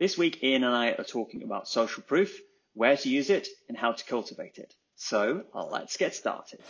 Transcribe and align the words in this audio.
This 0.00 0.16
week, 0.16 0.44
Ian 0.44 0.62
and 0.62 0.76
I 0.76 0.92
are 0.92 1.02
talking 1.02 1.42
about 1.42 1.66
social 1.66 2.04
proof, 2.04 2.40
where 2.74 2.96
to 2.96 3.08
use 3.08 3.30
it, 3.30 3.48
and 3.68 3.76
how 3.76 3.90
to 3.90 4.04
cultivate 4.04 4.58
it. 4.58 4.72
So 4.94 5.42
let's 5.52 5.96
get 5.96 6.14
started. 6.14 6.60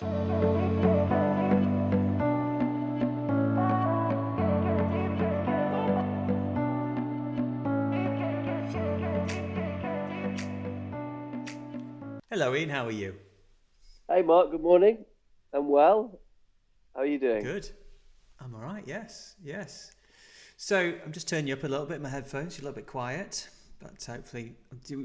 Hello, 12.31 12.55
Ian. 12.55 12.71
How 12.71 12.87
are 12.87 12.91
you? 12.91 13.17
Hey, 14.09 14.23
Mark. 14.23 14.53
Good 14.53 14.63
morning. 14.63 15.05
I'm 15.53 15.69
well. 15.69 16.19
How 16.95 17.03
are 17.03 17.07
you 17.07 17.19
doing? 17.19 17.45
Good. 17.45 17.69
I'm 18.41 18.55
all 18.55 18.63
right. 18.63 18.85
Yes. 18.87 19.35
Yes. 19.45 19.93
So 20.61 20.93
I'm 21.05 21.13
just 21.13 21.29
turning 21.29 21.47
you 21.47 21.55
up 21.55 21.63
a 21.63 21.69
little 21.69 21.87
bit. 21.87 22.03
My 22.03 22.09
headphones, 22.09 22.59
you're 22.59 22.65
a 22.65 22.67
little 22.67 22.75
bit 22.75 22.89
quiet, 22.89 23.49
but 23.81 24.05
hopefully 24.05 24.57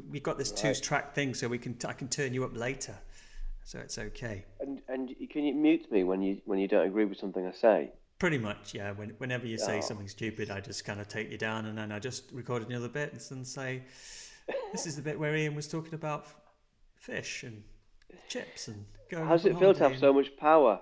we've 0.09 0.23
got 0.23 0.39
this 0.39 0.49
right. 0.49 0.73
two-track 0.73 1.13
thing, 1.13 1.35
so 1.35 1.47
we 1.47 1.59
can 1.59 1.77
I 1.87 1.93
can 1.93 2.07
turn 2.07 2.33
you 2.33 2.43
up 2.43 2.57
later, 2.57 2.97
so 3.63 3.77
it's 3.77 3.99
okay. 3.99 4.45
And 4.59 4.81
and 4.87 5.15
can 5.29 5.43
you 5.43 5.53
mute 5.53 5.91
me 5.91 6.03
when 6.03 6.23
you 6.23 6.41
when 6.45 6.57
you 6.57 6.67
don't 6.67 6.87
agree 6.87 7.05
with 7.05 7.19
something 7.19 7.45
I 7.45 7.51
say? 7.51 7.91
Pretty 8.17 8.39
much, 8.39 8.73
yeah. 8.73 8.93
When, 8.93 9.09
whenever 9.19 9.45
you 9.45 9.59
say 9.59 9.77
oh. 9.77 9.81
something 9.81 10.07
stupid, 10.07 10.49
I 10.49 10.59
just 10.59 10.85
kind 10.85 10.99
of 10.99 11.07
take 11.07 11.29
you 11.29 11.37
down, 11.37 11.67
and 11.67 11.77
then 11.77 11.91
I 11.91 11.99
just 11.99 12.31
record 12.31 12.67
another 12.67 12.89
bit 12.89 13.13
and 13.29 13.45
say, 13.45 13.83
"This 14.71 14.87
is 14.87 14.95
the 14.95 15.03
bit 15.03 15.19
where 15.19 15.35
Ian 15.35 15.53
was 15.53 15.67
talking 15.67 15.93
about 15.93 16.25
fish 16.95 17.43
and 17.43 17.63
chips 18.27 18.69
and 18.69 18.83
going." 19.07 19.27
How 19.27 19.37
does 19.37 19.45
it 19.45 19.59
feel 19.59 19.75
to 19.75 19.87
have 19.87 19.99
so 19.99 20.13
much 20.13 20.35
power? 20.35 20.79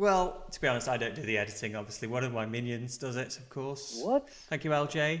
Well, 0.00 0.46
to 0.50 0.60
be 0.62 0.66
honest, 0.66 0.88
I 0.88 0.96
don't 0.96 1.14
do 1.14 1.20
the 1.20 1.36
editing. 1.36 1.76
Obviously, 1.76 2.08
one 2.08 2.24
of 2.24 2.32
my 2.32 2.46
minions 2.46 2.96
does 2.96 3.16
it, 3.16 3.36
of 3.36 3.50
course. 3.50 4.00
What? 4.02 4.30
Thank 4.48 4.64
you, 4.64 4.70
LJ. 4.70 5.20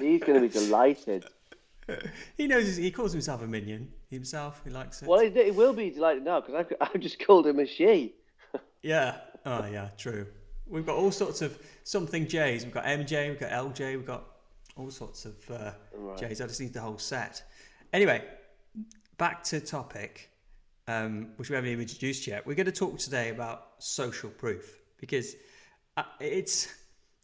He's 0.00 0.20
going 0.24 0.34
to 0.34 0.40
be 0.40 0.48
delighted. 0.48 1.26
He 2.36 2.48
knows 2.48 2.76
he 2.76 2.90
calls 2.90 3.12
himself 3.12 3.40
a 3.42 3.46
minion 3.46 3.92
himself. 4.10 4.62
He 4.64 4.70
likes 4.70 5.00
it. 5.00 5.06
Well, 5.06 5.20
he, 5.20 5.52
will 5.52 5.72
be 5.72 5.90
delighted 5.90 6.24
now 6.24 6.40
because 6.40 6.56
I've, 6.56 6.88
I've 6.92 7.00
just 7.00 7.24
called 7.24 7.46
him 7.46 7.60
a 7.60 7.66
she. 7.66 8.14
yeah. 8.82 9.18
Oh, 9.46 9.64
yeah. 9.66 9.90
True. 9.96 10.26
We've 10.66 10.84
got 10.84 10.96
all 10.96 11.12
sorts 11.12 11.40
of 11.40 11.56
something 11.84 12.26
J's. 12.26 12.64
We've 12.64 12.74
got 12.74 12.84
MJ. 12.84 13.28
We've 13.28 13.38
got 13.38 13.52
LJ. 13.52 13.96
We've 13.96 14.04
got 14.04 14.24
all 14.76 14.90
sorts 14.90 15.24
of 15.24 15.36
uh, 15.48 15.70
right. 15.94 16.18
J's. 16.18 16.40
I 16.40 16.48
just 16.48 16.60
need 16.60 16.72
the 16.72 16.80
whole 16.80 16.98
set. 16.98 17.44
Anyway, 17.92 18.24
back 19.18 19.44
to 19.44 19.60
topic 19.60 20.31
um, 20.88 21.28
which 21.36 21.48
we 21.48 21.54
haven't 21.54 21.70
even 21.70 21.82
introduced 21.82 22.26
yet. 22.26 22.46
We're 22.46 22.54
going 22.54 22.66
to 22.66 22.72
talk 22.72 22.98
today 22.98 23.30
about 23.30 23.74
social 23.78 24.30
proof 24.30 24.82
because 24.98 25.34
uh, 25.96 26.04
it's 26.20 26.68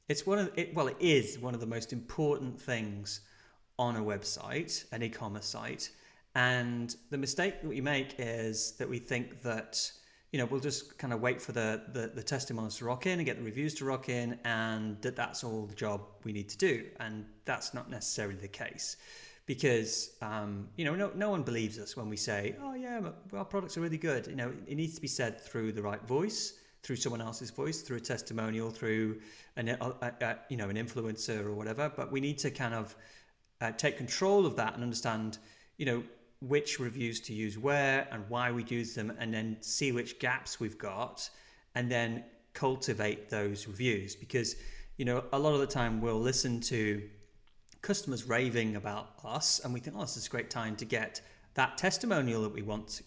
it's 0.08 0.26
one 0.26 0.38
of 0.38 0.50
it, 0.56 0.74
well, 0.74 0.88
it 0.88 0.96
is 1.00 1.38
one 1.38 1.54
of 1.54 1.60
the 1.60 1.66
most 1.66 1.92
important 1.92 2.60
things 2.60 3.20
on 3.78 3.96
a 3.96 4.00
website, 4.00 4.84
an 4.92 5.02
e-commerce 5.02 5.46
site. 5.46 5.90
And 6.34 6.94
the 7.10 7.18
mistake 7.18 7.62
that 7.62 7.68
we 7.68 7.80
make 7.80 8.14
is 8.18 8.72
that 8.78 8.88
we 8.88 8.98
think 8.98 9.42
that 9.42 9.90
you 10.32 10.38
know 10.38 10.44
we'll 10.46 10.60
just 10.60 10.98
kind 10.98 11.12
of 11.12 11.20
wait 11.20 11.40
for 11.40 11.52
the, 11.52 11.82
the 11.92 12.12
the 12.14 12.22
testimonials 12.22 12.78
to 12.78 12.84
rock 12.84 13.06
in 13.06 13.18
and 13.18 13.26
get 13.26 13.38
the 13.38 13.44
reviews 13.44 13.74
to 13.74 13.84
rock 13.84 14.08
in, 14.08 14.38
and 14.44 15.00
that 15.02 15.16
that's 15.16 15.42
all 15.42 15.66
the 15.66 15.74
job 15.74 16.02
we 16.24 16.32
need 16.32 16.48
to 16.50 16.58
do. 16.58 16.84
And 17.00 17.26
that's 17.44 17.74
not 17.74 17.90
necessarily 17.90 18.36
the 18.36 18.48
case 18.48 18.96
because 19.48 20.10
um, 20.20 20.68
you 20.76 20.84
know 20.84 20.94
no, 20.94 21.10
no 21.16 21.30
one 21.30 21.42
believes 21.42 21.78
us 21.78 21.96
when 21.96 22.08
we 22.08 22.16
say 22.16 22.54
oh 22.62 22.74
yeah 22.74 23.00
our 23.32 23.44
products 23.44 23.76
are 23.76 23.80
really 23.80 23.98
good. 23.98 24.28
You 24.28 24.36
know 24.36 24.52
it 24.68 24.76
needs 24.76 24.94
to 24.94 25.00
be 25.00 25.08
said 25.08 25.40
through 25.40 25.72
the 25.72 25.82
right 25.82 26.06
voice 26.06 26.52
through 26.82 26.96
someone 26.96 27.20
else's 27.20 27.50
voice 27.50 27.80
through 27.80 27.96
a 27.96 28.00
testimonial 28.00 28.70
through 28.70 29.18
an 29.56 29.70
a, 29.70 29.94
a, 30.02 30.36
you 30.50 30.56
know 30.56 30.68
an 30.68 30.76
influencer 30.76 31.44
or 31.44 31.54
whatever 31.54 31.90
but 31.96 32.12
we 32.12 32.20
need 32.20 32.38
to 32.38 32.50
kind 32.50 32.74
of 32.74 32.94
uh, 33.60 33.72
take 33.72 33.96
control 33.96 34.46
of 34.46 34.54
that 34.54 34.74
and 34.74 34.82
understand 34.82 35.38
you 35.78 35.86
know 35.86 36.02
which 36.40 36.78
reviews 36.78 37.18
to 37.18 37.32
use 37.32 37.58
where 37.58 38.06
and 38.12 38.22
why 38.28 38.52
we 38.52 38.62
use 38.64 38.94
them 38.94 39.12
and 39.18 39.34
then 39.34 39.56
see 39.60 39.90
which 39.90 40.20
gaps 40.20 40.60
we've 40.60 40.78
got 40.78 41.28
and 41.74 41.90
then 41.90 42.22
cultivate 42.52 43.28
those 43.28 43.66
reviews 43.66 44.14
because 44.14 44.56
you 44.98 45.06
know 45.06 45.24
a 45.32 45.38
lot 45.38 45.54
of 45.54 45.60
the 45.60 45.66
time 45.66 46.00
we'll 46.02 46.20
listen 46.20 46.60
to 46.60 47.02
customers 47.82 48.24
raving 48.24 48.76
about 48.76 49.10
us, 49.24 49.60
and 49.60 49.72
we 49.72 49.80
think, 49.80 49.96
oh, 49.96 50.02
this 50.02 50.16
is 50.16 50.26
a 50.26 50.30
great 50.30 50.50
time 50.50 50.76
to 50.76 50.84
get 50.84 51.20
that 51.54 51.78
testimonial 51.78 52.42
that 52.42 52.52
we 52.52 52.62
want 52.62 53.02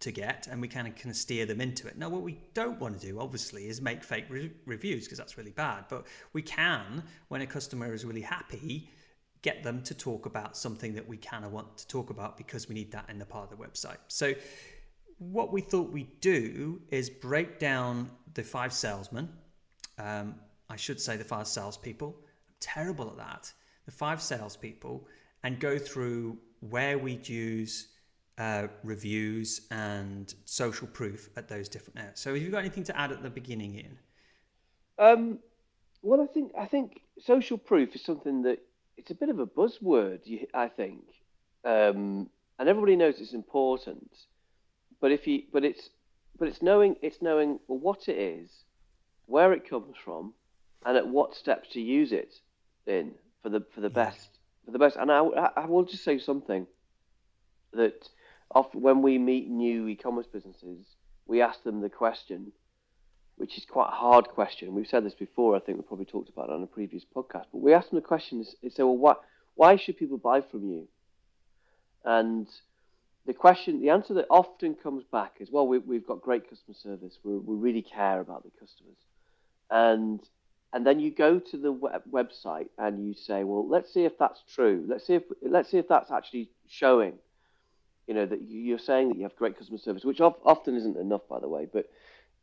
to 0.00 0.12
get, 0.12 0.46
and 0.50 0.60
we 0.60 0.68
kind 0.68 0.86
of 0.86 0.94
kind 0.94 1.10
of 1.10 1.16
steer 1.16 1.44
them 1.46 1.60
into 1.60 1.88
it. 1.88 1.98
Now, 1.98 2.08
what 2.08 2.22
we 2.22 2.38
don't 2.54 2.78
want 2.78 3.00
to 3.00 3.06
do, 3.06 3.18
obviously, 3.18 3.68
is 3.68 3.80
make 3.80 4.04
fake 4.04 4.26
re- 4.28 4.52
reviews 4.64 5.04
because 5.04 5.18
that's 5.18 5.36
really 5.36 5.50
bad. 5.50 5.84
But 5.88 6.06
we 6.32 6.42
can, 6.42 7.02
when 7.28 7.40
a 7.40 7.46
customer 7.46 7.92
is 7.92 8.04
really 8.04 8.20
happy, 8.20 8.88
get 9.42 9.62
them 9.62 9.82
to 9.82 9.94
talk 9.94 10.26
about 10.26 10.56
something 10.56 10.94
that 10.94 11.08
we 11.08 11.16
kind 11.16 11.44
of 11.44 11.52
want 11.52 11.76
to 11.78 11.86
talk 11.88 12.10
about 12.10 12.36
because 12.36 12.68
we 12.68 12.74
need 12.74 12.92
that 12.92 13.08
in 13.08 13.18
the 13.18 13.26
part 13.26 13.50
of 13.50 13.58
the 13.58 13.64
website. 13.64 13.98
So, 14.06 14.34
what 15.18 15.52
we 15.52 15.60
thought 15.60 15.90
we'd 15.90 16.20
do 16.20 16.80
is 16.90 17.10
break 17.10 17.58
down 17.58 18.08
the 18.34 18.42
five 18.44 18.72
salesmen. 18.72 19.28
Um, 19.98 20.36
I 20.70 20.76
should 20.76 21.00
say 21.00 21.16
the 21.16 21.24
five 21.24 21.48
salespeople. 21.48 22.14
I'm 22.16 22.54
terrible 22.60 23.10
at 23.10 23.16
that 23.16 23.52
the 23.88 23.92
five 23.92 24.20
salespeople 24.20 25.02
and 25.42 25.58
go 25.58 25.78
through 25.78 26.36
where 26.60 26.98
we'd 26.98 27.26
use 27.26 27.88
uh, 28.36 28.66
reviews 28.84 29.62
and 29.70 30.34
social 30.44 30.86
proof 30.86 31.30
at 31.38 31.48
those 31.48 31.70
different 31.70 31.98
areas. 31.98 32.20
So, 32.20 32.34
have 32.34 32.42
you 32.42 32.50
got 32.50 32.58
anything 32.58 32.84
to 32.84 33.00
add 33.00 33.12
at 33.12 33.22
the 33.22 33.30
beginning, 33.30 33.76
Ian? 33.76 33.98
Um, 34.98 35.38
well, 36.02 36.20
I 36.20 36.26
think 36.26 36.52
I 36.56 36.66
think 36.66 37.00
social 37.18 37.56
proof 37.56 37.94
is 37.94 38.02
something 38.02 38.42
that 38.42 38.58
it's 38.98 39.10
a 39.10 39.14
bit 39.14 39.30
of 39.30 39.38
a 39.38 39.46
buzzword. 39.46 40.20
I 40.52 40.68
think, 40.68 41.04
um, 41.64 42.28
and 42.58 42.68
everybody 42.68 42.94
knows 42.94 43.14
it's 43.20 43.32
important. 43.32 44.10
But 45.00 45.12
if 45.12 45.26
you, 45.26 45.44
but 45.50 45.64
it's, 45.64 45.88
but 46.38 46.46
it's 46.46 46.60
knowing 46.60 46.96
it's 47.00 47.22
knowing 47.22 47.58
well 47.68 47.78
what 47.78 48.06
it 48.06 48.18
is, 48.18 48.50
where 49.24 49.54
it 49.54 49.66
comes 49.66 49.96
from, 50.04 50.34
and 50.84 50.94
at 50.94 51.08
what 51.08 51.34
steps 51.34 51.70
to 51.70 51.80
use 51.80 52.12
it 52.12 52.34
in 52.86 53.14
for 53.42 53.48
the 53.48 53.64
for 53.74 53.80
the 53.80 53.90
best 53.90 54.38
for 54.68 54.72
the 54.72 54.78
best. 54.78 54.96
And 54.96 55.10
I, 55.10 55.20
I 55.56 55.64
will 55.64 55.84
just 55.84 56.04
say 56.04 56.18
something 56.18 56.66
that 57.72 58.06
often 58.54 58.82
when 58.82 59.00
we 59.00 59.16
meet 59.16 59.48
new 59.48 59.88
e-commerce 59.88 60.26
businesses, 60.30 60.84
we 61.26 61.40
ask 61.40 61.62
them 61.62 61.80
the 61.80 61.88
question, 61.88 62.52
which 63.36 63.56
is 63.56 63.64
quite 63.64 63.88
a 63.88 63.96
hard 63.96 64.28
question. 64.28 64.74
We've 64.74 64.86
said 64.86 65.06
this 65.06 65.14
before. 65.14 65.56
I 65.56 65.60
think 65.60 65.78
we 65.78 65.84
probably 65.84 66.04
talked 66.04 66.28
about 66.28 66.50
it 66.50 66.52
on 66.52 66.62
a 66.62 66.66
previous 66.66 67.02
podcast. 67.04 67.46
But 67.50 67.62
we 67.62 67.72
ask 67.72 67.88
them 67.88 67.96
the 67.96 68.06
question: 68.06 68.40
is, 68.42 68.74
say, 68.74 68.82
well, 68.82 68.96
what, 68.96 69.22
why 69.54 69.76
should 69.76 69.96
people 69.96 70.18
buy 70.18 70.42
from 70.42 70.68
you? 70.68 70.86
And 72.04 72.46
the 73.26 73.32
question, 73.32 73.80
the 73.80 73.90
answer 73.90 74.12
that 74.14 74.26
often 74.28 74.74
comes 74.74 75.04
back 75.10 75.36
is, 75.40 75.50
well, 75.50 75.66
we, 75.66 75.96
have 75.96 76.06
got 76.06 76.20
great 76.20 76.48
customer 76.48 76.76
service. 76.82 77.18
we 77.24 77.38
we 77.38 77.56
really 77.56 77.82
care 77.82 78.20
about 78.20 78.42
the 78.44 78.50
customers, 78.50 78.98
and 79.70 80.20
and 80.72 80.86
then 80.86 81.00
you 81.00 81.10
go 81.10 81.38
to 81.38 81.56
the 81.56 81.72
web- 81.72 82.02
website 82.10 82.68
and 82.76 83.06
you 83.06 83.14
say, 83.14 83.44
well, 83.44 83.66
let's 83.66 83.92
see 83.92 84.04
if 84.04 84.18
that's 84.18 84.42
true. 84.54 84.84
Let's 84.86 85.06
see 85.06 85.14
if 85.14 85.22
let's 85.42 85.70
see 85.70 85.78
if 85.78 85.88
that's 85.88 86.10
actually 86.10 86.50
showing. 86.66 87.14
You 88.06 88.14
know 88.14 88.26
that 88.26 88.42
you're 88.48 88.78
saying 88.78 89.08
that 89.08 89.16
you 89.16 89.24
have 89.24 89.36
great 89.36 89.58
customer 89.58 89.78
service, 89.78 90.04
which 90.04 90.20
often 90.20 90.76
isn't 90.76 90.96
enough, 90.96 91.22
by 91.28 91.40
the 91.40 91.48
way. 91.48 91.66
But 91.70 91.90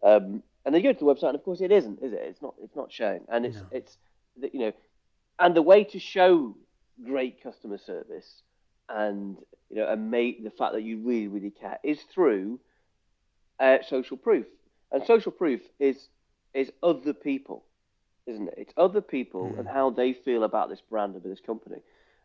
um, 0.04 0.44
and 0.66 0.74
then 0.74 0.76
you 0.76 0.94
go 0.94 0.94
to 0.94 1.06
the 1.06 1.14
website, 1.14 1.30
and 1.30 1.36
of 1.36 1.44
course 1.44 1.62
it 1.62 1.72
isn't, 1.72 2.00
is 2.02 2.14
it? 2.14 2.20
It's 2.22 2.42
not. 2.42 2.56
It's 2.62 2.76
not 2.76 2.92
showing, 2.92 3.22
and 3.30 3.46
it's 3.46 3.58
no. 3.58 3.68
it's 3.72 3.98
you 4.54 4.60
know, 4.60 4.72
and 5.40 5.56
the 5.56 5.62
way 5.62 5.84
to 5.86 6.00
show 6.00 6.56
great 7.04 7.44
customer 7.44 7.78
service 7.78 8.42
and 8.90 9.38
you 9.70 9.78
know 9.78 9.88
and 9.88 10.10
make 10.12 10.44
the 10.44 10.52
fact 10.52 10.74
that 10.74 10.84
you 10.84 11.00
really 11.00 11.28
really 11.28 11.52
care 11.52 11.78
is 11.84 12.00
through 12.14 12.60
uh, 13.60 13.78
social 13.88 14.18
proof, 14.18 14.46
and 14.92 15.04
social 15.06 15.32
proof 15.32 15.62
is 15.80 16.08
is 16.54 16.72
other 16.82 17.14
people 17.14 17.65
isn't 18.28 18.48
it? 18.48 18.56
It's 18.58 18.74
other 18.78 19.02
people 19.02 19.52
mm. 19.54 19.60
and 19.60 19.68
how 19.68 19.90
they 19.90 20.14
feel 20.14 20.44
about 20.44 20.70
this 20.70 20.82
brand 20.82 21.16
and 21.16 21.24
this 21.24 21.40
company. 21.40 21.78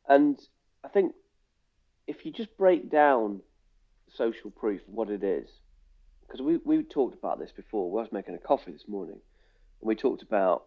And 0.08 0.41
I 0.85 0.88
think 0.88 1.14
if 2.06 2.25
you 2.25 2.32
just 2.32 2.56
break 2.56 2.91
down 2.91 3.41
social 4.14 4.50
proof, 4.50 4.81
what 4.87 5.11
it 5.11 5.23
is, 5.23 5.49
because 6.23 6.43
we, 6.43 6.58
we 6.64 6.82
talked 6.82 7.19
about 7.19 7.38
this 7.38 7.52
before. 7.52 7.87
I 7.99 8.02
was 8.02 8.12
making 8.12 8.35
a 8.35 8.38
coffee 8.38 8.73
this 8.73 8.88
morning, 8.88 9.19
and 9.81 9.88
we 9.88 9.94
talked 9.94 10.23
about 10.23 10.64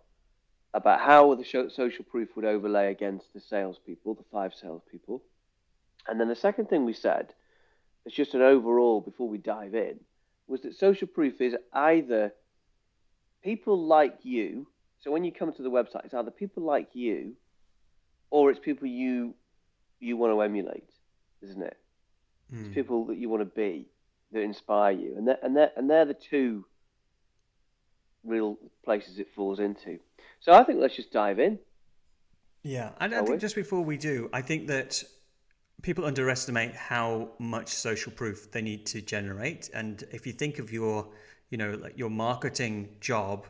about 0.74 1.00
how 1.00 1.36
the 1.36 1.70
social 1.70 2.04
proof 2.04 2.30
would 2.36 2.46
overlay 2.46 2.90
against 2.90 3.32
the 3.34 3.40
salespeople, 3.40 4.16
the 4.16 4.24
five 4.32 4.54
salespeople. 4.60 5.22
And 6.08 6.20
then 6.20 6.28
the 6.28 6.36
second 6.36 6.68
thing 6.68 6.84
we 6.84 6.94
said, 6.94 7.34
it's 8.06 8.16
just 8.16 8.34
an 8.34 8.42
overall 8.42 9.00
before 9.00 9.30
we 9.30 9.38
dive 9.38 9.76
in, 9.76 10.00
was 10.48 10.62
that 10.62 10.76
social 10.76 11.08
proof 11.08 11.40
is 11.42 11.56
either 11.72 12.34
people 13.44 13.86
like 13.86 14.18
you. 14.24 14.68
So 15.04 15.12
when 15.12 15.26
you 15.26 15.34
come 15.34 15.52
to 15.52 15.62
the 15.62 15.70
website, 15.70 16.06
it's 16.06 16.14
either 16.14 16.32
people 16.32 16.64
like 16.64 16.88
you, 16.94 17.34
or 18.30 18.50
it's 18.50 18.60
people 18.60 18.88
you 18.88 19.36
you 20.00 20.16
want 20.16 20.34
to 20.34 20.42
emulate, 20.42 20.90
isn't 21.42 21.62
it? 21.62 21.78
Mm. 22.54 22.60
It's 22.60 22.68
hmm. 22.68 22.74
people 22.74 23.06
that 23.08 23.18
you 23.18 23.28
want 23.30 23.42
to 23.42 23.46
be 23.46 23.88
that 24.32 24.40
inspire 24.40 24.94
you, 24.94 25.16
and 25.18 25.28
they're, 25.28 25.38
and 25.44 25.56
they're, 25.56 25.72
and 25.76 25.90
they're 25.90 26.06
the 26.06 26.14
two 26.14 26.66
real 28.24 28.58
places 28.86 29.20
it 29.20 29.28
falls 29.36 29.60
into. 29.60 30.00
So 30.40 30.54
I 30.54 30.64
think 30.64 30.80
let's 30.80 30.96
just 30.96 31.12
dive 31.12 31.38
in. 31.38 31.60
Yeah, 32.64 32.92
and 33.02 33.14
I 33.14 33.18
think 33.18 33.30
we? 33.30 33.38
just 33.38 33.56
before 33.56 33.82
we 33.82 33.98
do, 33.98 34.30
I 34.32 34.42
think 34.42 34.68
that 34.68 35.04
people 35.82 36.06
underestimate 36.06 36.76
how 36.76 37.32
much 37.40 37.68
social 37.68 38.14
proof 38.14 38.52
they 38.52 38.62
need 38.62 38.86
to 38.88 39.02
generate, 39.02 39.70
and 39.74 40.02
if 40.12 40.26
you 40.26 40.32
think 40.32 40.60
of 40.60 40.72
your, 40.72 41.10
you 41.50 41.58
know, 41.58 41.72
like 41.74 41.98
your 41.98 42.10
marketing 42.10 42.96
job 43.02 43.48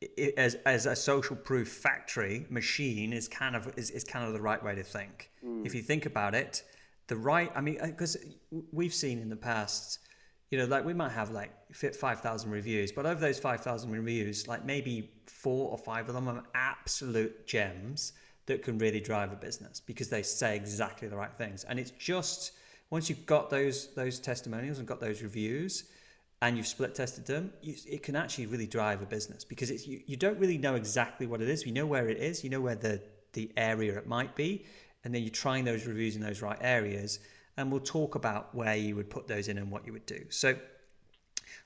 it, 0.00 0.34
as 0.36 0.54
as 0.66 0.86
a 0.86 0.96
social 0.96 1.36
proof 1.36 1.68
factory 1.68 2.46
machine 2.50 3.12
is 3.12 3.28
kind 3.28 3.54
of 3.56 3.72
is, 3.76 3.90
is 3.90 4.04
kind 4.04 4.26
of 4.26 4.32
the 4.32 4.40
right 4.40 4.62
way 4.62 4.74
to 4.74 4.82
think. 4.82 5.30
Mm. 5.44 5.66
If 5.66 5.74
you 5.74 5.82
think 5.82 6.06
about 6.06 6.34
it, 6.34 6.62
the 7.10 7.16
right, 7.16 7.50
I 7.54 7.60
mean, 7.60 7.78
because 7.82 8.16
uh, 8.16 8.60
we've 8.72 8.94
seen 8.94 9.18
in 9.18 9.28
the 9.28 9.36
past, 9.36 9.98
you 10.50 10.58
know, 10.58 10.64
like 10.64 10.84
we 10.84 10.94
might 10.94 11.12
have 11.12 11.30
like 11.30 11.50
5,000 11.74 12.50
reviews, 12.50 12.92
but 12.92 13.04
of 13.04 13.20
those 13.20 13.38
5,000 13.38 13.90
reviews, 13.90 14.48
like 14.48 14.64
maybe 14.64 15.10
four 15.26 15.70
or 15.70 15.76
five 15.76 16.08
of 16.08 16.14
them 16.14 16.28
are 16.28 16.42
absolute 16.54 17.46
gems 17.46 18.12
that 18.46 18.62
can 18.62 18.78
really 18.78 19.00
drive 19.00 19.32
a 19.32 19.36
business 19.36 19.80
because 19.80 20.08
they 20.08 20.22
say 20.22 20.56
exactly 20.56 21.08
the 21.08 21.16
right 21.16 21.34
things. 21.36 21.64
And 21.64 21.78
it's 21.78 21.90
just 21.92 22.52
once 22.90 23.08
you've 23.08 23.26
got 23.26 23.50
those 23.50 23.94
those 23.94 24.18
testimonials 24.18 24.78
and 24.78 24.86
got 24.86 25.00
those 25.00 25.22
reviews, 25.22 25.84
and 26.42 26.56
you've 26.56 26.66
split 26.66 26.94
tested 26.94 27.26
them, 27.26 27.52
you, 27.60 27.74
it 27.86 28.02
can 28.02 28.16
actually 28.16 28.46
really 28.46 28.66
drive 28.66 29.02
a 29.02 29.06
business 29.06 29.44
because 29.44 29.70
it's, 29.70 29.86
you, 29.86 30.00
you 30.06 30.16
don't 30.16 30.38
really 30.38 30.56
know 30.56 30.74
exactly 30.74 31.26
what 31.26 31.42
it 31.42 31.48
is. 31.48 31.66
You 31.66 31.72
know 31.72 31.86
where 31.86 32.08
it 32.08 32.16
is, 32.16 32.42
you 32.42 32.50
know 32.50 32.60
where 32.60 32.76
the, 32.76 33.02
the 33.34 33.52
area 33.56 33.96
it 33.98 34.06
might 34.06 34.34
be, 34.34 34.64
and 35.04 35.14
then 35.14 35.22
you're 35.22 35.30
trying 35.30 35.64
those 35.64 35.86
reviews 35.86 36.16
in 36.16 36.22
those 36.22 36.40
right 36.40 36.58
areas. 36.60 37.20
And 37.56 37.70
we'll 37.70 37.80
talk 37.80 38.14
about 38.14 38.54
where 38.54 38.76
you 38.76 38.96
would 38.96 39.10
put 39.10 39.28
those 39.28 39.48
in 39.48 39.58
and 39.58 39.70
what 39.70 39.84
you 39.84 39.92
would 39.92 40.06
do. 40.06 40.24
So 40.30 40.56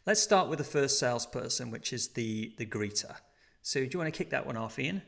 let's 0.07 0.21
start 0.21 0.49
with 0.49 0.59
the 0.59 0.65
first 0.65 0.99
salesperson, 0.99 1.71
which 1.71 1.93
is 1.93 2.09
the, 2.09 2.53
the 2.59 2.67
greeter. 2.67 3.15
So 3.63 3.81
do 3.81 3.89
you 3.93 3.99
want 3.99 4.13
to 4.13 4.17
kick 4.17 4.31
that 4.31 4.45
one 4.45 4.57
off, 4.57 4.79
Ian? 4.79 5.03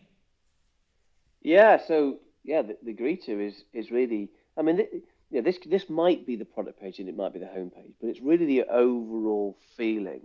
Yeah, 1.42 1.78
so 1.86 2.18
yeah, 2.44 2.62
the, 2.62 2.76
the 2.84 2.94
greeter 2.94 3.44
is, 3.44 3.64
is 3.72 3.90
really, 3.90 4.30
I 4.56 4.62
mean, 4.62 4.86
yeah, 5.30 5.40
this 5.40 5.58
this 5.66 5.88
might 5.90 6.26
be 6.26 6.36
the 6.36 6.44
product 6.44 6.80
page 6.80 6.98
and 6.98 7.08
it 7.08 7.16
might 7.16 7.32
be 7.32 7.38
the 7.38 7.46
homepage, 7.46 7.92
but 8.00 8.08
it's 8.08 8.20
really 8.20 8.46
the 8.46 8.64
overall 8.64 9.58
feeling 9.76 10.22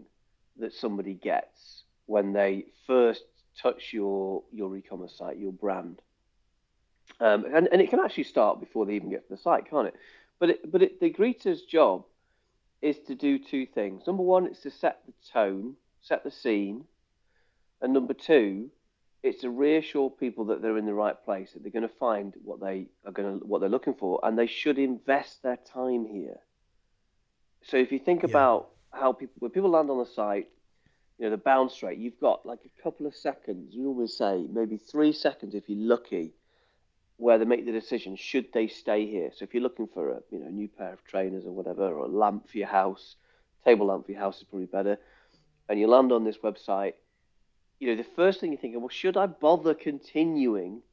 that 0.57 0.73
somebody 0.73 1.13
gets 1.13 1.83
when 2.05 2.33
they 2.33 2.65
first 2.85 3.23
touch 3.61 3.93
your 3.93 4.43
your 4.51 4.75
e-commerce 4.77 5.15
site, 5.17 5.37
your 5.37 5.53
brand. 5.53 6.01
Um, 7.19 7.45
and, 7.53 7.67
and 7.71 7.81
it 7.81 7.89
can 7.89 7.99
actually 7.99 8.23
start 8.23 8.59
before 8.59 8.85
they 8.85 8.93
even 8.93 9.09
get 9.09 9.27
to 9.27 9.35
the 9.35 9.41
site, 9.41 9.69
can't 9.69 9.87
it? 9.87 9.95
But 10.39 10.49
it, 10.51 10.71
but 10.71 10.81
it, 10.81 10.99
the 10.99 11.09
greeter's 11.09 11.63
job 11.63 12.05
is 12.81 12.97
to 13.07 13.15
do 13.15 13.37
two 13.37 13.65
things. 13.65 14.03
Number 14.07 14.23
one, 14.23 14.47
it's 14.47 14.61
to 14.61 14.71
set 14.71 15.01
the 15.05 15.13
tone, 15.31 15.75
set 16.01 16.23
the 16.23 16.31
scene, 16.31 16.85
and 17.81 17.93
number 17.93 18.13
two, 18.13 18.69
it's 19.23 19.41
to 19.41 19.49
reassure 19.49 20.09
people 20.09 20.45
that 20.45 20.61
they're 20.61 20.77
in 20.77 20.85
the 20.85 20.93
right 20.93 21.15
place, 21.23 21.53
that 21.53 21.61
they're 21.61 21.71
going 21.71 21.87
to 21.87 21.95
find 21.95 22.33
what 22.43 22.59
they 22.59 22.87
are 23.05 23.11
going 23.11 23.39
to 23.39 23.45
what 23.45 23.61
they're 23.61 23.69
looking 23.69 23.93
for, 23.93 24.19
and 24.23 24.37
they 24.37 24.47
should 24.47 24.79
invest 24.79 25.43
their 25.43 25.57
time 25.57 26.05
here. 26.05 26.39
So 27.63 27.77
if 27.77 27.91
you 27.91 27.99
think 27.99 28.23
yeah. 28.23 28.29
about 28.29 28.69
how 28.91 29.13
people 29.13 29.35
when 29.39 29.51
people 29.51 29.69
land 29.69 29.89
on 29.89 29.99
the 29.99 30.05
site, 30.05 30.49
you 31.19 31.25
know 31.25 31.31
the 31.31 31.37
bounce 31.37 31.83
rate, 31.83 31.99
you've 31.99 32.19
got 32.19 32.45
like 32.45 32.59
a 32.65 32.81
couple 32.81 33.05
of 33.05 33.15
seconds. 33.15 33.75
We 33.77 33.85
always 33.85 34.17
say 34.17 34.47
maybe 34.51 34.77
three 34.77 35.13
seconds 35.13 35.53
if 35.53 35.69
you're 35.69 35.87
lucky, 35.87 36.33
where 37.17 37.37
they 37.37 37.45
make 37.45 37.65
the 37.65 37.71
decision 37.71 38.15
should 38.15 38.51
they 38.53 38.67
stay 38.67 39.05
here. 39.05 39.29
So 39.35 39.43
if 39.43 39.53
you're 39.53 39.63
looking 39.63 39.87
for 39.87 40.09
a 40.09 40.21
you 40.31 40.39
know 40.39 40.49
new 40.49 40.67
pair 40.67 40.93
of 40.93 41.03
trainers 41.03 41.45
or 41.45 41.51
whatever, 41.51 41.93
or 41.93 42.05
a 42.05 42.09
lamp 42.09 42.49
for 42.49 42.57
your 42.57 42.67
house, 42.67 43.17
table 43.63 43.85
lamp 43.85 44.07
for 44.07 44.13
your 44.13 44.21
house 44.21 44.37
is 44.37 44.45
probably 44.45 44.65
better, 44.65 44.97
and 45.69 45.79
you 45.79 45.85
land 45.85 46.11
on 46.11 46.23
this 46.23 46.39
website 46.39 46.93
you 47.81 47.87
know, 47.87 47.95
the 47.95 48.07
first 48.15 48.39
thing 48.39 48.51
you're 48.51 48.61
thinking, 48.61 48.79
well, 48.79 48.89
should 48.89 49.17
I 49.17 49.25
bother 49.25 49.73
continuing 49.73 50.83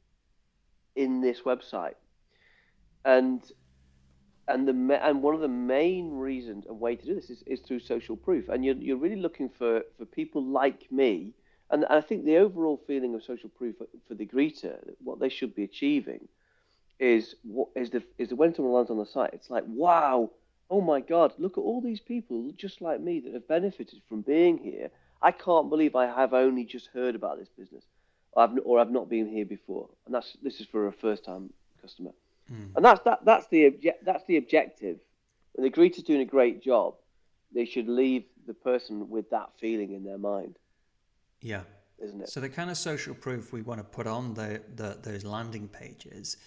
in 0.95 1.21
this 1.21 1.41
website? 1.41 1.93
And 3.05 3.43
and 4.47 4.67
the 4.67 4.99
and 5.05 5.21
one 5.21 5.35
of 5.35 5.41
the 5.41 5.47
main 5.47 6.09
reasons 6.09 6.65
a 6.67 6.73
way 6.73 6.95
to 6.95 7.05
do 7.05 7.13
this 7.13 7.29
is, 7.29 7.43
is 7.45 7.59
through 7.59 7.81
social 7.81 8.17
proof. 8.17 8.49
And 8.49 8.65
you're 8.65 8.75
you're 8.75 8.97
really 8.97 9.21
looking 9.21 9.49
for 9.49 9.83
for 9.99 10.05
people 10.05 10.43
like 10.43 10.91
me. 10.91 11.35
And 11.69 11.85
I 11.85 12.01
think 12.01 12.25
the 12.25 12.37
overall 12.37 12.81
feeling 12.87 13.13
of 13.13 13.23
social 13.23 13.49
proof 13.49 13.77
for, 13.77 13.85
for 14.07 14.15
the 14.15 14.25
greeter, 14.25 14.79
what 15.03 15.19
they 15.19 15.29
should 15.29 15.53
be 15.53 15.63
achieving, 15.63 16.27
is 16.97 17.35
what 17.43 17.67
is 17.75 17.91
the 17.91 18.01
is 18.17 18.29
the 18.29 18.35
when 18.35 18.55
someone 18.55 18.73
lands 18.73 18.89
on 18.89 18.97
the 18.97 19.05
site, 19.05 19.35
it's 19.35 19.51
like 19.51 19.63
wow, 19.67 20.31
oh 20.71 20.81
my 20.81 21.01
god, 21.01 21.33
look 21.37 21.59
at 21.59 21.61
all 21.61 21.81
these 21.81 22.01
people 22.01 22.51
just 22.57 22.81
like 22.81 22.99
me 22.99 23.19
that 23.19 23.35
have 23.35 23.47
benefited 23.47 24.01
from 24.09 24.21
being 24.21 24.57
here 24.57 24.89
I 25.21 25.31
can't 25.31 25.69
believe 25.69 25.95
I 25.95 26.05
have 26.05 26.33
only 26.33 26.65
just 26.65 26.87
heard 26.87 27.15
about 27.15 27.39
this 27.39 27.49
business, 27.49 27.83
or 28.31 28.43
I've, 28.43 28.51
or 28.63 28.79
I've 28.79 28.91
not 28.91 29.09
been 29.09 29.27
here 29.27 29.45
before, 29.45 29.89
and 30.05 30.15
that's 30.15 30.37
this 30.41 30.59
is 30.61 30.67
for 30.67 30.87
a 30.87 30.93
first-time 30.93 31.51
customer, 31.81 32.11
mm. 32.51 32.75
and 32.75 32.85
that's 32.85 33.01
that 33.03 33.25
that's 33.25 33.47
the 33.47 33.71
obje- 33.71 34.01
that's 34.03 34.23
the 34.25 34.37
objective. 34.37 34.97
When 35.53 35.63
the 35.63 35.69
greeter's 35.69 36.03
doing 36.03 36.21
a 36.21 36.25
great 36.25 36.63
job, 36.63 36.95
they 37.53 37.65
should 37.65 37.87
leave 37.87 38.23
the 38.47 38.53
person 38.53 39.09
with 39.09 39.29
that 39.31 39.49
feeling 39.59 39.93
in 39.93 40.03
their 40.03 40.17
mind. 40.17 40.57
Yeah, 41.41 41.63
isn't 42.01 42.21
it? 42.21 42.29
So 42.29 42.39
the 42.39 42.49
kind 42.49 42.69
of 42.69 42.77
social 42.77 43.15
proof 43.15 43.51
we 43.51 43.61
want 43.61 43.79
to 43.79 43.83
put 43.83 44.07
on 44.07 44.33
the, 44.33 44.61
the 44.75 44.99
those 45.01 45.25
landing 45.25 45.67
pages 45.67 46.37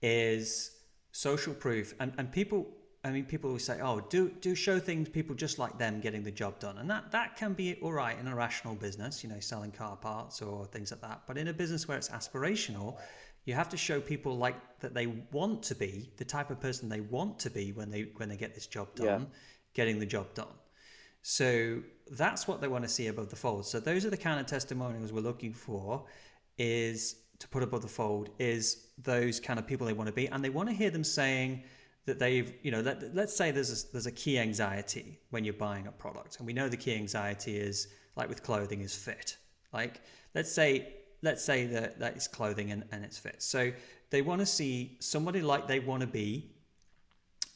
is 0.00 0.70
social 1.12 1.52
proof, 1.52 1.94
and 2.00 2.12
and 2.16 2.32
people 2.32 2.66
I 3.04 3.10
mean, 3.10 3.26
people 3.26 3.50
always 3.50 3.64
say, 3.64 3.80
"Oh, 3.82 4.00
do 4.00 4.30
do 4.40 4.54
show 4.54 4.78
things 4.80 5.10
people 5.10 5.34
just 5.34 5.58
like 5.58 5.78
them 5.78 6.00
getting 6.00 6.24
the 6.24 6.30
job 6.30 6.58
done," 6.58 6.78
and 6.78 6.90
that 6.90 7.10
that 7.12 7.36
can 7.36 7.52
be 7.52 7.74
all 7.82 7.92
right 7.92 8.18
in 8.18 8.26
a 8.26 8.34
rational 8.34 8.74
business, 8.74 9.22
you 9.22 9.28
know, 9.28 9.40
selling 9.40 9.70
car 9.70 9.96
parts 9.96 10.40
or 10.40 10.66
things 10.66 10.90
like 10.90 11.02
that. 11.02 11.22
But 11.26 11.36
in 11.36 11.48
a 11.48 11.52
business 11.52 11.86
where 11.86 11.98
it's 11.98 12.08
aspirational, 12.08 12.98
you 13.44 13.52
have 13.52 13.68
to 13.68 13.76
show 13.76 14.00
people 14.00 14.38
like 14.38 14.56
that 14.80 14.94
they 14.94 15.06
want 15.32 15.62
to 15.64 15.74
be 15.74 16.10
the 16.16 16.24
type 16.24 16.50
of 16.50 16.60
person 16.60 16.88
they 16.88 17.02
want 17.02 17.38
to 17.40 17.50
be 17.50 17.72
when 17.72 17.90
they 17.90 18.08
when 18.16 18.30
they 18.30 18.38
get 18.38 18.54
this 18.54 18.66
job 18.66 18.94
done, 18.94 19.20
yeah. 19.20 19.38
getting 19.74 19.98
the 19.98 20.06
job 20.06 20.32
done. 20.34 20.54
So 21.20 21.82
that's 22.10 22.48
what 22.48 22.62
they 22.62 22.68
want 22.68 22.84
to 22.84 22.90
see 22.90 23.08
above 23.08 23.28
the 23.28 23.36
fold. 23.36 23.66
So 23.66 23.80
those 23.80 24.06
are 24.06 24.10
the 24.10 24.16
kind 24.16 24.40
of 24.40 24.46
testimonials 24.46 25.12
we're 25.12 25.20
looking 25.20 25.52
for. 25.52 26.06
Is 26.56 27.16
to 27.40 27.48
put 27.48 27.62
above 27.62 27.82
the 27.82 27.88
fold 27.88 28.30
is 28.38 28.92
those 28.96 29.40
kind 29.40 29.58
of 29.58 29.66
people 29.66 29.86
they 29.86 29.92
want 29.92 30.06
to 30.06 30.12
be, 30.12 30.28
and 30.28 30.42
they 30.42 30.50
want 30.50 30.68
to 30.70 30.74
hear 30.74 30.90
them 30.90 31.04
saying 31.04 31.64
that 32.06 32.18
they've, 32.18 32.52
you 32.62 32.70
know, 32.70 32.80
let, 32.80 33.14
let's 33.14 33.34
say 33.34 33.50
there's 33.50 33.84
a, 33.84 33.92
there's 33.92 34.06
a 34.06 34.12
key 34.12 34.38
anxiety 34.38 35.18
when 35.30 35.44
you're 35.44 35.54
buying 35.54 35.86
a 35.86 35.92
product, 35.92 36.38
and 36.38 36.46
we 36.46 36.52
know 36.52 36.68
the 36.68 36.76
key 36.76 36.94
anxiety 36.94 37.56
is 37.56 37.88
like 38.16 38.28
with 38.28 38.42
clothing 38.42 38.80
is 38.80 38.94
fit. 38.94 39.36
Like 39.72 40.00
let's 40.34 40.52
say 40.52 40.94
let's 41.22 41.42
say 41.42 41.66
that 41.66 41.98
that 41.98 42.16
is 42.16 42.28
clothing 42.28 42.70
and, 42.70 42.84
and 42.92 43.04
it's 43.04 43.18
fit. 43.18 43.42
So 43.42 43.72
they 44.10 44.22
want 44.22 44.40
to 44.40 44.46
see 44.46 44.96
somebody 45.00 45.40
like 45.40 45.66
they 45.66 45.80
want 45.80 46.02
to 46.02 46.06
be 46.06 46.50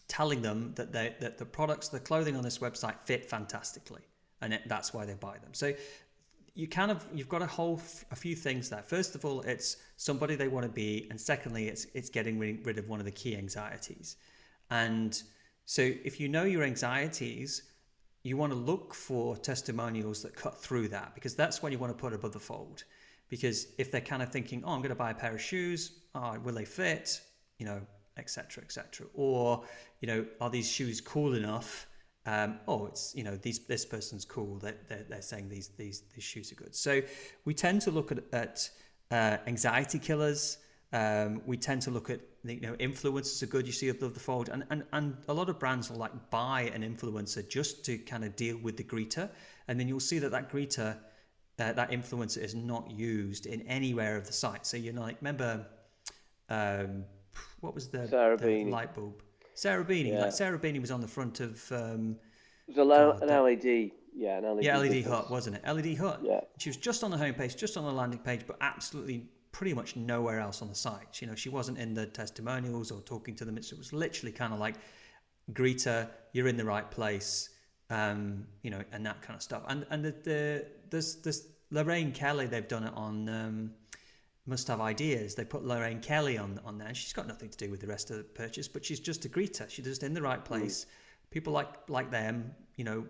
telling 0.09 0.41
them 0.41 0.73
that 0.77 0.91
they 0.93 1.15
that 1.21 1.39
the 1.39 1.45
products, 1.45 1.89
the 1.89 2.01
clothing 2.01 2.35
on 2.35 2.43
this 2.43 2.59
website 2.59 2.95
fit 3.05 3.25
fantastically, 3.25 4.03
and 4.41 4.55
it, 4.55 4.63
that's 4.67 4.93
why 4.95 5.05
they 5.05 5.15
buy 5.15 5.37
them. 5.39 5.53
So 5.53 5.75
you 6.55 6.67
kind 6.67 6.91
of 6.91 7.07
you've 7.15 7.29
got 7.29 7.43
a 7.43 7.47
whole 7.47 7.77
f- 7.77 8.05
a 8.11 8.17
few 8.17 8.35
things 8.35 8.71
there. 8.71 8.83
First 8.83 9.15
of 9.15 9.25
all, 9.25 9.43
it's 9.43 9.77
somebody 9.97 10.35
they 10.35 10.49
want 10.49 10.65
to 10.65 10.73
be, 10.73 11.07
and 11.11 11.21
secondly, 11.21 11.69
it's 11.69 11.87
it's 11.95 12.11
getting 12.11 12.39
rid 12.39 12.79
of 12.79 12.89
one 12.89 12.99
of 12.99 13.05
the 13.05 13.13
key 13.13 13.37
anxieties. 13.37 14.17
And 14.71 15.21
so 15.65 15.83
if 15.83 16.21
you 16.21 16.29
know 16.29 16.45
your 16.45 16.63
anxieties, 16.63 17.63
you 18.23 18.37
want 18.37 18.53
to 18.53 18.59
look 18.59 18.95
for 18.95 19.37
testimonials 19.37 20.23
that 20.23 20.35
cut 20.35 20.61
through 20.61 20.89
that 20.89 21.15
because 21.15 21.35
that's 21.35 21.63
what 21.63 21.73
you 21.73 21.79
want 21.79 21.97
to 21.97 22.01
put 22.01 22.13
above 22.13 22.33
the 22.33 22.41
fold. 22.41 22.85
Because 23.29 23.69
if 23.79 23.91
they're 23.91 24.01
kind 24.01 24.23
of 24.23 24.31
thinking, 24.31 24.63
oh, 24.65 24.73
I'm 24.73 24.81
going 24.81 24.91
to 24.91 24.95
buy 24.95 25.11
a 25.11 25.15
pair 25.15 25.35
of 25.35 25.41
shoes, 25.41 26.01
oh, 26.15 26.39
will 26.43 26.55
they 26.55 26.65
fit? 26.65 27.21
You 27.59 27.67
know, 27.67 27.81
etc., 28.17 28.65
etc. 28.65 29.07
Or, 29.15 29.65
you 30.01 30.09
know, 30.09 30.27
are 30.41 30.51
these 30.51 30.71
shoes 30.71 31.01
cool 31.01 31.35
enough? 31.35 31.87
Um, 32.27 32.59
oh, 32.67 32.87
it's 32.87 33.15
you 33.15 33.25
know, 33.25 33.37
these 33.37 33.61
this 33.61 33.87
person's 33.87 34.25
cool. 34.25 34.59
They're, 34.59 34.77
they're, 34.89 35.07
they're 35.09 35.23
saying 35.23 35.49
these 35.49 35.69
these 35.79 36.03
these 36.15 36.25
shoes 36.25 36.53
are 36.53 36.57
good. 36.57 36.75
So 36.75 37.01
we 37.45 37.55
tend 37.55 37.81
to 37.83 37.91
look 37.91 38.13
at, 38.13 38.19
at 38.33 38.71
uh, 39.11 39.39
anxiety 39.47 39.99
killers. 39.99 40.59
Um, 40.93 41.43
we 41.45 41.59
tend 41.59 41.83
to 41.83 41.91
look 41.91 42.09
at 42.09 42.21
you 42.45 42.61
know 42.61 42.75
influencers 42.75 43.43
are 43.43 43.47
good 43.47 43.67
you 43.67 43.75
see 43.75 43.91
above 43.91 44.15
the 44.15 44.21
fold 44.21 44.49
and, 44.49 44.65
and 44.71 44.85
and 44.95 45.19
a 45.29 45.35
lot 45.35 45.51
of 45.51 45.59
brands 45.59 45.91
will 45.91 45.99
like 45.99 46.31
buy 46.31 46.63
an 46.75 46.81
influencer 46.83 47.47
just 47.47 47.85
to 47.85 47.99
kind 47.99 48.25
of 48.25 48.35
deal 48.37 48.57
with 48.63 48.79
the 48.79 48.85
greeter 48.85 49.29
and 49.67 49.79
then 49.79 49.87
you'll 49.87 50.01
see 50.01 50.19
that 50.19 50.31
that 50.31 50.51
greeter 50.51 50.97
uh, 51.59 51.73
that 51.73 51.91
influencer 51.91 52.39
is 52.39 52.55
not 52.55 52.91
used 52.91 53.47
in 53.47 53.63
anywhere 53.63 54.17
of 54.17 54.27
the 54.27 54.33
site. 54.33 54.67
So 54.67 54.77
you're 54.77 54.95
like, 54.95 55.17
remember, 55.21 55.67
um, 56.49 57.05
what 57.61 57.75
was 57.75 57.89
the, 57.89 58.07
the 58.07 58.65
light 58.71 58.95
bulb? 58.95 59.23
Sarah 59.55 59.85
Beeny. 59.85 60.13
Yeah. 60.13 60.23
Like 60.23 60.33
Sarah 60.33 60.59
Beeny 60.59 60.79
was 60.79 60.91
on 60.91 61.01
the 61.01 61.09
front 61.09 61.41
of. 61.41 61.61
Um, 61.73 62.17
it 62.69 62.77
was 62.77 63.23
an 63.23 63.29
LED. 63.29 63.91
Yeah, 64.15 64.39
an 64.39 64.45
LED. 64.57 64.65
Yeah, 64.65 64.79
LED 64.79 65.05
hut, 65.05 65.31
wasn't 65.31 65.57
it? 65.57 65.67
LED 65.67 65.97
hut. 65.97 66.21
Yeah. 66.23 66.41
She 66.59 66.69
was 66.69 66.77
just 66.77 67.03
on 67.03 67.11
the 67.11 67.17
homepage, 67.17 67.57
just 67.57 67.77
on 67.77 67.85
the 67.85 67.93
landing 67.93 68.21
page, 68.21 68.43
but 68.47 68.57
absolutely 68.61 69.27
pretty 69.53 69.75
much 69.75 69.97
nowhere 69.97 70.41
else 70.41 70.63
on 70.63 70.69
the 70.69 70.75
site. 70.75 71.21
You 71.21 71.27
know, 71.27 71.35
she 71.35 71.49
wasn't 71.49 71.79
in 71.79 71.95
the 71.95 72.07
testimonials 72.07 72.91
or 72.91 73.01
talking 73.01 73.35
to 73.37 73.45
them. 73.45 73.57
It 73.59 73.73
was 73.77 73.93
literally 73.93 74.33
kind 74.33 74.53
of 74.53 74.59
like, 74.59 74.77
greet 75.53 75.85
her, 75.85 76.11
you're 76.33 76.49
in 76.49 76.57
the 76.57 76.65
right 76.65 76.91
place, 76.91 77.51
um, 77.91 78.47
you 78.63 78.71
know, 78.71 78.83
and 78.93 79.05
that 79.07 79.23
kind 79.23 79.37
of 79.37 79.43
stuff. 79.43 79.63
And 79.69 79.87
and 79.91 80.05
the, 80.05 80.15
the 80.23 80.67
there's 80.91 81.17
this 81.17 81.47
Lorraine 81.71 82.13
Kelly, 82.13 82.47
they've 82.47 82.69
done 82.69 82.85
it 82.85 82.93
on 82.95 83.29
um, 83.29 83.71
Must 84.47 84.69
Have 84.69 84.81
Ideas. 84.81 85.35
They 85.35 85.45
put 85.45 85.65
Lorraine 85.65 86.01
Kelly 86.01 86.39
on 86.39 86.61
on 86.65 86.79
there. 86.79 86.95
She's 86.95 87.13
got 87.13 87.27
nothing 87.27 87.49
to 87.49 87.57
do 87.57 87.71
with 87.71 87.81
the 87.81 87.87
rest 87.87 88.11
of 88.11 88.19
the 88.19 88.25
purchase, 88.25 88.69
but 88.69 88.85
she's 88.85 89.01
just 89.01 89.25
a 89.25 89.29
greeter. 89.29 89.69
She's 89.71 89.85
just 89.85 90.03
in 90.03 90.15
the 90.15 90.23
right 90.23 90.45
place. 90.45 90.85
Mm. 90.85 91.31
People 91.31 91.53
like 91.53 91.89
like 91.89 92.11
them, 92.11 92.53
you 92.77 92.85
know, 92.85 93.07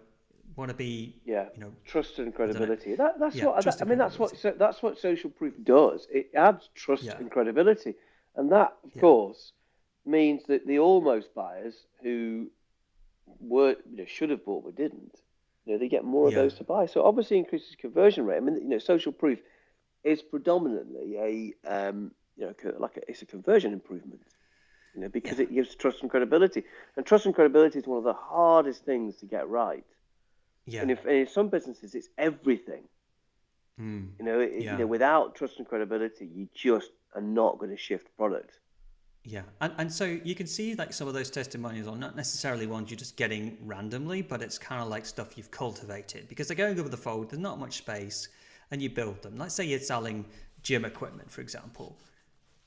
want 0.58 0.70
to 0.70 0.76
be 0.76 1.14
yeah. 1.24 1.46
you 1.54 1.60
know 1.60 1.72
trust 1.86 2.18
and 2.18 2.34
credibility. 2.34 2.96
That, 2.96 3.18
that's 3.20 3.36
yeah, 3.36 3.46
what 3.46 3.64
that, 3.64 3.80
i 3.80 3.84
mean 3.84 3.96
that's 3.96 4.18
what 4.18 4.36
so, 4.36 4.52
that's 4.58 4.82
what 4.82 4.98
social 4.98 5.30
proof 5.30 5.54
does. 5.62 6.06
It 6.12 6.30
adds 6.34 6.68
trust 6.74 7.04
yeah. 7.04 7.16
and 7.16 7.30
credibility. 7.30 7.94
And 8.34 8.50
that 8.52 8.76
of 8.84 8.90
yeah. 8.94 9.00
course 9.00 9.52
means 10.04 10.42
that 10.48 10.66
the 10.66 10.80
almost 10.80 11.34
buyers 11.34 11.86
who 12.02 12.50
were 13.40 13.76
you 13.88 13.98
know 13.98 14.04
should 14.04 14.30
have 14.30 14.44
bought 14.44 14.64
but 14.64 14.74
didn't 14.74 15.20
you 15.64 15.72
know 15.72 15.78
they 15.78 15.88
get 15.88 16.04
more 16.04 16.28
of 16.28 16.34
those 16.34 16.54
to 16.54 16.64
buy. 16.64 16.86
So 16.86 17.04
obviously 17.04 17.38
increases 17.38 17.76
conversion 17.76 18.26
rate. 18.26 18.38
I 18.38 18.40
mean 18.40 18.56
you 18.56 18.68
know 18.68 18.78
social 18.78 19.12
proof 19.12 19.38
is 20.02 20.22
predominantly 20.22 21.54
a 21.64 21.88
um, 21.88 22.10
you 22.36 22.46
know 22.46 22.54
like 22.78 22.96
a, 22.96 23.08
it's 23.08 23.22
a 23.22 23.26
conversion 23.26 23.72
improvement 23.72 24.22
you 24.94 25.02
know 25.02 25.08
because 25.08 25.38
it 25.38 25.54
gives 25.54 25.76
trust 25.76 26.02
and 26.02 26.10
credibility. 26.10 26.64
And 26.96 27.06
trust 27.06 27.26
and 27.26 27.34
credibility 27.34 27.78
is 27.78 27.86
one 27.86 27.98
of 27.98 28.04
the 28.04 28.12
hardest 28.12 28.84
things 28.84 29.16
to 29.18 29.26
get 29.26 29.48
right 29.48 29.84
yeah. 30.68 30.82
And 30.82 30.90
if 30.90 31.04
and 31.04 31.16
in 31.16 31.26
some 31.26 31.48
businesses, 31.48 31.94
it's 31.94 32.08
everything. 32.18 32.82
Mm. 33.80 34.08
You 34.18 34.24
know, 34.24 34.40
it, 34.40 34.52
yeah. 34.56 34.72
you 34.72 34.78
know, 34.78 34.86
without 34.86 35.34
trust 35.34 35.58
and 35.58 35.66
credibility, 35.66 36.26
you 36.26 36.48
just 36.54 36.90
are 37.14 37.22
not 37.22 37.58
going 37.58 37.70
to 37.70 37.76
shift 37.76 38.14
product. 38.16 38.58
Yeah, 39.24 39.42
and 39.60 39.72
and 39.78 39.92
so 39.92 40.04
you 40.04 40.34
can 40.34 40.46
see 40.46 40.74
like 40.74 40.92
some 40.92 41.08
of 41.08 41.14
those 41.14 41.30
testimonials 41.30 41.88
are 41.88 41.96
not 41.96 42.16
necessarily 42.16 42.66
ones 42.66 42.90
you're 42.90 42.98
just 42.98 43.16
getting 43.16 43.56
randomly, 43.64 44.22
but 44.22 44.42
it's 44.42 44.58
kind 44.58 44.82
of 44.82 44.88
like 44.88 45.06
stuff 45.06 45.36
you've 45.36 45.50
cultivated 45.50 46.28
because 46.28 46.48
they're 46.48 46.56
going 46.56 46.78
over 46.78 46.88
the 46.88 46.96
fold. 46.96 47.30
There's 47.30 47.40
not 47.40 47.58
much 47.58 47.78
space, 47.78 48.28
and 48.70 48.80
you 48.80 48.90
build 48.90 49.22
them. 49.22 49.36
Let's 49.38 49.54
say 49.54 49.64
you're 49.64 49.80
selling 49.80 50.24
gym 50.62 50.84
equipment, 50.84 51.30
for 51.30 51.40
example. 51.40 51.98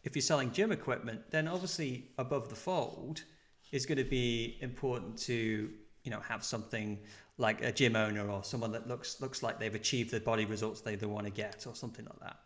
If 0.04 0.16
you're 0.16 0.22
selling 0.22 0.52
gym 0.52 0.72
equipment, 0.72 1.22
then 1.30 1.48
obviously 1.48 2.10
above 2.18 2.50
the 2.50 2.56
fold 2.56 3.24
is 3.72 3.86
going 3.86 4.00
to 4.00 4.04
be 4.04 4.58
important 4.62 5.18
to 5.20 5.70
you 6.04 6.12
know 6.12 6.20
have 6.20 6.44
something 6.44 7.00
like 7.42 7.62
a 7.64 7.72
gym 7.72 7.96
owner 7.96 8.30
or 8.30 8.44
someone 8.44 8.72
that 8.72 8.88
looks 8.88 9.20
looks 9.20 9.42
like 9.44 9.60
they've 9.60 9.76
achieved 9.76 10.12
the 10.12 10.20
body 10.20 10.46
results 10.46 10.82
they, 10.82 10.96
they 10.96 11.08
want 11.08 11.26
to 11.26 11.32
get 11.32 11.66
or 11.68 11.76
something 11.76 12.06
like 12.06 12.20
that. 12.20 12.38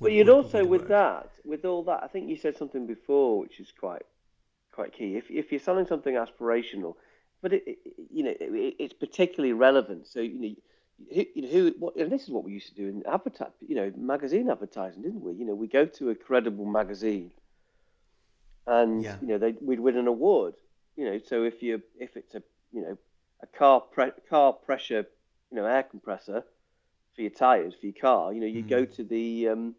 Would, 0.00 0.08
but 0.08 0.12
you'd 0.12 0.26
would, 0.26 0.36
also 0.36 0.64
would 0.64 0.80
with 0.80 0.88
that, 0.88 1.30
with 1.44 1.64
all 1.64 1.84
that, 1.84 2.02
I 2.02 2.08
think 2.08 2.28
you 2.28 2.36
said 2.36 2.56
something 2.56 2.86
before 2.86 3.38
which 3.38 3.60
is 3.60 3.72
quite 3.78 4.02
quite 4.72 4.92
key. 4.92 5.16
If 5.16 5.30
if 5.30 5.52
you're 5.52 5.60
selling 5.60 5.86
something 5.86 6.14
aspirational, 6.14 6.96
but 7.42 7.52
it, 7.52 7.62
it 7.66 7.78
you 8.10 8.24
know 8.24 8.34
it, 8.40 8.76
it's 8.78 8.94
particularly 8.94 9.52
relevant. 9.52 10.06
So 10.08 10.20
you 10.20 10.40
know. 10.40 10.54
Who, 11.12 11.24
you 11.34 11.42
know, 11.42 11.48
who, 11.48 11.74
what, 11.80 11.96
and 11.96 12.08
this 12.12 12.22
is 12.22 12.30
what 12.30 12.44
we 12.44 12.52
used 12.52 12.68
to 12.68 12.74
do 12.76 12.86
in 12.86 13.02
advertise, 13.04 13.50
you 13.66 13.74
know, 13.74 13.92
magazine 13.96 14.48
advertising, 14.48 15.02
didn't 15.02 15.22
we? 15.22 15.32
You 15.32 15.44
know, 15.44 15.56
we 15.56 15.66
go 15.66 15.86
to 15.86 16.10
a 16.10 16.14
credible 16.14 16.66
magazine, 16.66 17.32
and 18.68 19.02
yeah. 19.02 19.16
you 19.20 19.26
know, 19.26 19.38
they, 19.38 19.56
we'd 19.60 19.80
win 19.80 19.96
an 19.96 20.06
award. 20.06 20.54
You 20.94 21.06
know, 21.06 21.20
so 21.26 21.42
if 21.42 21.64
you 21.64 21.82
if 21.98 22.16
it's 22.16 22.36
a 22.36 22.42
you 22.72 22.80
know 22.82 22.96
a 23.44 23.58
car 23.58 23.80
pre- 23.80 24.12
car 24.28 24.52
pressure, 24.52 25.06
you 25.50 25.56
know, 25.56 25.66
air 25.66 25.82
compressor 25.82 26.44
for 27.14 27.20
your 27.20 27.30
tires 27.30 27.74
for 27.78 27.86
your 27.86 27.94
car. 28.00 28.32
You 28.32 28.40
know, 28.40 28.46
you 28.46 28.64
mm. 28.64 28.68
go 28.68 28.84
to 28.84 29.04
the, 29.04 29.48
um, 29.48 29.74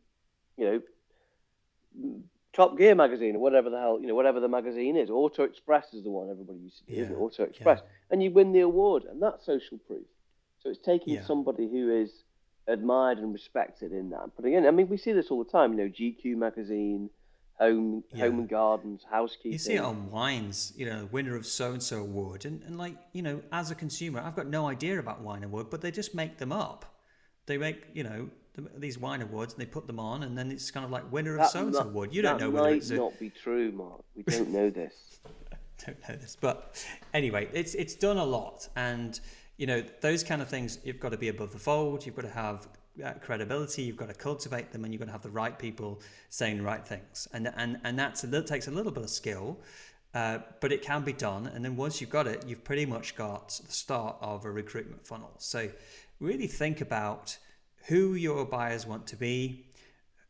you 0.58 0.66
know, 0.66 2.22
Top 2.54 2.78
Gear 2.78 2.96
magazine 2.96 3.36
or 3.36 3.40
whatever 3.40 3.70
the 3.70 3.80
hell, 3.80 4.00
you 4.00 4.08
know, 4.08 4.16
whatever 4.16 4.40
the 4.40 4.48
magazine 4.48 4.96
is. 4.96 5.10
Auto 5.10 5.44
Express 5.44 5.94
is 5.94 6.04
the 6.04 6.10
one 6.10 6.30
everybody 6.30 6.60
used 6.60 6.78
to 6.80 6.86
do, 6.86 7.02
yeah. 7.02 7.18
Auto 7.18 7.44
Express, 7.44 7.80
yeah. 7.82 7.90
and 8.12 8.24
you 8.24 8.32
win 8.32 8.54
the 8.54 8.62
award, 8.62 9.04
and 9.04 9.22
that's 9.22 9.46
social 9.46 9.78
proof. 9.80 10.06
So 10.60 10.70
it's 10.70 10.80
taking 10.80 11.16
yeah. 11.16 11.24
somebody 11.24 11.70
who 11.70 11.92
is 11.92 12.24
admired 12.68 13.18
and 13.18 13.34
respected 13.34 13.92
in 13.92 14.10
that. 14.12 14.32
But 14.36 14.46
again, 14.46 14.66
I 14.66 14.72
mean, 14.72 14.88
we 14.88 14.98
see 14.98 15.12
this 15.12 15.30
all 15.30 15.44
the 15.44 15.52
time. 15.52 15.74
You 15.74 15.86
know, 15.86 15.90
GQ 15.90 16.38
magazine 16.38 17.10
home 17.60 18.04
yeah. 18.14 18.26
home 18.26 18.40
and 18.40 18.50
gardens, 18.50 19.06
housekeeping. 19.10 19.54
You 19.54 19.58
see 19.58 19.74
it 19.76 19.80
on 19.84 20.10
wines, 20.12 20.74
you 20.76 20.86
know, 20.86 21.08
winner 21.12 21.36
of 21.36 21.46
so 21.46 21.72
and 21.72 21.82
so 21.82 22.02
award, 22.02 22.46
and 22.46 22.62
and 22.64 22.78
like 22.78 22.98
you 23.14 23.22
know, 23.22 23.42
as 23.52 23.72
a 23.72 23.76
consumer, 23.76 24.22
I've 24.22 24.36
got 24.36 24.48
no 24.48 24.68
idea 24.68 25.00
about 25.00 25.22
wine 25.22 25.44
award, 25.44 25.70
but 25.70 25.82
they 25.82 25.92
just 25.92 26.16
make 26.16 26.38
them 26.38 26.52
up. 26.52 26.86
They 27.46 27.58
make 27.58 27.86
you 27.94 28.04
know 28.04 28.30
these 28.78 28.98
wine 28.98 29.22
awards 29.22 29.54
and 29.54 29.62
they 29.62 29.66
put 29.66 29.88
them 29.88 30.00
on, 30.00 30.24
and 30.24 30.38
then 30.38 30.52
it's 30.52 30.72
kind 30.72 30.86
of 30.86 30.92
like 30.92 31.10
winner 31.12 31.38
of 31.38 31.48
so 31.48 31.66
and 31.66 31.76
so 31.76 31.82
award. 31.82 32.14
You 32.14 32.22
don't 32.22 32.40
know 32.40 32.50
whether 32.50 32.70
it's 32.70 32.90
might 32.90 32.98
not 32.98 33.20
be 33.20 33.30
true, 33.30 33.72
Mark. 33.72 34.04
We 34.16 34.24
don't 34.24 34.50
know 34.50 34.70
this. 34.70 35.20
don't 35.86 36.10
know 36.10 36.16
this, 36.16 36.38
but 36.40 36.86
anyway, 37.14 37.48
it's 37.54 37.76
it's 37.76 37.96
done 37.96 38.18
a 38.18 38.26
lot, 38.26 38.68
and 38.76 39.20
you 39.58 39.68
know 39.68 39.84
those 40.02 40.24
kind 40.24 40.42
of 40.42 40.50
things. 40.50 40.80
You've 40.84 41.00
got 41.00 41.12
to 41.12 41.18
be 41.18 41.30
above 41.30 41.52
the 41.52 41.60
fold. 41.60 42.06
You've 42.06 42.16
got 42.16 42.24
to 42.24 42.30
have 42.30 42.68
credibility. 43.22 43.84
You've 43.84 43.98
got 43.98 44.10
to 44.10 44.14
cultivate 44.14 44.72
them, 44.72 44.84
and 44.84 44.94
you've 44.94 45.00
got 45.00 45.08
to 45.08 45.12
have 45.12 45.22
the 45.22 45.30
right 45.30 45.58
people 45.58 46.02
saying 46.30 46.58
the 46.58 46.64
right 46.64 46.86
things. 46.86 47.28
And 47.34 47.52
and 47.56 47.80
and 47.84 47.98
that's 47.98 48.24
a 48.24 48.28
little, 48.28 48.48
takes 48.48 48.68
a 48.68 48.72
little 48.72 48.92
bit 48.92 49.04
of 49.04 49.10
skill, 49.10 49.60
uh, 50.14 50.40
but 50.62 50.72
it 50.72 50.82
can 50.82 51.04
be 51.04 51.14
done. 51.14 51.48
And 51.48 51.64
then 51.64 51.76
once 51.76 52.02
you've 52.02 52.10
got 52.10 52.28
it, 52.28 52.46
you've 52.48 52.64
pretty 52.64 52.86
much 52.86 53.16
got 53.16 53.60
the 53.66 53.72
start 53.72 54.18
of 54.22 54.46
a 54.46 54.52
recruitment 54.52 55.06
funnel. 55.06 55.34
So 55.38 55.70
really 56.20 56.48
think 56.48 56.82
about 56.82 57.38
who 57.88 58.16
your 58.16 58.46
buyers 58.46 58.88
want 58.88 59.06
to 59.08 59.16
be, 59.16 59.68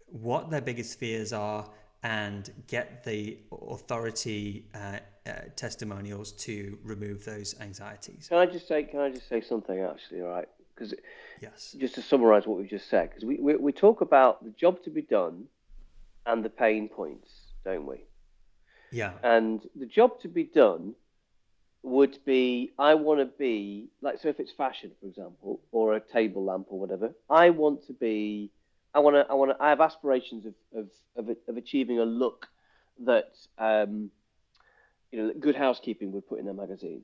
what 0.08 0.50
their 0.50 0.62
biggest 0.62 1.00
fears 1.00 1.32
are, 1.32 1.70
and 2.04 2.52
get 2.68 3.04
the 3.04 3.38
authority 3.52 4.66
uh, 4.76 4.98
uh, 5.26 5.32
testimonials 5.56 6.32
to 6.34 6.78
remove 6.84 7.26
those 7.26 7.56
anxieties. 7.62 8.28
Can 8.30 8.38
I 8.38 8.46
just 8.46 8.68
say? 8.68 8.84
Can 8.84 9.00
I 9.00 9.10
just 9.10 9.30
say 9.30 9.42
something? 9.42 9.80
Actually, 9.80 10.22
all 10.22 10.30
right 10.30 10.50
because 10.76 10.94
yes, 11.42 11.76
just 11.80 11.96
to 11.96 12.02
summarise 12.02 12.46
what 12.46 12.58
we've 12.58 12.70
just 12.70 12.90
said, 12.90 13.10
because 13.10 13.24
we, 13.24 13.38
we 13.38 13.56
we 13.56 13.72
talk 13.72 14.02
about 14.02 14.44
the 14.44 14.52
job 14.52 14.84
to 14.84 14.90
be 14.90 15.02
done 15.02 15.46
and 16.26 16.44
the 16.44 16.50
pain 16.50 16.90
points, 16.90 17.32
don't 17.64 17.86
we? 17.86 18.04
Yeah. 18.92 19.14
And 19.24 19.62
the 19.76 19.86
job 19.86 20.20
to 20.22 20.28
be 20.28 20.44
done 20.44 20.96
would 21.84 22.18
be 22.26 22.72
I 22.80 22.96
want 22.96 23.20
to 23.20 23.26
be 23.26 23.90
like 24.02 24.20
so 24.20 24.30
if 24.30 24.40
it's 24.40 24.52
fashion, 24.52 24.92
for 25.00 25.08
example, 25.08 25.62
or 25.72 25.96
a 25.96 26.00
table 26.00 26.44
lamp 26.44 26.68
or 26.70 26.80
whatever. 26.80 27.14
I 27.30 27.52
want 27.52 27.86
to 27.88 27.94
be. 27.94 28.52
I 28.94 29.00
want 29.00 29.16
to. 29.16 29.32
I 29.32 29.36
want 29.36 29.52
to. 29.52 29.64
I 29.64 29.70
have 29.70 29.82
aspirations 29.82 30.46
of 30.46 30.54
of 30.74 30.90
of, 31.16 31.38
of 31.48 31.58
achieving 31.58 32.00
a 32.00 32.06
look 32.06 32.48
that 33.06 33.36
um, 33.58 34.10
you 35.12 35.22
know 35.22 35.34
Good 35.40 35.56
Housekeeping 35.56 36.12
would 36.14 36.28
put 36.28 36.40
in 36.40 36.48
a 36.48 36.54
magazine. 36.54 37.04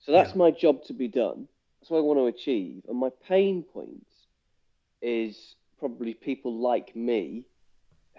So 0.00 0.10
that's 0.10 0.30
yeah. 0.30 0.38
my 0.38 0.50
job 0.50 0.84
to 0.84 0.92
be 0.92 1.06
done 1.06 1.46
that's 1.82 1.90
what 1.90 1.98
I 1.98 2.02
want 2.02 2.20
to 2.20 2.26
achieve. 2.26 2.84
And 2.88 2.96
my 2.96 3.08
pain 3.26 3.64
points 3.64 4.08
is 5.00 5.56
probably 5.80 6.14
people 6.14 6.60
like 6.60 6.94
me 6.94 7.44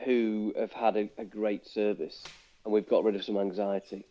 who 0.04 0.54
have 0.60 0.74
had 0.74 0.98
a, 0.98 1.10
a 1.18 1.24
great 1.24 1.66
service 1.66 2.22
and 2.66 2.74
we've 2.74 2.90
got 2.90 3.06
rid 3.06 3.16
of 3.16 3.24
some 3.24 3.38
anxiety. 3.38 4.06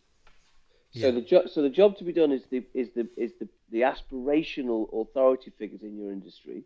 Yeah. 0.91 1.09
So 1.09 1.11
the 1.11 1.21
job, 1.21 1.49
so 1.49 1.61
the 1.61 1.69
job 1.69 1.97
to 1.97 2.03
be 2.03 2.13
done 2.13 2.31
is 2.31 2.41
the 2.49 2.63
is 2.73 2.89
the 2.95 3.07
is 3.15 3.31
the 3.39 3.47
the 3.71 3.81
aspirational 3.81 4.87
authority 4.91 5.51
figures 5.57 5.83
in 5.83 5.97
your 5.97 6.11
industry, 6.11 6.63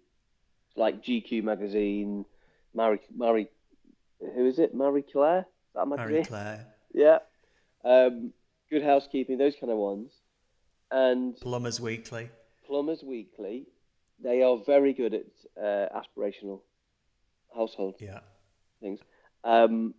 like 0.78 1.04
GQ 1.04 1.44
magazine, 1.44 2.24
Marie 2.74 3.00
Marie, 3.14 3.48
who 4.20 4.46
is 4.46 4.60
it? 4.60 4.74
Marie 4.74 5.02
Claire. 5.02 5.40
Is 5.40 5.46
that 5.76 5.88
magazine? 5.88 6.14
Marie 6.14 6.26
Claire. 6.26 6.68
Yeah. 6.94 7.20
Um, 7.84 8.32
Good 8.70 8.82
Housekeeping, 8.82 9.38
those 9.38 9.56
kind 9.60 9.72
of 9.72 9.78
ones, 9.78 10.12
and 10.90 11.36
Plumbers 11.40 11.80
Weekly. 11.80 12.30
Plumbers 12.68 13.04
Weekly, 13.04 13.66
they 14.22 14.44
are 14.44 14.58
very 14.66 14.94
good 14.94 15.14
at 15.14 15.26
uh, 15.62 15.88
aspirational 16.00 16.62
household 17.56 17.96
yeah. 18.00 18.20
things. 18.82 19.00
Um, 19.44 19.94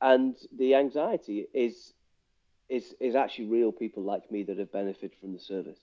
and 0.00 0.36
the 0.56 0.74
anxiety 0.74 1.46
is 1.54 1.94
is 2.68 2.94
is 3.00 3.14
actually 3.14 3.46
real 3.46 3.72
people 3.72 4.02
like 4.02 4.30
me 4.30 4.42
that 4.44 4.58
have 4.58 4.72
benefited 4.72 5.12
from 5.20 5.32
the 5.32 5.38
service. 5.38 5.78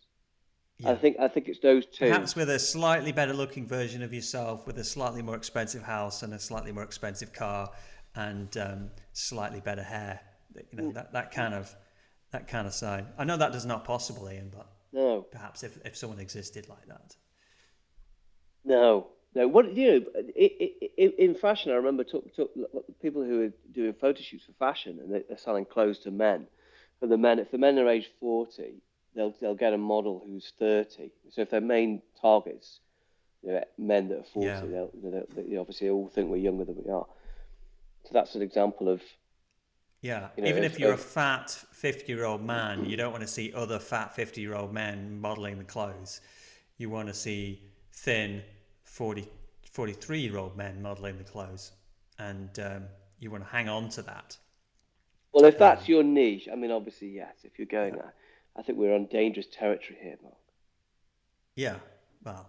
Yeah. 0.79 0.91
I 0.91 0.95
think 0.95 1.17
I 1.19 1.27
think 1.27 1.47
it's 1.47 1.59
those 1.59 1.85
two. 1.85 2.05
Perhaps 2.05 2.35
with 2.35 2.49
a 2.49 2.59
slightly 2.59 3.11
better 3.11 3.33
looking 3.33 3.67
version 3.67 4.01
of 4.03 4.13
yourself, 4.13 4.67
with 4.67 4.77
a 4.77 4.83
slightly 4.83 5.21
more 5.21 5.35
expensive 5.35 5.83
house 5.83 6.23
and 6.23 6.33
a 6.33 6.39
slightly 6.39 6.71
more 6.71 6.83
expensive 6.83 7.33
car, 7.33 7.69
and 8.15 8.55
um, 8.57 8.89
slightly 9.13 9.59
better 9.59 9.83
hair. 9.83 10.19
You 10.71 10.77
know 10.77 10.89
mm. 10.89 10.93
that, 10.93 11.13
that 11.13 11.31
kind 11.31 11.53
of 11.53 11.75
that 12.31 12.47
kind 12.47 12.67
of 12.67 12.73
side. 12.73 13.05
I 13.17 13.23
know 13.23 13.37
that 13.37 13.53
is 13.55 13.65
not 13.65 13.85
possible, 13.85 14.29
Ian, 14.29 14.51
but 14.55 14.67
no. 14.97 15.21
Perhaps 15.31 15.63
if, 15.63 15.77
if 15.85 15.95
someone 15.95 16.19
existed 16.19 16.67
like 16.67 16.87
that. 16.87 17.15
No, 18.65 19.07
no. 19.35 19.47
What 19.47 19.73
you 19.73 19.87
know, 19.91 20.05
in 20.97 21.35
fashion, 21.35 21.71
I 21.71 21.75
remember 21.75 22.03
talk, 22.03 22.35
talk, 22.35 22.49
people 23.01 23.23
who 23.23 23.43
are 23.45 23.53
doing 23.71 23.93
photo 23.93 24.21
shoots 24.21 24.45
for 24.45 24.53
fashion 24.53 24.99
and 24.99 25.09
they're 25.13 25.37
selling 25.37 25.65
clothes 25.65 25.99
to 25.99 26.11
men. 26.11 26.47
For 26.99 27.07
the 27.07 27.17
men, 27.17 27.39
if 27.39 27.51
the 27.51 27.59
men 27.59 27.77
are 27.77 27.87
age 27.87 28.09
forty, 28.19 28.81
they'll 29.15 29.35
they'll 29.39 29.55
get 29.55 29.73
a 29.73 29.77
model 29.77 30.23
who's 30.25 30.51
thirty. 30.57 31.11
So 31.29 31.41
if 31.41 31.51
their 31.51 31.61
main 31.61 32.01
targets, 32.19 32.79
you 33.43 33.51
know, 33.51 33.63
men 33.77 34.09
that 34.09 34.19
are 34.19 34.31
forty, 34.33 34.47
yeah. 34.47 34.61
they'll, 34.61 34.91
they'll, 35.03 35.27
they 35.35 35.57
obviously 35.57 35.89
all 35.89 36.07
think 36.07 36.29
we're 36.29 36.37
younger 36.37 36.65
than 36.65 36.77
we 36.83 36.91
are. 36.91 37.05
So 38.05 38.09
that's 38.13 38.35
an 38.35 38.41
example 38.41 38.89
of 38.89 39.01
yeah, 40.01 40.29
you 40.37 40.43
know, 40.43 40.49
even 40.49 40.63
if 40.63 40.79
you're 40.79 40.93
a 40.93 40.97
fat 40.97 41.49
50 41.49 42.11
year 42.11 42.25
old 42.25 42.43
man, 42.43 42.85
you 42.85 42.97
don't 42.97 43.11
want 43.11 43.23
to 43.23 43.27
see 43.27 43.51
other 43.53 43.79
fat 43.79 44.15
50 44.15 44.41
year 44.41 44.55
old 44.55 44.73
men 44.73 45.19
modeling 45.19 45.57
the 45.57 45.63
clothes. 45.63 46.21
You 46.77 46.89
want 46.89 47.07
to 47.07 47.13
see 47.13 47.63
thin 47.91 48.43
40, 48.83 49.27
43 49.71 50.19
year 50.19 50.37
old 50.37 50.55
men 50.55 50.81
modeling 50.81 51.17
the 51.17 51.23
clothes. 51.23 51.71
And 52.19 52.57
um, 52.59 52.83
you 53.19 53.31
want 53.31 53.43
to 53.43 53.49
hang 53.49 53.69
on 53.69 53.89
to 53.89 54.01
that. 54.03 54.37
Well, 55.33 55.45
if 55.45 55.57
that's 55.57 55.81
um, 55.81 55.87
your 55.87 56.03
niche, 56.03 56.47
I 56.51 56.55
mean, 56.55 56.71
obviously, 56.71 57.09
yes. 57.09 57.35
If 57.43 57.57
you're 57.57 57.67
going 57.67 57.95
yeah. 57.95 58.01
there, 58.01 58.13
I 58.55 58.61
think 58.61 58.77
we're 58.77 58.95
on 58.95 59.05
dangerous 59.07 59.47
territory 59.51 59.97
here, 60.01 60.17
Mark. 60.23 60.35
Yeah, 61.55 61.75
well, 62.23 62.47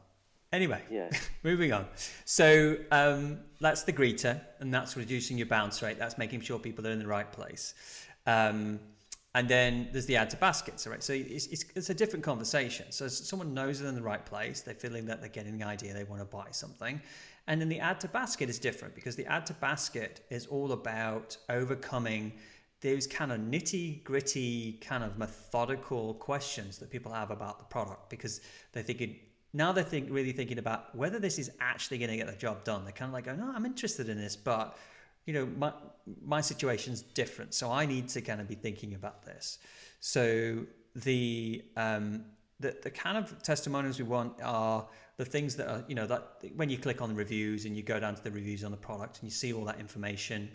Anyway, 0.52 0.83
yeah. 0.90 1.11
moving 1.43 1.73
on. 1.73 1.87
So 2.25 2.76
um, 2.90 3.38
that's 3.61 3.83
the 3.83 3.93
greeter, 3.93 4.40
and 4.61 4.73
that's 4.73 4.97
reducing 4.97 5.37
your 5.37 5.47
bounce 5.47 5.83
rate. 5.83 5.99
That's 5.99 6.17
making 6.17 6.40
sure 6.40 6.59
people 6.59 6.87
are 6.87 6.90
in 6.90 6.99
the 6.99 7.07
right 7.07 7.31
place. 7.31 7.75
Um, 8.26 8.81
and 9.35 9.47
then 9.47 9.88
there's 9.93 10.07
the 10.07 10.17
add 10.17 10.31
to 10.31 10.37
baskets, 10.38 10.87
right? 10.87 11.02
So 11.02 11.12
it's, 11.12 11.47
it's, 11.47 11.64
it's, 11.76 11.90
a 11.90 11.95
different 11.95 12.25
conversation. 12.25 12.90
So 12.90 13.09
someone 13.09 13.52
knows 13.52 13.78
they're 13.78 13.88
in 13.88 13.95
the 13.95 14.02
right 14.02 14.25
place, 14.25 14.62
they're 14.62 14.75
feeling 14.75 15.05
that 15.07 15.21
they're 15.21 15.28
getting 15.28 15.59
the 15.59 15.64
idea, 15.64 15.93
they 15.93 16.05
want 16.05 16.23
to 16.23 16.25
buy 16.25 16.47
something. 16.50 17.00
And 17.47 17.61
then 17.61 17.69
the 17.69 17.78
add 17.78 18.00
to 18.00 18.09
basket 18.09 18.49
is 18.49 18.59
different 18.59 18.95
because 18.95 19.17
the 19.17 19.26
add 19.26 19.47
to 19.47 19.55
basket 19.55 20.26
is 20.31 20.47
all 20.47 20.73
about 20.73 21.37
overcoming 21.50 22.33
those 22.81 23.07
kind 23.07 23.33
of 23.33 23.40
nitty 23.40 24.02
gritty, 24.05 24.78
kind 24.81 25.05
of 25.05 25.19
methodical 25.19 26.14
questions 26.14 26.78
that 26.78 26.90
people 26.90 27.12
have 27.12 27.31
about 27.31 27.59
the 27.59 27.64
product 27.64 28.09
because 28.09 28.40
they 28.73 28.83
think 28.83 29.00
it 29.00 29.27
now 29.52 29.73
they're 29.73 29.85
think, 29.85 30.09
really 30.11 30.33
thinking 30.33 30.59
about 30.59 30.95
whether 30.95 31.19
this 31.19 31.38
is 31.38 31.50
actually 31.61 31.99
going 31.99 32.11
to 32.11 32.17
get 32.17 32.26
the 32.26 32.37
job 32.37 32.64
done. 32.64 32.85
They're 32.85 32.93
kind 32.93 33.09
of 33.09 33.14
like, 33.14 33.28
oh 33.28 33.35
no, 33.35 33.50
I'm 33.55 33.64
interested 33.64 34.09
in 34.09 34.19
this, 34.19 34.37
but 34.37 34.76
you 35.26 35.35
know, 35.35 35.47
my 35.59 35.73
my 36.25 36.40
situation's 36.40 37.02
different, 37.02 37.52
so 37.52 37.71
I 37.71 37.85
need 37.85 38.09
to 38.11 38.23
kind 38.23 38.40
of 38.40 38.49
be 38.49 38.55
thinking 38.55 38.95
about 38.95 39.25
this. 39.25 39.59
So 40.00 40.64
the 40.97 41.62
um, 41.76 42.25
the 42.61 42.76
the 42.83 42.90
kind 42.90 43.19
of 43.19 43.43
testimonials 43.43 43.99
we 43.99 44.05
want 44.05 44.40
are 44.43 44.87
the 45.19 45.25
things 45.25 45.55
that 45.57 45.69
are 45.69 45.85
you 45.87 45.95
know 45.95 46.07
that 46.07 46.38
when 46.57 46.71
you 46.71 46.78
click 46.78 47.02
on 47.02 47.11
the 47.11 47.14
reviews 47.14 47.67
and 47.67 47.76
you 47.76 47.83
go 47.83 48.00
down 48.00 48.14
to 48.14 48.25
the 48.25 48.31
reviews 48.31 48.64
on 48.64 48.71
the 48.71 48.76
product 48.76 49.19
and 49.19 49.25
you 49.25 49.31
see 49.31 49.52
all 49.52 49.64
that 49.64 49.78
information. 49.78 50.49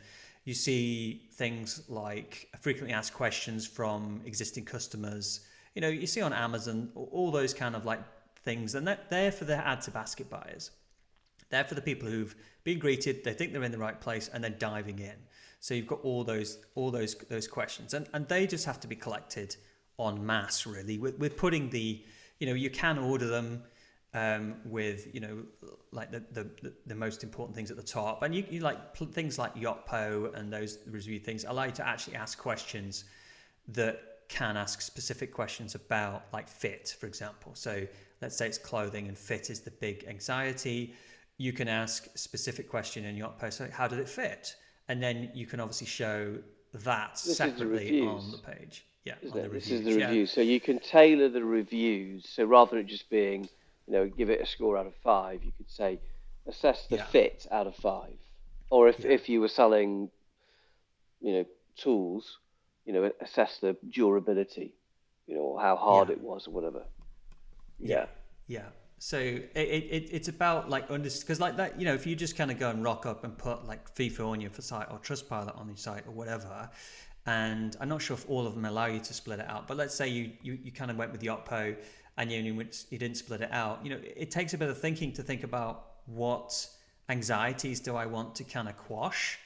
You 0.45 0.53
see 0.53 1.29
things 1.35 1.83
like 1.87 2.49
frequently 2.59 2.93
asked 2.93 3.13
questions 3.13 3.65
from 3.65 4.21
existing 4.25 4.65
customers. 4.65 5.41
You 5.73 5.81
know, 5.81 5.87
you 5.87 6.05
see 6.05 6.21
on 6.21 6.33
Amazon 6.33 6.89
all 6.95 7.31
those 7.31 7.53
kind 7.53 7.75
of 7.75 7.85
like 7.85 8.01
things, 8.43 8.75
and 8.75 8.87
that 8.87 9.09
they're 9.09 9.31
for 9.31 9.45
the 9.45 9.55
add 9.55 9.81
to 9.81 9.91
basket 9.91 10.29
buyers. 10.29 10.71
They're 11.49 11.63
for 11.63 11.75
the 11.75 11.81
people 11.81 12.09
who've 12.09 12.35
been 12.63 12.79
greeted, 12.79 13.23
they 13.23 13.33
think 13.33 13.53
they're 13.53 13.63
in 13.63 13.71
the 13.71 13.77
right 13.77 13.99
place, 13.99 14.29
and 14.33 14.43
they're 14.43 14.51
diving 14.51 14.99
in. 14.99 15.15
So 15.59 15.73
you've 15.73 15.87
got 15.87 16.01
all 16.03 16.23
those 16.23 16.57
all 16.75 16.91
those 16.91 17.15
those 17.29 17.47
questions, 17.47 17.93
and 17.93 18.07
and 18.13 18.27
they 18.27 18.47
just 18.47 18.65
have 18.65 18.79
to 18.81 18.87
be 18.87 18.95
collected 18.95 19.55
en 19.99 20.25
masse. 20.25 20.65
Really, 20.65 20.97
we're, 20.97 21.13
we're 21.17 21.29
putting 21.29 21.69
the 21.69 22.03
you 22.39 22.47
know 22.47 22.53
you 22.53 22.69
can 22.69 22.97
order 22.97 23.27
them 23.27 23.63
um, 24.13 24.55
with 24.65 25.13
you 25.13 25.21
know 25.21 25.43
like 25.91 26.11
the, 26.11 26.23
the 26.31 26.73
the 26.85 26.95
most 26.95 27.23
important 27.23 27.55
things 27.55 27.71
at 27.71 27.77
the 27.77 27.83
top, 27.83 28.23
and 28.23 28.35
you, 28.35 28.45
you 28.49 28.59
like 28.59 28.95
things 29.13 29.37
like 29.39 29.55
Yotpo 29.55 30.33
and 30.35 30.51
those 30.51 30.79
review 30.89 31.19
things 31.19 31.45
allow 31.47 31.63
you 31.63 31.71
to 31.71 31.87
actually 31.87 32.15
ask 32.15 32.37
questions 32.37 33.05
that 33.69 34.01
can 34.27 34.57
ask 34.57 34.81
specific 34.81 35.31
questions 35.31 35.75
about 35.75 36.25
like 36.33 36.47
fit, 36.47 36.95
for 36.99 37.05
example. 37.05 37.51
So 37.53 37.85
let's 38.23 38.37
say 38.37 38.47
it's 38.47 38.57
clothing 38.57 39.07
and 39.09 39.17
fit 39.17 39.49
is 39.49 39.59
the 39.59 39.71
big 39.71 40.05
anxiety, 40.07 40.95
you 41.37 41.51
can 41.51 41.67
ask 41.67 42.07
a 42.15 42.17
specific 42.17 42.69
question 42.69 43.03
in 43.05 43.17
your 43.17 43.33
post, 43.37 43.59
like 43.59 43.71
how 43.71 43.87
did 43.87 43.99
it 43.99 44.07
fit? 44.07 44.55
And 44.87 45.03
then 45.03 45.29
you 45.33 45.45
can 45.45 45.59
obviously 45.59 45.87
show 45.87 46.37
that 46.73 47.21
this 47.23 47.37
separately 47.37 48.01
on 48.01 48.31
the 48.31 48.37
page. 48.37 48.85
Yeah, 49.03 49.15
on 49.29 49.41
the 49.41 49.49
this 49.49 49.69
is 49.69 49.83
the 49.83 49.95
review. 49.95 50.21
Yeah. 50.21 50.25
So 50.25 50.39
you 50.39 50.61
can 50.61 50.79
tailor 50.79 51.27
the 51.27 51.43
reviews. 51.43 52.29
So 52.29 52.45
rather 52.45 52.77
than 52.77 52.87
just 52.87 53.09
being, 53.09 53.49
you 53.87 53.93
know, 53.93 54.07
give 54.07 54.29
it 54.29 54.39
a 54.39 54.45
score 54.45 54.77
out 54.77 54.87
of 54.87 54.95
five, 55.03 55.43
you 55.43 55.51
could 55.57 55.69
say 55.69 55.99
assess 56.47 56.87
the 56.87 56.95
yeah. 56.95 57.05
fit 57.05 57.45
out 57.51 57.67
of 57.67 57.75
five. 57.75 58.17
Or 58.69 58.87
if, 58.87 58.99
yeah. 59.01 59.11
if 59.11 59.27
you 59.27 59.41
were 59.41 59.49
selling, 59.49 60.09
you 61.19 61.33
know, 61.33 61.45
tools, 61.75 62.39
you 62.85 62.93
know, 62.93 63.11
assess 63.19 63.59
the 63.59 63.75
durability, 63.89 64.73
you 65.27 65.35
know, 65.35 65.41
or 65.41 65.61
how 65.61 65.75
hard 65.75 66.09
it 66.09 66.21
was 66.21 66.47
or 66.47 66.51
whatever. 66.51 66.83
Yeah. 67.79 68.05
Yeah. 68.47 68.67
So 69.03 69.17
it, 69.17 69.49
it 69.55 70.09
it's 70.13 70.29
about 70.29 70.69
like 70.69 70.89
under 70.89 71.09
because 71.09 71.41
like 71.41 71.57
that 71.57 71.77
you 71.77 71.83
know 71.83 71.93
if 71.93 72.07
you 72.07 72.15
just 72.15 72.37
kind 72.37 72.49
of 72.49 72.57
go 72.57 72.69
and 72.69 72.81
rock 72.81 73.05
up 73.05 73.25
and 73.25 73.37
put 73.37 73.67
like 73.67 73.93
Feefo 73.93 74.29
on 74.29 74.39
your 74.39 74.49
site 74.59 74.87
or 74.89 74.97
Trustpilot 74.97 75.59
on 75.59 75.67
your 75.67 75.75
site 75.75 76.07
or 76.07 76.13
whatever, 76.13 76.69
and 77.25 77.75
I'm 77.81 77.89
not 77.89 78.01
sure 78.01 78.15
if 78.15 78.29
all 78.29 78.47
of 78.47 78.55
them 78.55 78.63
allow 78.63 78.85
you 78.85 79.01
to 79.01 79.13
split 79.13 79.39
it 79.39 79.49
out, 79.49 79.67
but 79.67 79.75
let's 79.75 79.93
say 79.93 80.07
you 80.07 80.31
you, 80.41 80.57
you 80.63 80.71
kind 80.71 80.89
of 80.89 80.95
went 80.95 81.11
with 81.11 81.19
the 81.19 81.27
Yotpo 81.27 81.75
and 82.17 82.31
you 82.31 82.55
went, 82.55 82.85
you 82.91 82.97
didn't 82.97 83.17
split 83.17 83.41
it 83.41 83.51
out. 83.51 83.83
You 83.83 83.89
know 83.89 83.99
it 84.01 84.31
takes 84.31 84.53
a 84.53 84.57
bit 84.57 84.69
of 84.69 84.79
thinking 84.79 85.11
to 85.13 85.21
think 85.21 85.43
about 85.43 85.95
what 86.05 86.65
anxieties 87.09 87.81
do 87.81 87.97
I 87.97 88.05
want 88.05 88.35
to 88.35 88.45
kind 88.45 88.69
of 88.69 88.77
quash, 88.77 89.37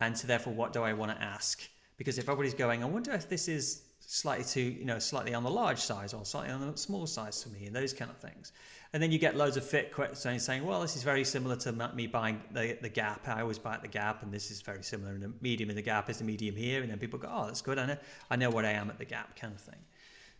and 0.00 0.16
so 0.16 0.26
therefore 0.26 0.54
what 0.54 0.72
do 0.72 0.84
I 0.84 0.94
want 0.94 1.14
to 1.14 1.22
ask? 1.22 1.60
Because 1.98 2.16
if 2.16 2.30
everybody's 2.30 2.54
going, 2.54 2.82
I 2.82 2.86
wonder 2.86 3.12
if 3.12 3.28
this 3.28 3.46
is 3.46 3.82
slightly 4.12 4.44
too, 4.44 4.60
you 4.60 4.84
know, 4.84 4.98
slightly 4.98 5.32
on 5.32 5.42
the 5.42 5.50
large 5.50 5.78
size 5.78 6.12
or 6.12 6.22
slightly 6.22 6.52
on 6.52 6.70
the 6.70 6.76
small 6.76 7.06
size 7.06 7.42
for 7.42 7.48
me, 7.48 7.64
and 7.64 7.74
those 7.74 7.94
kind 7.94 8.10
of 8.10 8.18
things. 8.18 8.52
And 8.92 9.02
then 9.02 9.10
you 9.10 9.18
get 9.18 9.38
loads 9.38 9.56
of 9.56 9.64
fit 9.64 9.90
questions 9.90 10.44
saying, 10.44 10.66
well, 10.66 10.82
this 10.82 10.96
is 10.96 11.02
very 11.02 11.24
similar 11.24 11.56
to 11.56 11.72
me 11.94 12.06
buying 12.06 12.42
the, 12.52 12.76
the 12.82 12.90
Gap. 12.90 13.26
I 13.26 13.40
always 13.40 13.58
buy 13.58 13.72
at 13.72 13.80
the 13.80 13.88
Gap, 13.88 14.22
and 14.22 14.30
this 14.30 14.50
is 14.50 14.60
very 14.60 14.82
similar. 14.82 15.12
And 15.12 15.22
the 15.22 15.32
medium 15.40 15.70
in 15.70 15.76
the 15.76 15.82
Gap 15.82 16.10
is 16.10 16.18
the 16.18 16.24
medium 16.24 16.54
here. 16.54 16.82
And 16.82 16.90
then 16.90 16.98
people 16.98 17.18
go, 17.18 17.30
oh, 17.32 17.46
that's 17.46 17.62
good. 17.62 17.78
I 17.78 17.86
know, 17.86 17.96
I 18.30 18.36
know 18.36 18.50
what 18.50 18.66
I 18.66 18.72
am 18.72 18.90
at 18.90 18.98
the 18.98 19.06
Gap 19.06 19.34
kind 19.34 19.54
of 19.54 19.60
thing. 19.62 19.80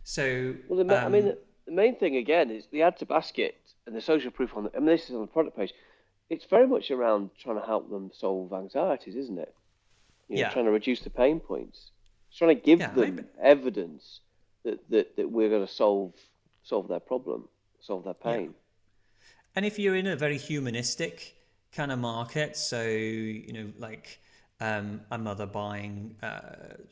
So, 0.03 0.53
well, 0.67 0.85
the, 0.85 0.95
um, 0.95 1.05
I 1.05 1.09
mean, 1.09 1.29
um, 1.29 1.37
the 1.65 1.71
main 1.71 1.95
thing 1.95 2.17
again 2.17 2.51
is 2.51 2.67
the 2.71 2.83
add 2.83 2.97
to 2.99 3.07
basket 3.07 3.55
and 3.87 3.95
the 3.95 4.01
social 4.01 4.29
proof 4.29 4.55
on 4.55 4.65
the, 4.65 4.75
I 4.75 4.77
mean, 4.77 4.85
this 4.85 5.09
is 5.09 5.15
on 5.15 5.21
the 5.21 5.27
product 5.27 5.57
page. 5.57 5.73
It's 6.29 6.45
very 6.45 6.67
much 6.67 6.91
around 6.91 7.31
trying 7.39 7.59
to 7.59 7.65
help 7.65 7.89
them 7.89 8.11
solve 8.13 8.53
anxieties, 8.53 9.15
isn't 9.15 9.39
it? 9.39 9.55
You 10.29 10.35
know, 10.35 10.41
yeah. 10.41 10.49
Trying 10.49 10.65
to 10.65 10.71
reduce 10.71 10.99
the 10.99 11.09
pain 11.09 11.39
points 11.39 11.89
trying 12.37 12.55
to 12.55 12.61
give 12.61 12.79
yeah, 12.79 12.91
them 12.91 13.15
maybe. 13.15 13.27
evidence 13.41 14.21
that, 14.63 14.89
that, 14.89 15.15
that 15.17 15.29
we're 15.29 15.49
going 15.49 15.65
to 15.65 15.71
solve 15.71 16.13
solve 16.63 16.87
their 16.87 16.99
problem, 16.99 17.47
solve 17.81 18.05
their 18.05 18.13
pain. 18.13 18.43
Yeah. 18.43 19.27
And 19.55 19.65
if 19.65 19.77
you're 19.77 19.95
in 19.95 20.07
a 20.07 20.15
very 20.15 20.37
humanistic 20.37 21.35
kind 21.73 21.91
of 21.91 21.99
market, 21.99 22.55
so 22.55 22.81
you 22.83 23.53
know, 23.53 23.71
like 23.77 24.19
um, 24.63 25.01
a 25.11 25.17
mother 25.17 25.45
buying, 25.45 26.15
uh, 26.23 26.39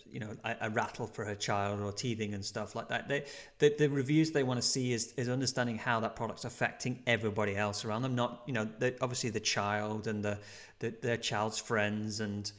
you 0.09 0.19
know, 0.19 0.35
a, 0.43 0.55
a, 0.61 0.69
rattle 0.69 1.07
for 1.07 1.23
her 1.23 1.35
child 1.35 1.79
or 1.79 1.93
teething 1.93 2.33
and 2.33 2.43
stuff 2.43 2.75
like 2.75 2.89
that. 2.89 3.07
They, 3.07 3.23
the, 3.59 3.73
the 3.77 3.87
reviews 3.87 4.31
they 4.31 4.43
want 4.43 4.61
to 4.61 4.67
see 4.67 4.91
is, 4.91 5.13
is 5.15 5.29
understanding 5.29 5.77
how 5.77 6.01
that 6.01 6.15
product's 6.15 6.43
affecting 6.43 7.01
everybody 7.07 7.55
else 7.55 7.85
around 7.85 8.01
them. 8.01 8.13
Not, 8.13 8.41
you 8.45 8.51
know, 8.53 8.67
the, 8.79 8.95
obviously 8.99 9.29
the 9.29 9.39
child 9.39 10.07
and 10.07 10.23
the, 10.23 10.37
the 10.79 10.93
their 11.01 11.15
child's 11.15 11.59
friends 11.59 12.19
and 12.19 12.51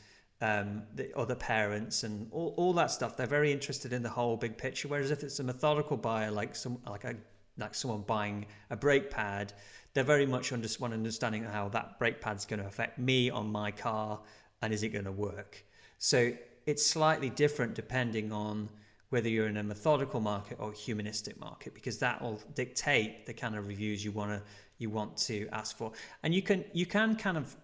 um, 0.43 0.83
the 0.97 1.17
other 1.17 1.37
parents 1.37 2.03
and 2.03 2.27
all, 2.33 2.53
all 2.57 2.73
that 2.75 2.91
stuff. 2.91 3.17
They're 3.17 3.27
very 3.29 3.53
interested 3.53 3.93
in 3.93 4.03
the 4.03 4.09
whole 4.09 4.37
big 4.37 4.59
picture. 4.59 4.89
Whereas 4.89 5.13
if 5.13 5.23
it's 5.23 5.39
a 5.39 5.45
methodical 5.45 5.97
buyer, 5.97 6.33
like 6.33 6.57
some 6.57 6.79
like 6.87 7.05
a 7.05 7.15
like 7.57 7.75
someone 7.75 8.03
buying 8.03 8.47
a 8.71 8.77
brake 8.77 9.09
pad, 9.09 9.53
they're 9.95 10.03
very 10.03 10.27
much 10.27 10.53
under, 10.53 10.69
understanding 10.83 11.45
how 11.45 11.69
that 11.69 11.99
brake 11.99 12.21
pad's 12.21 12.45
going 12.45 12.61
to 12.61 12.67
affect 12.67 12.99
me 12.99 13.31
on 13.31 13.53
my 13.53 13.71
car 13.71 14.21
and 14.63 14.73
is 14.73 14.83
it 14.83 14.89
going 14.89 15.05
to 15.05 15.13
work. 15.13 15.65
So 15.99 16.33
it's 16.67 16.85
slightly 16.85 17.31
different 17.31 17.75
depending 17.75 18.33
on 18.33 18.69
whether 19.11 19.29
you're 19.29 19.47
in 19.47 19.59
a 19.59 19.63
methodical 19.63 20.21
market 20.21 20.57
or 20.59 20.73
humanistic 20.73 21.39
market 21.39 21.75
because 21.75 21.99
that 21.99 22.21
will 22.21 22.41
dictate 22.55 23.27
the 23.27 23.35
kind 23.35 23.55
of 23.55 23.69
reviews 23.69 24.05
you 24.05 24.11
want 24.11 24.31
to 24.31 24.43
you 24.79 24.89
want 24.89 25.17
to 25.17 25.47
ask 25.53 25.77
for 25.77 25.93
and 26.23 26.35
you 26.35 26.41
can 26.41 26.65
you 26.73 26.87
can 26.87 27.15
kind 27.15 27.37
of 27.37 27.55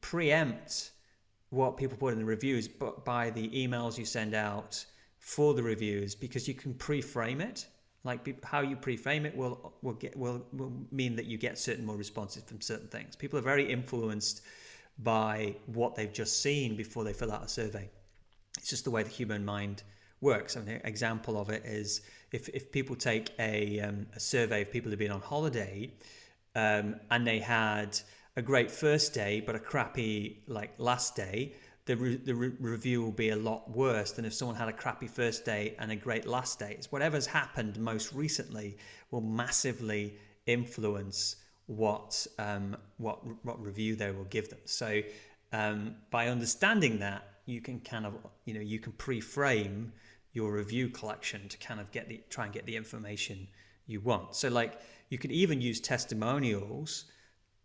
preempt 0.00 0.92
what 1.56 1.76
people 1.76 1.96
put 1.96 2.12
in 2.12 2.18
the 2.18 2.24
reviews, 2.24 2.68
but 2.68 3.04
by 3.04 3.30
the 3.30 3.48
emails 3.48 3.98
you 3.98 4.04
send 4.04 4.34
out 4.34 4.84
for 5.18 5.54
the 5.54 5.62
reviews 5.62 6.14
because 6.14 6.46
you 6.46 6.54
can 6.54 6.74
pre-frame 6.74 7.40
it. 7.40 7.66
Like 8.04 8.44
how 8.44 8.60
you 8.60 8.76
pre-frame 8.76 9.26
it 9.26 9.36
will 9.36 9.74
will 9.82 9.94
get 9.94 10.16
will, 10.16 10.46
will 10.52 10.72
mean 10.92 11.16
that 11.16 11.26
you 11.26 11.38
get 11.38 11.58
certain 11.58 11.84
more 11.84 11.96
responses 11.96 12.44
from 12.44 12.60
certain 12.60 12.86
things. 12.86 13.16
People 13.16 13.36
are 13.38 13.42
very 13.42 13.68
influenced 13.68 14.42
by 14.98 15.56
what 15.66 15.96
they've 15.96 16.12
just 16.12 16.40
seen 16.42 16.76
before 16.76 17.02
they 17.02 17.12
fill 17.12 17.32
out 17.32 17.44
a 17.44 17.48
survey. 17.48 17.90
It's 18.56 18.70
just 18.70 18.84
the 18.84 18.90
way 18.90 19.02
the 19.02 19.10
human 19.10 19.44
mind 19.44 19.82
works. 20.20 20.56
An 20.56 20.68
example 20.84 21.38
of 21.38 21.50
it 21.50 21.64
is 21.64 22.02
if, 22.32 22.48
if 22.50 22.72
people 22.72 22.96
take 22.96 23.32
a, 23.38 23.80
um, 23.80 24.06
a 24.14 24.20
survey 24.20 24.62
of 24.62 24.70
people 24.70 24.90
who've 24.90 24.98
been 24.98 25.10
on 25.10 25.20
holiday 25.20 25.92
um, 26.54 26.96
and 27.10 27.26
they 27.26 27.38
had 27.38 27.98
a 28.36 28.42
great 28.42 28.70
first 28.70 29.14
day 29.14 29.40
but 29.44 29.54
a 29.54 29.58
crappy 29.58 30.42
like 30.46 30.74
last 30.78 31.16
day, 31.16 31.54
the 31.86 31.96
re- 31.96 32.16
the 32.16 32.34
re- 32.34 32.52
review 32.60 33.02
will 33.02 33.12
be 33.12 33.30
a 33.30 33.36
lot 33.36 33.70
worse 33.70 34.12
than 34.12 34.24
if 34.24 34.34
someone 34.34 34.56
had 34.56 34.68
a 34.68 34.72
crappy 34.72 35.06
first 35.06 35.44
day 35.44 35.74
and 35.78 35.90
a 35.90 35.96
great 35.96 36.26
last 36.26 36.58
day. 36.58 36.72
It's 36.72 36.92
whatever's 36.92 37.26
happened 37.26 37.78
most 37.78 38.12
recently 38.12 38.76
will 39.10 39.20
massively 39.20 40.14
influence 40.46 41.36
what 41.66 42.26
um, 42.38 42.76
what 42.98 43.20
what 43.44 43.60
review 43.62 43.96
they 43.96 44.10
will 44.10 44.24
give 44.24 44.48
them. 44.50 44.60
So 44.64 45.00
um, 45.52 45.96
by 46.10 46.28
understanding 46.28 46.98
that, 47.00 47.24
you 47.46 47.60
can 47.60 47.80
kind 47.80 48.04
of 48.04 48.14
you 48.44 48.54
know 48.54 48.60
you 48.60 48.78
can 48.78 48.92
pre-frame 48.92 49.92
your 50.32 50.52
review 50.52 50.90
collection 50.90 51.48
to 51.48 51.56
kind 51.58 51.80
of 51.80 51.90
get 51.92 52.08
the 52.08 52.20
try 52.28 52.44
and 52.44 52.52
get 52.52 52.66
the 52.66 52.76
information 52.76 53.48
you 53.86 54.00
want. 54.00 54.34
So 54.34 54.48
like 54.48 54.80
you 55.08 55.18
could 55.18 55.32
even 55.32 55.60
use 55.60 55.80
testimonials 55.80 57.06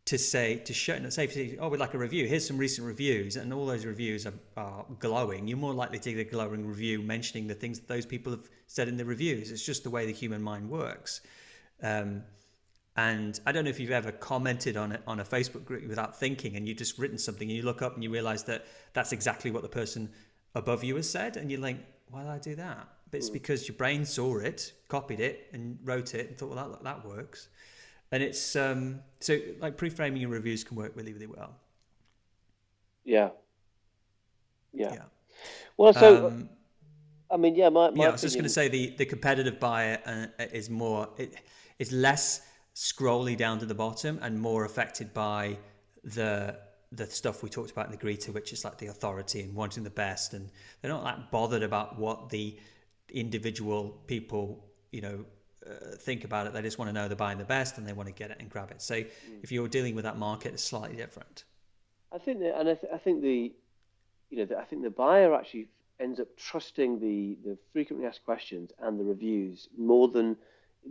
to 0.06 0.18
say 0.18 0.58
to 0.58 0.74
show 0.74 0.98
say 1.10 1.58
oh 1.60 1.70
we'd 1.70 1.80
like 1.80 1.94
a 1.94 1.98
review 1.98 2.26
here's 2.26 2.46
some 2.46 2.58
recent 2.58 2.86
reviews 2.88 3.36
and 3.36 3.54
all 3.54 3.66
those 3.66 3.86
reviews 3.86 4.26
are, 4.26 4.34
are 4.58 4.86
glowing 5.00 5.48
you're 5.48 5.58
more 5.58 5.74
likely 5.74 6.00
to 6.00 6.12
get 6.14 6.28
a 6.28 6.30
glowing 6.30 6.66
review 6.66 7.00
mentioning 7.00 7.48
the 7.48 7.54
things 7.54 7.80
that 7.80 7.88
those 7.88 8.06
people 8.06 8.32
have 8.32 8.50
said 8.68 8.88
in 8.88 8.98
the 8.98 9.06
reviews 9.06 9.52
it's 9.52 9.66
just 9.66 9.84
the 9.84 9.90
way 9.90 10.06
the 10.06 10.12
human 10.12 10.42
mind 10.42 10.70
works 10.70 11.22
um, 11.84 12.24
and 12.98 13.40
I 13.46 13.52
don't 13.52 13.64
know 13.64 13.70
if 13.70 13.80
you've 13.80 13.92
ever 13.92 14.12
commented 14.12 14.76
on 14.76 14.92
it 14.92 15.02
on 15.08 15.20
a 15.20 15.24
Facebook 15.24 15.64
group 15.64 15.88
without 15.88 16.20
thinking, 16.20 16.56
and 16.58 16.68
you've 16.68 16.78
just 16.78 17.00
written 17.00 17.18
something, 17.18 17.48
and 17.48 17.56
you 17.56 17.64
look 17.64 17.82
up 17.82 17.96
and 17.96 18.04
you 18.04 18.12
realize 18.12 18.44
that 18.44 18.66
that's 18.94 19.14
exactly 19.14 19.50
what 19.50 19.64
the 19.64 19.70
person 19.70 20.10
above 20.56 20.84
you 20.84 20.98
has 20.98 21.10
said, 21.10 21.38
and 21.38 21.50
you're 21.50 21.62
like, 21.62 21.78
why 22.10 22.24
did 22.24 22.30
I 22.30 22.38
do 22.38 22.56
that? 22.56 22.88
But 23.10 23.18
it's 23.18 23.30
mm. 23.30 23.34
because 23.34 23.68
your 23.68 23.78
brain 23.78 24.04
saw 24.04 24.38
it, 24.40 24.74
copied 24.90 25.22
it, 25.22 25.48
and 25.54 25.80
wrote 25.84 26.14
it, 26.14 26.28
and 26.28 26.38
thought, 26.38 26.54
well, 26.54 26.70
that 26.70 26.84
that 26.84 27.06
works. 27.06 27.48
And 28.12 28.21
it's 28.21 28.56
um, 28.56 29.00
so 29.19 29.39
like 29.60 29.78
pre-framing 29.78 30.21
your 30.21 30.32
reviews 30.32 30.63
can 30.63 30.76
work 30.76 30.93
really, 30.95 31.13
really 31.13 31.28
well. 31.28 31.56
Yeah. 33.04 33.30
Yeah. 34.74 34.93
yeah. 34.93 35.04
Well, 35.78 35.93
so 35.93 36.28
um, 36.28 36.50
I 37.32 37.38
mean, 37.38 37.56
yeah, 37.56 37.69
my, 37.69 37.89
my 37.91 38.04
yeah. 38.04 38.10
I 38.10 38.12
was 38.12 38.21
just 38.21 38.36
going 38.36 38.43
to 38.43 38.50
say 38.50 38.67
the 38.67 38.93
the 38.97 39.06
competitive 39.06 39.60
buyer 39.60 40.00
uh, 40.06 40.43
is 40.52 40.69
more 40.69 41.10
it, 41.17 41.36
it's 41.80 41.91
less 41.91 42.41
scrolly 42.76 43.36
down 43.36 43.60
to 43.60 43.65
the 43.65 43.76
bottom 43.76 44.19
and 44.21 44.39
more 44.39 44.65
affected 44.65 45.13
by 45.13 45.58
the 46.04 46.58
the 46.91 47.06
stuff 47.06 47.41
we 47.41 47.50
talked 47.50 47.71
about 47.71 47.86
in 47.86 47.91
the 47.91 47.97
greeter, 47.97 48.34
which 48.34 48.52
is 48.52 48.65
like 48.65 48.78
the 48.78 48.88
authority 48.88 49.41
and 49.41 49.56
wanting 49.56 49.84
the 49.84 49.89
best, 49.89 50.34
and 50.34 50.50
they're 50.82 50.91
not 50.91 51.04
that 51.04 51.32
bothered 51.32 51.63
about 51.63 51.97
what 51.97 52.30
the 52.30 52.58
individual 53.10 54.02
people, 54.08 54.65
you 54.91 55.02
know, 55.02 55.26
uh, 55.69 55.95
think 55.97 56.24
about 56.24 56.47
it. 56.47 56.54
They 56.54 56.62
just 56.62 56.80
want 56.80 56.89
to 56.89 56.93
know 56.93 57.08
they're 57.08 57.15
buying 57.15 57.38
the 57.38 57.43
best 57.43 57.78
and 57.78 57.88
they 57.88 57.93
want 57.93 58.08
to 58.08 58.13
get 58.13 58.32
it 58.32 58.38
and 58.39 58.50
grab 58.50 58.71
it. 58.71 58.82
So 58.82 58.95
mm. 58.95 59.10
if 59.43 59.52
you're 59.52 59.67
dealing 59.67 59.95
with 59.95 60.04
that 60.06 60.17
market, 60.17 60.54
it's 60.54 60.63
slightly 60.63 60.95
different. 60.95 61.43
I 62.12 62.17
think, 62.17 62.39
that, 62.39 62.60
and 62.60 62.69
I, 62.69 62.74
th- 62.74 62.93
I 62.93 62.97
think 62.97 63.21
the, 63.21 63.54
you 64.30 64.38
know, 64.38 64.45
the, 64.45 64.58
I 64.58 64.65
think 64.65 64.84
the 64.84 64.89
buyer 64.89 65.34
actually 65.34 65.67
ends 66.02 66.19
up 66.19 66.28
trusting 66.36 67.00
the 67.00 67.38
the 67.47 67.58
frequently 67.71 68.08
asked 68.08 68.26
questions 68.26 68.71
and 68.80 69.00
the 69.00 69.04
reviews 69.04 69.69
more 69.78 70.08
than 70.08 70.36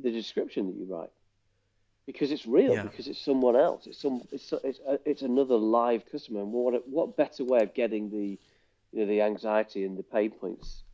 the 0.02 0.11
description 0.11 0.68
that 0.68 0.76
you 0.76 0.87
write 0.88 1.11
because 2.06 2.30
it's 2.30 2.46
real 2.46 2.74
yeah. 2.74 2.83
because 2.85 3.09
it's 3.09 3.20
someone 3.20 3.56
else 3.56 3.87
it's 3.87 4.00
some 4.00 4.22
it's 4.30 4.52
it's, 4.64 4.78
uh, 4.88 4.96
it's 5.04 5.22
another 5.22 5.56
live 5.56 6.04
customer 6.11 6.40
and 6.40 6.52
what 6.52 6.88
what 6.88 7.16
better 7.16 7.44
way 7.44 7.61
of 7.61 7.74
getting 7.74 8.09
the 8.09 8.38
you 8.92 9.00
know 9.00 9.06
the 9.06 9.20
anxiety 9.20 9.85
and 9.85 9.98
the 9.98 10.02
pain 10.02 10.30
points 10.30 10.85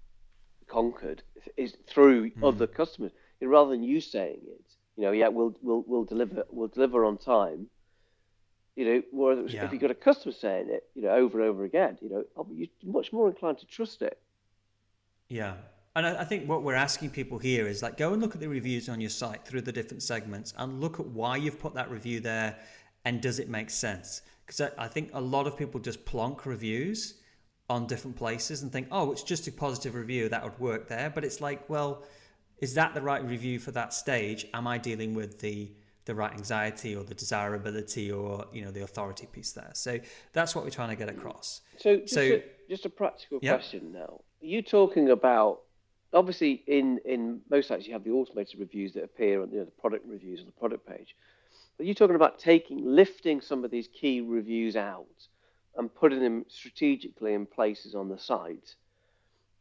conquered 0.67 1.23
is 1.57 1.77
through 1.87 2.31
mm. 2.31 2.43
other 2.43 2.67
customers 2.67 3.13
rather 3.41 3.71
than 3.71 3.83
you 3.83 4.01
saying 4.01 4.41
it 4.47 4.65
you 4.97 5.05
know 5.05 5.13
yeah 5.13 5.29
we'll 5.29 5.55
we'll 5.63 5.85
we'll 5.87 6.05
deliver 6.05 6.45
we'll 6.51 6.69
deliver 6.69 7.05
on 7.05 7.17
time 7.17 7.67
you 8.75 8.85
know 8.85 9.03
whereas 9.13 9.53
yeah. 9.53 9.65
if 9.65 9.73
you've 9.73 9.81
got 9.81 9.91
a 9.91 9.95
customer 9.95 10.33
saying 10.33 10.69
it 10.69 10.85
you 10.95 11.03
know 11.03 11.11
over 11.11 11.41
and 11.41 11.49
over 11.49 11.65
again 11.65 11.97
you 12.01 12.09
know 12.09 12.25
you're 12.53 12.69
much 12.85 13.13
more 13.13 13.29
inclined 13.29 13.59
to 13.59 13.67
trust 13.67 14.03
it 14.03 14.19
yeah 15.29 15.55
and 15.97 16.07
I, 16.07 16.25
think 16.25 16.47
what 16.47 16.63
we're 16.63 16.75
asking 16.75 17.09
people 17.09 17.39
here 17.39 17.67
is 17.67 17.83
like 17.83 17.97
go 17.97 18.13
and 18.13 18.21
look 18.21 18.35
at 18.35 18.41
the 18.43 18.49
reviews 18.49 18.91
on 18.91 19.01
your 19.01 19.09
site 19.09 19.47
through 19.47 19.63
the 19.63 19.73
different 19.73 20.03
segments 20.03 20.53
and 20.59 20.79
look 20.79 21.01
at 21.01 21.07
why 21.07 21.39
you've 21.39 21.59
put 21.59 21.73
that 21.73 21.91
review 21.91 22.21
there 22.21 22.59
and 23.07 23.23
does 23.23 23.39
it 23.39 23.49
make 23.49 23.71
sense? 23.71 24.21
Because 24.45 24.73
I 24.77 24.89
think 24.89 25.11
a 25.15 25.21
lot 25.21 25.47
of 25.47 25.57
people 25.57 25.81
just 25.81 26.05
plonk 26.05 26.45
reviews 26.45 27.15
on 27.71 27.87
different 27.87 28.17
places 28.17 28.63
and 28.63 28.71
think, 28.71 28.89
oh, 28.91 29.11
it's 29.11 29.23
just 29.23 29.49
a 29.49 29.53
positive 29.53 29.95
review 29.95 30.29
that 30.29 30.45
would 30.45 30.59
work 30.59 30.89
there. 30.89 31.09
But 31.09 31.25
it's 31.25 31.41
like, 31.41 31.69
well, 31.71 32.03
is 32.61 32.75
that 32.75 32.95
the 32.95 33.03
right 33.03 33.25
review 33.25 33.59
for 33.59 33.71
that 33.73 33.93
stage? 33.93 34.47
Am 34.55 34.67
I 34.67 34.79
dealing 34.79 35.15
with 35.15 35.41
the 35.41 35.71
the 36.07 36.15
right 36.15 36.33
anxiety 36.33 36.95
or 36.95 37.03
the 37.03 37.15
desirability 37.15 38.13
or 38.13 38.47
you 38.53 38.65
know 38.65 38.71
the 38.71 38.83
authority 38.83 39.27
piece 39.27 39.53
there? 39.53 39.71
So 39.75 39.99
that's 40.33 40.55
what 40.55 40.65
we're 40.65 40.71
trying 40.71 40.91
to 40.91 40.97
get 40.97 41.09
across. 41.09 41.63
So 41.79 41.99
just, 41.99 42.15
so, 42.15 42.21
a, 42.21 42.45
just 42.69 42.87
a 42.87 42.91
practical 42.91 43.39
yep. 43.43 43.57
question 43.57 43.93
now. 43.93 44.21
Are 44.43 44.47
you 44.47 44.63
talking 44.63 45.11
about 45.11 45.61
obviously 46.13 46.63
in 46.67 46.99
in 47.05 47.41
most 47.51 47.69
sites 47.69 47.87
you 47.87 47.93
have 47.93 48.05
the 48.05 48.11
automated 48.11 48.59
reviews 48.59 48.95
that 48.95 49.05
appear 49.05 49.43
on 49.43 49.51
you 49.51 49.59
know, 49.59 49.65
the 49.65 49.71
product 49.73 50.07
reviews 50.07 50.41
on 50.41 50.47
the 50.47 50.53
product 50.53 50.87
page. 50.89 51.15
But 51.77 51.87
you're 51.87 51.95
talking 51.95 52.17
about 52.17 52.39
taking 52.39 52.85
lifting 52.85 53.41
some 53.41 53.65
of 53.65 53.71
these 53.71 53.89
key 53.89 54.23
reviews 54.23 54.77
out 54.77 55.29
and 55.77 55.95
putting 55.95 56.21
them 56.21 56.47
strategically 56.49 57.35
in 57.35 57.45
places 57.45 57.95
on 57.95 58.09
the 58.09 58.19
site 58.19 58.75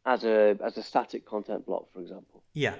as 0.06 0.24
a 0.24 0.56
as 0.64 0.78
a 0.78 0.82
static 0.82 1.26
content 1.26 1.66
block, 1.66 1.92
for 1.92 2.00
example. 2.00 2.35
Yeah, 2.56 2.74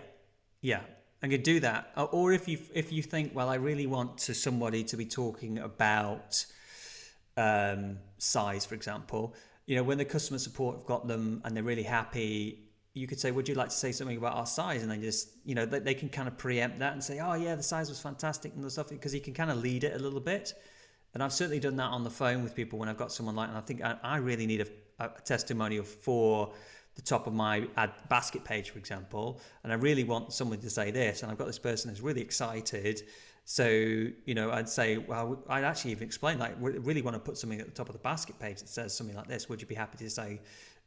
yeah, 0.63 0.81
I 1.23 1.29
could 1.29 1.43
do 1.43 1.61
that. 1.61 1.93
Or 1.97 2.33
if 2.33 2.49
you 2.49 2.59
if 2.75 2.93
you 2.93 3.03
think, 3.03 3.35
well, 3.35 3.51
I 3.51 3.57
really 3.57 3.87
want 3.87 4.17
to 4.27 4.35
somebody 4.35 4.83
to 4.85 4.97
be 4.97 5.05
talking 5.05 5.59
about 5.59 6.45
um, 7.37 7.99
size, 8.17 8.65
for 8.65 8.75
example. 8.75 9.35
You 9.67 9.77
know, 9.77 9.83
when 9.83 9.99
the 9.99 10.05
customer 10.05 10.39
support 10.39 10.77
have 10.77 10.87
got 10.87 11.07
them 11.07 11.43
and 11.45 11.55
they're 11.55 11.63
really 11.63 11.83
happy 11.83 12.67
you 12.97 13.07
could 13.07 13.21
say, 13.21 13.31
would 13.31 13.47
you 13.47 13.55
like 13.55 13.69
to 13.69 13.75
say 13.75 13.93
something 13.93 14.17
about 14.17 14.35
our 14.35 14.47
size? 14.47 14.81
And 14.81 14.91
then 14.91 15.03
just, 15.03 15.29
you 15.45 15.55
know, 15.55 15.67
they, 15.67 15.81
they 15.81 15.93
can 15.93 16.09
kind 16.09 16.27
of 16.27 16.39
preempt 16.39 16.79
that 16.79 16.95
and 16.95 17.05
say, 17.05 17.21
oh, 17.21 17.35
yeah, 17.35 17.55
the 17.55 17.63
size 17.63 17.91
was 17.91 18.01
fantastic 18.01 18.55
and 18.55 18.65
the 18.65 18.71
stuff, 18.71 18.89
because 18.89 19.15
you 19.15 19.21
can 19.21 19.35
kind 19.35 19.51
of 19.51 19.59
lead 19.59 19.85
it 19.85 19.95
a 19.95 19.99
little 19.99 20.19
bit. 20.19 20.55
And 21.13 21.23
I've 21.23 21.35
certainly 21.35 21.61
done 21.61 21.77
that 21.77 21.91
on 21.91 22.05
the 22.05 22.11
phone 22.11 22.43
with 22.43 22.55
people 22.55 22.79
when 22.79 22.89
I've 22.89 22.97
got 22.97 23.13
someone 23.13 23.37
like, 23.37 23.51
and 23.51 23.59
I 23.59 23.61
think 23.61 23.85
I, 23.85 23.99
I 24.03 24.17
really 24.17 24.47
need 24.47 24.63
a, 24.63 25.05
a 25.05 25.11
testimonial 25.27 25.85
for 25.85 26.55
the 26.97 27.03
top 27.03 27.27
of 27.27 27.33
my 27.33 27.69
add 27.77 27.93
basket 28.09 28.45
page, 28.45 28.71
for 28.71 28.79
example. 28.79 29.41
And 29.63 29.73
I 29.73 29.77
really 29.77 30.05
want 30.05 30.33
someone 30.33 30.59
to 30.59 30.71
say 30.71 30.91
this. 30.91 31.23
And 31.23 31.31
I've 31.31 31.39
got 31.39 31.47
this 31.47 31.59
person 31.59 31.91
who's 31.91 32.01
really 32.01 32.23
excited. 32.23 33.03
So, 33.45 33.69
you 33.69 34.35
know, 34.35 34.51
I'd 34.51 34.69
say, 34.69 34.99
well, 34.99 35.45
I'd 35.49 35.63
actually 35.63 35.93
even 35.93 36.05
explain, 36.05 36.39
like, 36.39 36.61
we 36.61 36.73
really 36.79 37.03
want 37.03 37.15
to 37.15 37.21
put 37.21 37.39
something 37.39 37.61
at 37.61 37.67
the 37.67 37.73
top 37.73 37.89
of 37.89 37.93
the 37.93 38.01
basket 38.01 38.39
page 38.41 38.59
that 38.59 38.69
says 38.69 38.93
something 38.97 39.15
like 39.15 39.29
this. 39.29 39.49
Would 39.49 39.61
you 39.61 39.69
be 39.69 39.77
happy 39.77 39.99
to 39.99 40.11
say, 40.11 40.41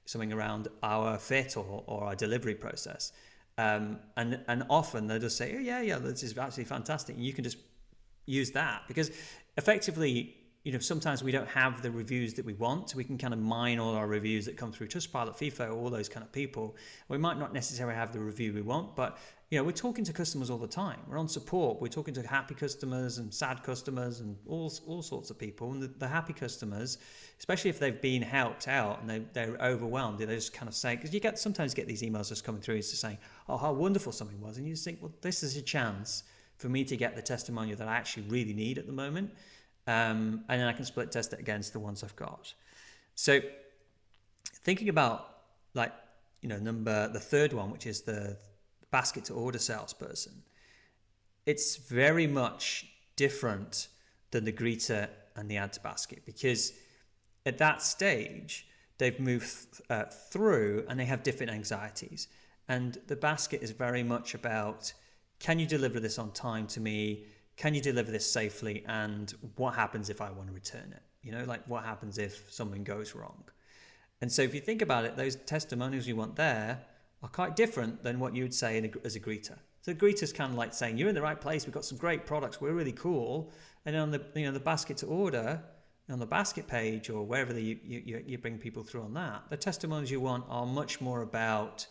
something 0.09 0.33
around 0.33 0.67
our 0.81 1.19
fit 1.19 1.55
or, 1.55 1.83
or 1.85 2.05
our 2.05 2.15
delivery 2.15 2.55
process. 2.55 3.11
Um, 3.59 3.99
and 4.17 4.39
and 4.47 4.63
often 4.69 5.05
they'll 5.07 5.19
just 5.19 5.37
say, 5.37 5.55
oh, 5.55 5.59
yeah, 5.59 5.81
yeah, 5.81 5.99
this 5.99 6.23
is 6.23 6.37
absolutely 6.37 6.69
fantastic. 6.69 7.15
And 7.15 7.23
you 7.23 7.33
can 7.33 7.43
just 7.43 7.57
use 8.25 8.51
that 8.51 8.83
because 8.87 9.11
effectively, 9.57 10.35
you 10.63 10.73
know, 10.73 10.79
sometimes 10.79 11.23
we 11.23 11.31
don't 11.31 11.47
have 11.47 11.81
the 11.81 11.89
reviews 11.89 12.33
that 12.33 12.45
we 12.45 12.53
want. 12.53 12.93
We 12.93 13.05
can 13.05 13.17
kind 13.17 13.33
of 13.33 13.39
mine 13.39 13.79
all 13.79 13.95
our 13.95 14.07
reviews 14.07 14.45
that 14.45 14.57
come 14.57 14.73
through 14.73 14.87
Trustpilot, 14.87 15.37
Feefo, 15.37 15.73
all 15.73 15.89
those 15.89 16.09
kind 16.09 16.23
of 16.23 16.31
people. 16.33 16.75
We 17.07 17.17
might 17.17 17.39
not 17.39 17.53
necessarily 17.53 17.95
have 17.95 18.11
the 18.11 18.19
review 18.19 18.53
we 18.53 18.61
want, 18.61 18.93
but 18.95 19.17
you 19.49 19.57
know, 19.57 19.63
we're 19.63 19.71
talking 19.71 20.03
to 20.03 20.13
customers 20.13 20.49
all 20.49 20.57
the 20.57 20.67
time. 20.67 20.99
We're 21.07 21.17
on 21.17 21.29
support. 21.29 21.81
We're 21.81 21.87
talking 21.87 22.13
to 22.13 22.27
happy 22.27 22.53
customers 22.55 23.17
and 23.19 23.33
sad 23.33 23.63
customers 23.63 24.19
and 24.19 24.35
all 24.47 24.71
all 24.85 25.01
sorts 25.01 25.29
of 25.31 25.39
people. 25.39 25.71
And 25.71 25.81
the, 25.81 25.87
the 25.87 26.07
happy 26.07 26.33
customers, 26.33 26.99
especially 27.39 27.69
if 27.69 27.79
they've 27.79 27.99
been 27.99 28.21
helped 28.21 28.67
out 28.67 28.99
and 29.01 29.09
they, 29.09 29.23
they're 29.33 29.57
overwhelmed, 29.61 30.19
they 30.19 30.25
just 30.27 30.53
kind 30.53 30.67
of 30.67 30.75
say 30.75 30.97
because 30.97 31.13
you 31.13 31.21
get 31.21 31.39
sometimes 31.39 31.73
get 31.73 31.87
these 31.87 32.03
emails 32.03 32.29
just 32.29 32.43
coming 32.43 32.61
through 32.61 32.75
just 32.77 32.99
saying, 32.99 33.17
"Oh, 33.47 33.57
how 33.57 33.71
wonderful 33.71 34.11
something 34.11 34.39
was," 34.41 34.57
and 34.57 34.67
you 34.67 34.73
just 34.73 34.83
think, 34.83 34.99
"Well, 35.01 35.13
this 35.21 35.41
is 35.41 35.55
a 35.57 35.61
chance 35.61 36.23
for 36.57 36.67
me 36.67 36.83
to 36.83 36.97
get 36.97 37.15
the 37.15 37.21
testimonial 37.21 37.77
that 37.77 37.87
I 37.87 37.95
actually 37.95 38.23
really 38.23 38.53
need 38.53 38.77
at 38.77 38.85
the 38.85 38.93
moment, 38.93 39.31
um, 39.87 40.43
and 40.49 40.61
then 40.61 40.67
I 40.67 40.73
can 40.73 40.85
split 40.85 41.11
test 41.11 41.33
it 41.33 41.39
against 41.39 41.73
the 41.73 41.79
ones 41.79 42.03
I've 42.03 42.15
got." 42.15 42.53
So, 43.15 43.39
thinking 44.63 44.89
about 44.89 45.37
like 45.73 45.93
you 46.41 46.49
know 46.49 46.57
number 46.57 47.07
the 47.07 47.19
third 47.19 47.53
one, 47.53 47.71
which 47.71 47.85
is 47.85 48.01
the 48.01 48.37
basket 48.91 49.25
to 49.25 49.33
order 49.33 49.59
salesperson, 49.59 50.43
it's 51.45 51.75
very 51.75 52.27
much 52.27 52.85
different 53.15 53.87
than 54.31 54.45
the 54.45 54.53
greeter 54.53 55.07
and 55.35 55.49
the 55.49 55.57
add 55.57 55.73
to 55.73 55.79
basket 55.81 56.21
because 56.25 56.73
at 57.45 57.57
that 57.57 57.81
stage 57.81 58.67
they've 58.97 59.19
moved 59.19 59.81
uh, 59.89 60.03
through 60.03 60.85
and 60.87 60.99
they 60.99 61.05
have 61.05 61.23
different 61.23 61.51
anxieties. 61.51 62.27
And 62.67 62.97
the 63.07 63.15
basket 63.15 63.63
is 63.63 63.71
very 63.71 64.03
much 64.03 64.35
about 64.35 64.93
can 65.39 65.57
you 65.57 65.65
deliver 65.65 65.99
this 65.99 66.19
on 66.19 66.31
time 66.31 66.67
to 66.67 66.81
me? 66.81 67.23
Can 67.59 67.73
you 67.73 67.81
deliver 67.81 68.09
this 68.09 68.31
safely? 68.31 68.85
And 68.87 69.33
what 69.57 69.75
happens 69.75 70.09
if 70.09 70.21
I 70.21 70.31
want 70.31 70.47
to 70.47 70.53
return 70.53 70.93
it? 70.95 71.03
You 71.21 71.33
know, 71.33 71.43
like 71.43 71.67
what 71.67 71.83
happens 71.83 72.17
if 72.17 72.49
something 72.49 72.85
goes 72.85 73.13
wrong? 73.13 73.43
And 74.21 74.31
so 74.31 74.41
if 74.41 74.55
you 74.55 74.61
think 74.61 74.81
about 74.81 75.03
it, 75.03 75.17
those 75.17 75.35
testimonials 75.35 76.07
you 76.07 76.15
want 76.15 76.37
there 76.37 76.79
are 77.21 77.27
quite 77.27 77.57
different 77.57 78.01
than 78.01 78.17
what 78.17 78.33
you 78.33 78.43
would 78.43 78.53
say 78.53 78.77
a, 78.79 79.05
as 79.05 79.17
a 79.17 79.19
greeter. 79.19 79.57
So 79.81 79.93
greet 79.93 80.23
us 80.23 80.31
kind 80.31 80.53
of 80.53 80.57
like 80.57 80.73
saying, 80.73 80.97
"You're 80.97 81.09
in 81.09 81.15
the 81.15 81.21
right 81.21 81.39
place. 81.39 81.65
We've 81.65 81.73
got 81.73 81.83
some 81.83 81.97
great 81.97 82.25
products. 82.25 82.61
We're 82.61 82.71
really 82.71 82.93
cool." 82.93 83.51
And 83.85 83.93
on 83.93 84.11
the 84.11 84.21
you 84.35 84.45
know 84.45 84.53
the 84.53 84.59
basket 84.61 84.95
to 84.97 85.07
order, 85.07 85.61
on 86.09 86.19
the 86.19 86.25
basket 86.25 86.65
page 86.65 87.09
or 87.09 87.25
wherever 87.25 87.51
the, 87.51 87.61
you, 87.61 87.77
you 87.83 88.23
you 88.25 88.37
bring 88.37 88.57
people 88.57 88.83
through 88.83 89.03
on 89.03 89.13
that, 89.15 89.43
the 89.49 89.57
testimonials 89.57 90.11
you 90.11 90.21
want 90.21 90.45
are 90.47 90.65
much 90.65 91.01
more 91.01 91.23
about 91.23 91.87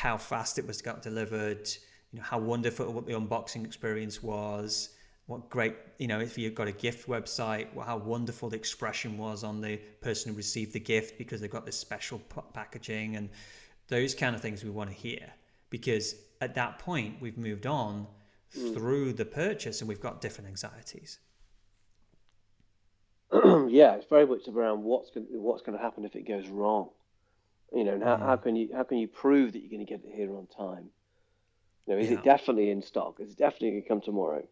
how 0.00 0.16
fast 0.16 0.58
it 0.58 0.66
was 0.66 0.80
got 0.80 1.02
delivered, 1.02 1.68
you 2.14 2.20
know 2.20 2.24
how 2.24 2.38
wonderful 2.38 2.92
what 2.92 3.06
the 3.06 3.12
unboxing 3.12 3.64
experience 3.64 4.22
was, 4.22 4.90
what 5.26 5.50
great 5.50 5.74
you 5.98 6.06
know 6.06 6.20
if 6.20 6.38
you've 6.38 6.54
got 6.54 6.68
a 6.68 6.72
gift 6.72 7.08
website, 7.08 7.66
how 7.84 7.96
wonderful 7.96 8.48
the 8.48 8.56
expression 8.56 9.18
was 9.18 9.42
on 9.42 9.60
the 9.60 9.78
person 10.00 10.30
who 10.30 10.36
received 10.36 10.72
the 10.72 10.78
gift 10.78 11.18
because 11.18 11.40
they've 11.40 11.50
got 11.50 11.66
this 11.66 11.76
special 11.76 12.20
packaging 12.52 13.16
and 13.16 13.30
those 13.88 14.14
kind 14.14 14.36
of 14.36 14.40
things 14.40 14.62
we 14.62 14.70
want 14.70 14.88
to 14.88 14.94
hear 14.94 15.28
because 15.70 16.14
at 16.40 16.54
that 16.54 16.78
point 16.78 17.16
we've 17.20 17.36
moved 17.36 17.66
on 17.66 18.06
mm. 18.56 18.74
through 18.74 19.12
the 19.12 19.24
purchase 19.24 19.80
and 19.80 19.88
we've 19.88 20.00
got 20.00 20.20
different 20.20 20.46
anxieties. 20.46 21.18
yeah, 23.32 23.94
it's 23.94 24.06
very 24.08 24.24
much 24.24 24.46
around 24.46 24.84
what's 24.84 25.10
going, 25.10 25.26
what's 25.30 25.62
going 25.62 25.76
to 25.76 25.82
happen 25.82 26.04
if 26.04 26.14
it 26.14 26.28
goes 26.28 26.46
wrong. 26.46 26.90
You 27.72 27.82
know, 27.82 27.94
and 27.94 28.04
how, 28.04 28.16
mm. 28.16 28.20
how 28.20 28.36
can 28.36 28.54
you 28.54 28.68
how 28.72 28.84
can 28.84 28.98
you 28.98 29.08
prove 29.08 29.54
that 29.54 29.58
you're 29.58 29.70
going 29.70 29.84
to 29.84 29.92
get 29.92 30.04
it 30.04 30.14
here 30.14 30.32
on 30.36 30.46
time? 30.46 30.90
You 31.86 31.94
know, 31.94 32.00
is 32.00 32.10
yeah. 32.10 32.18
it 32.18 32.24
definitely 32.24 32.70
in 32.70 32.82
stock? 32.82 33.20
Is 33.20 33.32
it 33.32 33.38
definitely 33.38 33.70
going 33.70 33.82
to 33.82 33.88
come 33.88 34.00
tomorrow? 34.00 34.46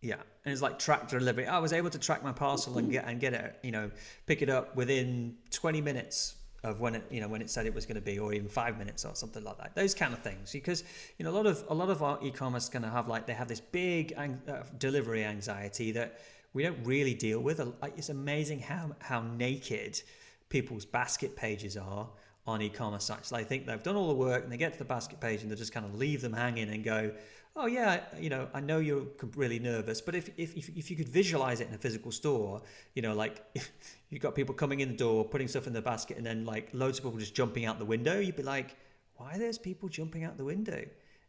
Yeah, 0.00 0.16
and 0.44 0.52
it's 0.52 0.62
like 0.62 0.78
track 0.78 1.08
delivery. 1.08 1.46
I 1.46 1.58
was 1.58 1.72
able 1.72 1.90
to 1.90 1.98
track 1.98 2.22
my 2.22 2.32
parcel 2.32 2.78
and 2.78 2.90
get 2.90 3.04
and 3.06 3.18
get 3.18 3.34
it, 3.34 3.58
you 3.62 3.72
know, 3.72 3.90
pick 4.26 4.42
it 4.42 4.48
up 4.48 4.76
within 4.76 5.36
20 5.50 5.80
minutes 5.80 6.36
of 6.64 6.80
when 6.80 6.96
it 6.96 7.04
you 7.10 7.20
know 7.20 7.28
when 7.28 7.40
it 7.40 7.48
said 7.48 7.66
it 7.66 7.74
was 7.74 7.86
going 7.86 7.94
to 7.94 8.00
be 8.00 8.18
or 8.18 8.32
even 8.32 8.48
five 8.48 8.78
minutes 8.78 9.04
or 9.04 9.14
something 9.14 9.44
like 9.44 9.56
that 9.58 9.74
those 9.76 9.94
kind 9.94 10.12
of 10.12 10.18
things 10.20 10.50
because 10.50 10.82
you 11.16 11.24
know 11.24 11.30
a 11.30 11.36
lot 11.36 11.46
of 11.46 11.64
a 11.68 11.74
lot 11.74 11.88
of 11.88 12.02
our 12.02 12.18
e-commerce 12.22 12.68
going 12.68 12.82
to 12.82 12.88
have 12.88 13.06
like 13.06 13.26
they 13.26 13.32
have 13.32 13.46
this 13.46 13.60
big 13.60 14.12
ang- 14.16 14.42
uh, 14.48 14.62
delivery 14.78 15.24
anxiety 15.24 15.92
that 15.92 16.18
we 16.54 16.64
don't 16.64 16.82
really 16.84 17.14
deal 17.14 17.40
with 17.40 17.60
it's 17.96 18.08
amazing 18.08 18.58
how 18.58 18.90
how 18.98 19.22
naked 19.22 20.02
people's 20.48 20.84
basket 20.84 21.36
pages 21.36 21.76
are 21.76 22.08
on 22.48 22.62
e-commerce 22.62 23.04
sites 23.04 23.30
they 23.30 23.44
think 23.44 23.66
they've 23.66 23.82
done 23.82 23.94
all 23.94 24.08
the 24.08 24.14
work 24.14 24.42
and 24.42 24.50
they 24.50 24.56
get 24.56 24.72
to 24.72 24.78
the 24.78 24.84
basket 24.84 25.20
page 25.20 25.42
and 25.42 25.50
they 25.50 25.54
just 25.54 25.72
kind 25.72 25.84
of 25.84 25.94
leave 25.94 26.20
them 26.22 26.32
hanging 26.32 26.70
and 26.70 26.82
go 26.82 27.12
oh 27.58 27.66
yeah, 27.66 28.00
you 28.18 28.30
know, 28.30 28.48
I 28.54 28.60
know 28.60 28.78
you're 28.78 29.06
really 29.34 29.58
nervous, 29.58 30.00
but 30.00 30.14
if, 30.14 30.30
if, 30.36 30.56
if, 30.56 30.90
you 30.90 30.96
could 30.96 31.08
visualize 31.08 31.60
it 31.60 31.68
in 31.68 31.74
a 31.74 31.78
physical 31.78 32.12
store, 32.12 32.62
you 32.94 33.02
know, 33.02 33.14
like 33.14 33.42
if 33.54 33.70
you've 34.10 34.22
got 34.22 34.34
people 34.34 34.54
coming 34.54 34.80
in 34.80 34.90
the 34.90 34.96
door, 34.96 35.24
putting 35.24 35.48
stuff 35.48 35.66
in 35.66 35.72
the 35.72 35.82
basket, 35.82 36.16
and 36.16 36.24
then 36.24 36.44
like 36.44 36.68
loads 36.72 36.98
of 36.98 37.04
people 37.04 37.18
just 37.18 37.34
jumping 37.34 37.66
out 37.66 37.78
the 37.78 37.84
window, 37.84 38.20
you'd 38.20 38.36
be 38.36 38.44
like, 38.44 38.76
why 39.16 39.34
are 39.34 39.38
there's 39.38 39.58
people 39.58 39.88
jumping 39.88 40.24
out 40.24 40.36
the 40.36 40.44
window? 40.44 40.82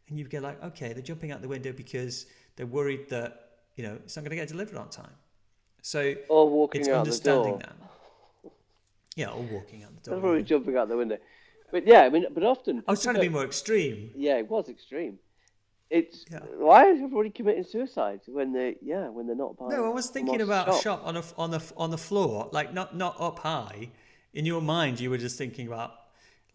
And 0.08 0.18
you'd 0.18 0.30
get 0.30 0.42
like, 0.42 0.62
okay, 0.62 0.92
they're 0.92 1.02
jumping 1.02 1.32
out 1.32 1.42
the 1.42 1.48
window 1.48 1.72
because 1.72 2.26
they're 2.56 2.66
worried 2.66 3.08
that, 3.10 3.50
you 3.74 3.84
know, 3.84 3.94
it's 3.94 4.16
not 4.16 4.22
going 4.22 4.30
to 4.30 4.36
get 4.36 4.48
delivered 4.48 4.76
on 4.76 4.88
time. 4.88 5.12
So 5.82 6.14
or 6.28 6.48
walking 6.48 6.82
it's 6.82 6.90
out 6.90 6.98
understanding 6.98 7.58
the 7.58 7.64
door. 7.64 7.74
that. 7.80 7.89
Yeah, 9.16 9.30
or 9.30 9.42
walking 9.42 9.82
out 9.82 9.94
the 9.94 10.00
door. 10.02 10.14
They're 10.14 10.20
probably 10.20 10.42
jumping 10.42 10.76
out 10.76 10.88
the 10.88 10.96
window. 10.96 11.18
But 11.70 11.86
yeah, 11.86 12.02
I 12.02 12.10
mean, 12.10 12.26
but 12.32 12.42
often. 12.42 12.82
I 12.86 12.92
was 12.92 13.02
trying 13.02 13.16
to 13.16 13.20
be 13.20 13.28
more 13.28 13.44
extreme. 13.44 14.10
Yeah, 14.16 14.38
it 14.38 14.50
was 14.50 14.68
extreme. 14.68 15.18
It's 15.90 16.24
yeah. 16.30 16.38
why 16.56 16.86
is 16.86 16.98
everybody 17.02 17.30
committing 17.30 17.64
suicide 17.64 18.20
when 18.28 18.52
they 18.52 18.76
yeah 18.80 19.08
when 19.08 19.26
they're 19.26 19.34
not 19.34 19.56
buying? 19.56 19.72
No, 19.72 19.86
I 19.86 19.88
was 19.88 20.08
thinking 20.08 20.40
about 20.40 20.66
shop. 20.66 20.78
a 20.78 20.82
shop 20.82 21.02
on 21.04 21.16
a 21.16 21.24
on 21.36 21.50
the 21.50 21.72
on 21.76 21.90
the 21.90 21.98
floor, 21.98 22.48
like 22.52 22.72
not 22.72 22.96
not 22.96 23.20
up 23.20 23.40
high. 23.40 23.90
In 24.32 24.46
your 24.46 24.62
mind, 24.62 25.00
you 25.00 25.10
were 25.10 25.18
just 25.18 25.36
thinking 25.36 25.66
about 25.66 25.96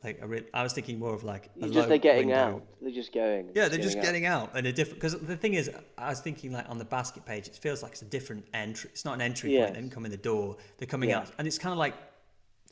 like 0.06 0.20
a 0.22 0.28
re- 0.28 0.46
I 0.54 0.64
was 0.64 0.72
thinking 0.72 1.00
more 1.00 1.14
of 1.14 1.26
like 1.26 1.50
a 1.62 1.68
just 1.68 1.90
they're 1.90 1.98
getting 1.98 2.28
window. 2.28 2.42
out. 2.42 2.64
They're 2.82 2.92
just 2.92 3.14
going. 3.14 3.50
Yeah, 3.54 3.68
they're 3.68 3.78
just 3.78 4.00
getting 4.02 4.26
out. 4.26 4.44
out 4.44 4.58
and 4.58 4.68
a 4.68 4.72
different 4.72 5.02
because 5.02 5.20
the 5.20 5.36
thing 5.36 5.56
is, 5.56 5.70
I 5.98 6.10
was 6.10 6.22
thinking 6.22 6.54
like 6.54 6.70
on 6.70 6.78
the 6.78 6.86
basket 6.86 7.26
page, 7.26 7.48
it 7.48 7.58
feels 7.58 7.84
like 7.84 7.92
it's 7.92 8.04
a 8.04 8.06
different 8.06 8.46
entry. 8.54 8.90
It's 8.94 9.04
not 9.04 9.16
an 9.16 9.22
entry 9.22 9.52
yes. 9.52 9.66
point. 9.66 9.74
They 9.74 9.82
didn't 9.82 9.94
come 9.94 10.06
in 10.06 10.12
the 10.12 10.18
door. 10.18 10.56
They're 10.78 10.88
coming 10.88 11.12
out, 11.12 11.30
and 11.38 11.46
it's 11.46 11.58
kind 11.58 11.74
of 11.74 11.78
like 11.78 11.96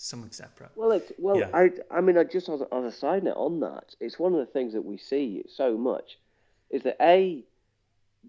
something 0.03 0.31
separate. 0.31 0.71
Well, 0.75 0.91
it's 0.91 1.11
well, 1.17 1.39
yeah. 1.39 1.49
I 1.53 1.71
I 1.91 2.01
mean, 2.01 2.17
I 2.17 2.23
just 2.23 2.49
as 2.49 2.61
a, 2.61 2.73
as 2.73 2.85
a 2.85 2.91
side 2.91 3.23
note 3.23 3.37
on 3.37 3.59
that, 3.61 3.95
it's 3.99 4.19
one 4.19 4.33
of 4.33 4.39
the 4.39 4.45
things 4.45 4.73
that 4.73 4.83
we 4.83 4.97
see 4.97 5.43
so 5.47 5.77
much 5.77 6.19
is 6.69 6.83
that 6.83 6.97
a 7.01 7.43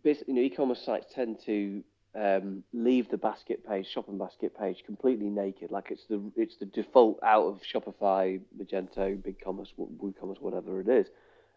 you 0.02 0.16
know 0.28 0.40
e-commerce 0.40 0.82
sites 0.82 1.06
tend 1.14 1.40
to 1.46 1.82
um, 2.14 2.62
leave 2.72 3.08
the 3.08 3.16
basket 3.16 3.66
page, 3.66 3.88
shopping 3.88 4.18
basket 4.18 4.56
page, 4.56 4.84
completely 4.84 5.28
naked, 5.28 5.70
like 5.70 5.90
it's 5.90 6.04
the 6.06 6.22
it's 6.36 6.56
the 6.56 6.66
default 6.66 7.18
out 7.22 7.44
of 7.44 7.60
Shopify, 7.62 8.40
Magento, 8.56 9.16
BigCommerce, 9.20 9.72
WooCommerce, 9.78 10.40
whatever 10.40 10.80
it 10.80 10.88
is. 10.88 11.08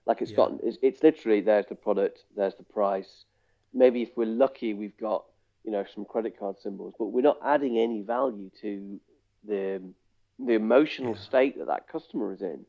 Like 0.06 0.21
it's 0.21 0.32
yeah. 0.32 0.38
got 0.38 0.53
it's, 0.63 0.77
it's 0.82 1.03
literally 1.03 1.41
there's 1.41 1.67
the 1.67 1.75
product, 1.75 2.23
there's 2.36 2.56
the 2.56 2.63
price. 2.63 3.25
Maybe 3.73 4.01
if 4.01 4.10
we're 4.15 4.25
lucky, 4.25 4.73
we've 4.73 4.97
got 4.97 5.25
you 5.63 5.71
know 5.71 5.86
some 5.93 6.06
credit 6.06 6.39
card 6.39 6.56
symbols, 6.60 6.95
but 6.97 7.08
we're 7.08 7.21
not 7.21 7.38
adding 7.45 7.77
any 7.77 8.01
value 8.01 8.49
to 8.62 8.99
the 9.47 9.82
the 10.39 10.54
emotional 10.54 11.15
yeah. 11.15 11.21
state 11.21 11.58
that 11.58 11.67
that 11.67 11.88
customer 11.88 12.34
is 12.34 12.41
in 12.41 12.65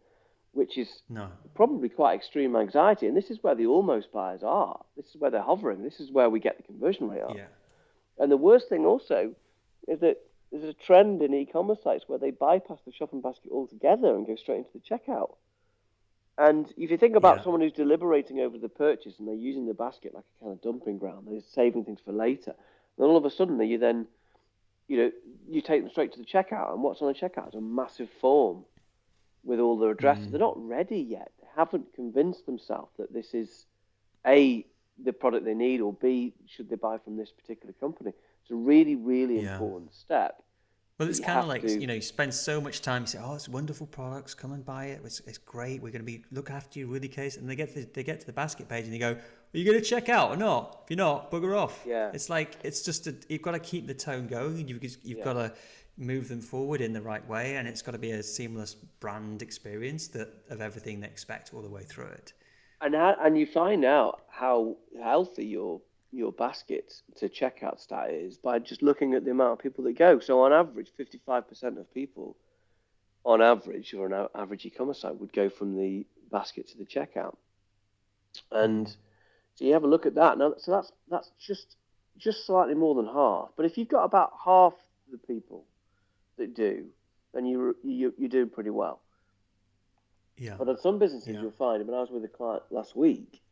which 0.52 0.76
is 0.76 1.02
no. 1.08 1.28
probably 1.54 1.88
quite 1.88 2.14
extreme 2.14 2.56
anxiety. 2.56 3.06
And 3.06 3.16
this 3.16 3.30
is 3.30 3.38
where 3.42 3.54
the 3.54 3.66
almost 3.66 4.10
buyers 4.12 4.42
are. 4.42 4.80
This 4.96 5.06
is 5.06 5.16
where 5.16 5.30
they're 5.30 5.40
hovering. 5.40 5.82
This 5.82 6.00
is 6.00 6.10
where 6.10 6.28
we 6.28 6.40
get 6.40 6.56
the 6.56 6.64
conversion 6.64 7.08
rate 7.08 7.22
up. 7.22 7.36
Yeah. 7.36 7.46
And 8.18 8.30
the 8.30 8.36
worst 8.36 8.68
thing 8.68 8.84
also 8.84 9.34
is 9.86 10.00
that 10.00 10.16
there's 10.50 10.64
a 10.64 10.72
trend 10.72 11.22
in 11.22 11.32
e-commerce 11.34 11.78
sites 11.84 12.04
where 12.08 12.18
they 12.18 12.30
bypass 12.30 12.78
the 12.84 12.92
shopping 12.92 13.20
basket 13.20 13.52
altogether 13.52 14.14
and 14.14 14.26
go 14.26 14.34
straight 14.34 14.58
into 14.58 14.70
the 14.74 14.80
checkout. 14.80 15.36
And 16.38 16.72
if 16.76 16.90
you 16.90 16.96
think 16.96 17.16
about 17.16 17.38
yeah. 17.38 17.42
someone 17.44 17.60
who's 17.60 17.72
deliberating 17.72 18.40
over 18.40 18.58
the 18.58 18.68
purchase 18.68 19.14
and 19.18 19.28
they're 19.28 19.34
using 19.34 19.66
the 19.66 19.74
basket 19.74 20.14
like 20.14 20.24
a 20.40 20.44
kind 20.44 20.52
of 20.52 20.62
dumping 20.62 20.98
ground, 20.98 21.28
they're 21.28 21.40
saving 21.52 21.84
things 21.84 22.00
for 22.04 22.12
later. 22.12 22.54
And 22.96 23.06
all 23.06 23.16
of 23.16 23.24
a 23.24 23.30
sudden, 23.30 23.60
you 23.60 23.78
then, 23.78 24.06
you 24.88 24.96
know, 24.96 25.12
you 25.48 25.60
take 25.60 25.82
them 25.82 25.90
straight 25.90 26.12
to 26.14 26.18
the 26.18 26.24
checkout, 26.24 26.72
and 26.72 26.82
what's 26.82 27.00
on 27.00 27.08
the 27.08 27.18
checkout 27.18 27.48
is 27.48 27.54
a 27.54 27.60
massive 27.60 28.08
form 28.20 28.64
with 29.44 29.60
all 29.60 29.78
their 29.78 29.90
addresses. 29.90 30.26
Mm. 30.26 30.30
They're 30.32 30.40
not 30.40 30.66
ready 30.66 30.98
yet. 30.98 31.30
They 31.40 31.48
haven't 31.54 31.94
convinced 31.94 32.46
themselves 32.46 32.90
that 32.98 33.12
this 33.12 33.34
is 33.34 33.66
a 34.26 34.66
the 35.04 35.12
product 35.12 35.44
they 35.44 35.54
need, 35.54 35.80
or 35.80 35.92
b 35.92 36.34
should 36.46 36.68
they 36.68 36.76
buy 36.76 36.98
from 36.98 37.16
this 37.16 37.30
particular 37.30 37.72
company. 37.74 38.12
It's 38.42 38.50
a 38.50 38.56
really, 38.56 38.96
really 38.96 39.42
yeah. 39.42 39.52
important 39.52 39.94
step. 39.94 40.42
Well, 40.98 41.08
it's 41.08 41.20
kind 41.20 41.38
of 41.38 41.46
like 41.46 41.62
to... 41.62 41.80
you 41.80 41.86
know, 41.86 41.94
you 41.94 42.00
spend 42.00 42.34
so 42.34 42.60
much 42.60 42.82
time. 42.82 43.02
You 43.02 43.06
say, 43.06 43.20
"Oh, 43.22 43.34
it's 43.34 43.48
wonderful 43.48 43.86
products. 43.86 44.34
Come 44.34 44.52
and 44.52 44.64
buy 44.64 44.86
it. 44.86 45.00
It's, 45.04 45.20
it's 45.20 45.38
great. 45.38 45.80
We're 45.80 45.92
going 45.92 46.04
to 46.04 46.06
be 46.06 46.24
look 46.32 46.50
after 46.50 46.80
you, 46.80 46.88
really, 46.88 47.06
case." 47.06 47.36
And 47.36 47.48
they 47.48 47.54
get 47.54 47.72
to, 47.74 47.86
they 47.94 48.02
get 48.02 48.18
to 48.20 48.26
the 48.26 48.32
basket 48.32 48.68
page 48.68 48.84
and 48.84 48.92
they 48.92 48.98
go, 48.98 49.16
"Are 49.54 49.58
you 49.58 49.64
going 49.64 49.78
to 49.78 49.84
check 49.84 50.08
out 50.08 50.30
or 50.30 50.36
not? 50.36 50.80
If 50.84 50.90
you're 50.90 50.96
not, 50.96 51.30
bugger 51.30 51.56
off." 51.56 51.84
Yeah. 51.86 52.10
It's 52.12 52.28
like 52.28 52.56
it's 52.62 52.82
just 52.82 53.06
a, 53.06 53.14
you've 53.28 53.42
got 53.42 53.52
to 53.52 53.58
keep 53.58 53.86
the 53.86 53.94
tone 53.94 54.26
going. 54.26 54.68
You've 54.68 54.82
you've 54.82 55.18
yeah. 55.18 55.24
got 55.24 55.34
to 55.34 55.52
move 55.98 56.28
them 56.28 56.40
forward 56.40 56.80
in 56.80 56.92
the 56.92 57.02
right 57.02 57.26
way 57.28 57.56
and 57.56 57.66
it's 57.66 57.82
got 57.82 57.92
to 57.92 57.98
be 57.98 58.12
a 58.12 58.22
seamless 58.22 58.74
brand 58.74 59.42
experience 59.42 60.06
that 60.08 60.28
of 60.48 60.60
everything 60.60 61.00
they 61.00 61.06
expect 61.06 61.52
all 61.52 61.60
the 61.60 61.68
way 61.68 61.82
through 61.82 62.06
it 62.06 62.32
and 62.80 62.94
how, 62.94 63.16
and 63.20 63.36
you 63.36 63.44
find 63.44 63.84
out 63.84 64.22
how 64.28 64.76
healthy 65.02 65.44
your 65.44 65.80
your 66.10 66.32
basket 66.32 66.94
to 67.16 67.28
checkout 67.28 67.78
stat 67.80 68.10
is 68.10 68.38
by 68.38 68.58
just 68.58 68.80
looking 68.80 69.12
at 69.12 69.24
the 69.24 69.30
amount 69.30 69.52
of 69.52 69.58
people 69.58 69.84
that 69.84 69.98
go 69.98 70.20
so 70.20 70.40
on 70.40 70.52
average 70.52 70.90
55% 70.98 71.78
of 71.78 71.92
people 71.92 72.36
on 73.24 73.42
average 73.42 73.92
or 73.92 74.06
an 74.06 74.28
average 74.34 74.64
e-commerce 74.64 75.00
site 75.00 75.18
would 75.18 75.32
go 75.32 75.50
from 75.50 75.76
the 75.76 76.06
basket 76.30 76.68
to 76.68 76.78
the 76.78 76.86
checkout 76.86 77.36
and 78.52 78.96
so 79.58 79.64
you 79.64 79.72
have 79.72 79.82
a 79.82 79.88
look 79.88 80.06
at 80.06 80.14
that 80.14 80.38
now 80.38 80.54
so 80.56 80.70
that's 80.70 80.92
that's 81.10 81.30
just 81.38 81.76
just 82.16 82.46
slightly 82.46 82.74
more 82.74 82.94
than 82.94 83.06
half 83.06 83.50
but 83.56 83.66
if 83.66 83.76
you've 83.76 83.88
got 83.88 84.04
about 84.04 84.32
half 84.44 84.74
the 85.10 85.18
people 85.18 85.64
that 86.38 86.54
do, 86.54 86.86
then 87.34 87.44
you, 87.44 87.76
you 87.84 88.14
you're 88.16 88.28
doing 88.28 88.48
pretty 88.48 88.70
well. 88.70 89.00
Yeah. 90.36 90.54
But 90.56 90.68
on 90.68 90.78
some 90.78 90.98
businesses, 90.98 91.28
yeah. 91.28 91.42
you'll 91.42 91.50
find. 91.50 91.82
I 91.82 91.84
mean, 91.84 91.94
I 91.94 92.00
was 92.00 92.10
with 92.10 92.24
a 92.24 92.28
client 92.28 92.62
last 92.70 92.96
week, 92.96 93.42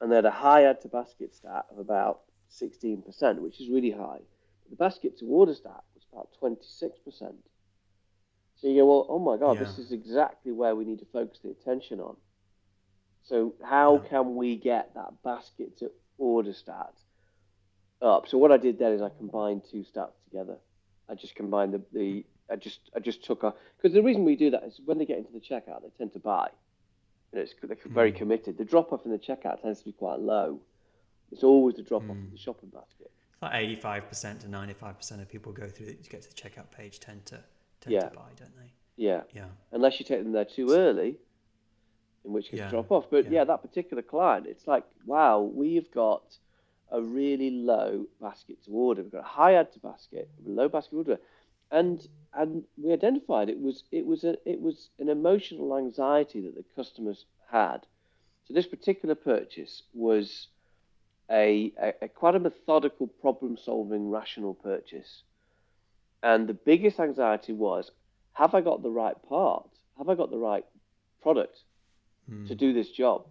and 0.00 0.10
they 0.10 0.16
had 0.16 0.24
a 0.24 0.30
high 0.30 0.64
add 0.64 0.80
to 0.82 0.88
basket 0.88 1.34
stat 1.34 1.66
of 1.70 1.78
about 1.78 2.20
16%, 2.60 3.38
which 3.38 3.60
is 3.60 3.68
really 3.68 3.90
high. 3.90 4.20
The 4.70 4.76
basket 4.76 5.18
to 5.18 5.26
order 5.26 5.54
stat 5.54 5.82
was 5.94 6.04
about 6.12 6.28
26%. 6.40 7.34
So 8.56 8.68
you 8.68 8.80
go, 8.80 8.86
well, 8.86 9.06
oh 9.08 9.18
my 9.18 9.36
God, 9.38 9.54
yeah. 9.54 9.64
this 9.64 9.78
is 9.78 9.90
exactly 9.90 10.52
where 10.52 10.76
we 10.76 10.84
need 10.84 11.00
to 11.00 11.06
focus 11.12 11.40
the 11.42 11.50
attention 11.50 11.98
on. 11.98 12.16
So 13.24 13.54
how 13.62 14.00
yeah. 14.02 14.08
can 14.08 14.36
we 14.36 14.56
get 14.56 14.94
that 14.94 15.22
basket 15.22 15.78
to 15.78 15.90
order 16.18 16.52
stat 16.52 16.92
up? 18.00 18.28
So 18.28 18.38
what 18.38 18.52
I 18.52 18.56
did 18.56 18.78
then 18.78 18.92
is 18.92 19.02
I 19.02 19.10
combined 19.10 19.62
two 19.70 19.84
stats 19.84 20.12
together. 20.28 20.56
I 21.08 21.14
just 21.14 21.34
combined 21.34 21.74
the, 21.74 21.82
the 21.92 22.24
I 22.50 22.56
just 22.56 22.90
I 22.96 23.00
just 23.00 23.24
took 23.24 23.42
a 23.42 23.54
because 23.76 23.94
the 23.94 24.02
reason 24.02 24.24
we 24.24 24.36
do 24.36 24.50
that 24.50 24.64
is 24.64 24.80
when 24.84 24.98
they 24.98 25.06
get 25.06 25.18
into 25.18 25.32
the 25.32 25.40
checkout 25.40 25.82
they 25.82 25.90
tend 25.98 26.12
to 26.14 26.18
buy. 26.18 26.48
You 27.32 27.38
know, 27.38 27.42
it's, 27.42 27.54
they're 27.62 27.76
very 27.86 28.12
mm. 28.12 28.16
committed. 28.16 28.58
The 28.58 28.64
drop 28.64 28.92
off 28.92 29.06
in 29.06 29.12
the 29.12 29.18
checkout 29.18 29.62
tends 29.62 29.78
to 29.80 29.84
be 29.86 29.92
quite 29.92 30.20
low. 30.20 30.60
It's 31.30 31.44
always 31.44 31.76
the 31.76 31.82
drop 31.82 32.02
off 32.02 32.16
mm. 32.16 32.26
in 32.26 32.30
the 32.30 32.38
shopping 32.38 32.70
basket. 32.70 33.10
Like 33.40 33.54
eighty 33.54 33.76
five 33.76 34.08
percent 34.08 34.40
to 34.40 34.48
ninety 34.48 34.74
five 34.74 34.96
percent 34.98 35.22
of 35.22 35.28
people 35.28 35.52
go 35.52 35.68
through 35.68 35.86
to 35.86 36.10
get 36.10 36.22
to 36.22 36.28
the 36.28 36.34
checkout 36.34 36.70
page 36.70 37.00
tend 37.00 37.24
to 37.26 37.40
tend 37.80 37.94
yeah. 37.94 38.08
to 38.08 38.14
buy, 38.14 38.30
don't 38.36 38.56
they? 38.56 38.72
Yeah. 38.96 39.22
Yeah. 39.32 39.46
Unless 39.72 39.98
you 39.98 40.06
take 40.06 40.22
them 40.22 40.32
there 40.32 40.44
too 40.44 40.72
early, 40.72 41.16
in 42.24 42.32
which 42.32 42.50
case 42.50 42.60
Yeah. 42.60 42.70
drop 42.70 42.90
off. 42.92 43.10
But 43.10 43.24
Yeah. 43.26 43.30
yeah. 43.30 43.44
that 43.44 43.62
particular 43.62 44.02
client, 44.02 44.46
it's 44.46 44.66
like, 44.66 44.84
wow, 45.06 45.40
we've 45.40 45.90
got 45.90 46.38
a 46.90 47.00
really 47.00 47.50
low 47.50 48.06
basket 48.20 48.62
to 48.64 48.70
order. 48.70 49.02
We've 49.02 49.12
got 49.12 49.20
a 49.24 49.34
high 49.40 49.54
add 49.54 49.72
to 49.72 49.78
basket, 49.80 50.28
low 50.44 50.68
basket 50.68 50.96
order, 50.96 51.18
and 51.70 52.06
and 52.34 52.64
we 52.76 52.92
identified 52.92 53.48
it 53.48 53.60
was 53.60 53.84
it 53.90 54.06
was 54.06 54.24
a 54.24 54.36
it 54.48 54.60
was 54.60 54.90
an 54.98 55.08
emotional 55.08 55.76
anxiety 55.76 56.40
that 56.42 56.54
the 56.54 56.64
customers 56.76 57.24
had. 57.50 57.86
So 58.46 58.54
this 58.54 58.66
particular 58.66 59.14
purchase 59.14 59.82
was 59.94 60.48
a, 61.30 61.72
a, 61.80 61.94
a 62.02 62.08
quite 62.08 62.34
a 62.34 62.40
methodical, 62.40 63.06
problem-solving, 63.06 64.10
rational 64.10 64.54
purchase, 64.54 65.22
and 66.22 66.46
the 66.48 66.54
biggest 66.54 67.00
anxiety 67.00 67.52
was, 67.52 67.90
have 68.32 68.54
I 68.54 68.60
got 68.60 68.82
the 68.82 68.90
right 68.90 69.16
part? 69.28 69.68
Have 69.96 70.08
I 70.08 70.14
got 70.14 70.30
the 70.30 70.38
right 70.38 70.64
product 71.22 71.62
Hmm. 72.28 72.46
to 72.46 72.54
do 72.54 72.72
this 72.72 72.90
job? 72.90 73.26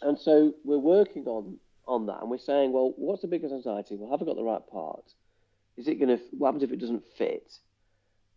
And 0.00 0.18
so 0.18 0.54
we're 0.64 0.78
working 0.78 1.26
on 1.26 1.58
on 1.86 2.06
that, 2.06 2.20
and 2.20 2.30
we're 2.30 2.38
saying, 2.38 2.72
well, 2.72 2.94
what's 2.96 3.22
the 3.22 3.28
biggest 3.28 3.52
anxiety? 3.52 3.96
Well, 3.96 4.10
have 4.10 4.22
I 4.22 4.24
got 4.24 4.36
the 4.36 4.44
right 4.44 4.66
part? 4.70 5.04
Is 5.76 5.88
it 5.88 5.96
going 5.96 6.16
to? 6.16 6.22
What 6.38 6.48
happens 6.48 6.62
if 6.62 6.72
it 6.72 6.80
doesn't 6.80 7.04
fit? 7.18 7.58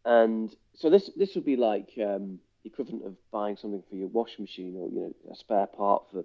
And 0.04 0.54
so 0.76 0.90
this 0.90 1.10
this 1.16 1.36
would 1.36 1.46
be 1.46 1.56
like 1.56 1.92
um, 1.98 2.40
the 2.64 2.70
equivalent 2.70 3.06
of 3.06 3.16
buying 3.32 3.58
something 3.58 3.84
for 3.90 3.96
your 3.96 4.08
washing 4.08 4.44
machine, 4.44 4.76
or 4.78 4.90
you 4.90 5.02
know, 5.02 5.32
a 5.32 5.36
spare 5.36 5.68
part 5.68 6.04
for 6.12 6.24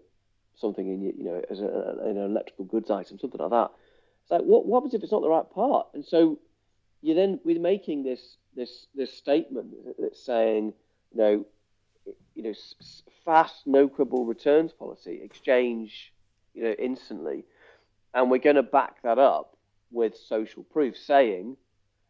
something 0.56 0.86
in 0.86 1.00
your, 1.02 1.12
you 1.14 1.24
know, 1.24 1.42
as 1.50 1.60
a, 1.60 1.96
an 2.04 2.16
electrical 2.16 2.66
goods 2.66 2.90
item, 2.90 3.18
something 3.18 3.40
like 3.40 3.50
that. 3.50 3.70
It's 4.22 4.30
like, 4.30 4.42
what, 4.42 4.66
what 4.66 4.80
happens 4.80 4.94
if 4.94 5.02
it's 5.02 5.12
not 5.12 5.22
the 5.22 5.28
right 5.28 5.50
part? 5.50 5.86
And 5.94 6.04
so 6.04 6.38
you 7.02 7.14
then 7.14 7.40
we're 7.44 7.60
making 7.60 8.02
this 8.02 8.36
this 8.54 8.86
this 8.94 9.16
statement 9.16 9.74
that's 9.98 10.22
saying, 10.22 10.74
you 11.12 11.18
know, 11.18 11.46
you 12.34 12.42
know, 12.42 12.54
fast, 13.24 13.66
no 13.66 13.88
quibble 13.88 14.24
returns 14.24 14.72
policy, 14.72 15.20
exchange, 15.22 16.12
you 16.54 16.62
know, 16.64 16.74
instantly, 16.78 17.44
and 18.14 18.30
we're 18.30 18.38
going 18.38 18.56
to 18.56 18.62
back 18.62 19.02
that 19.02 19.18
up 19.18 19.56
with 19.90 20.16
social 20.16 20.62
proof, 20.64 20.96
saying, 20.96 21.56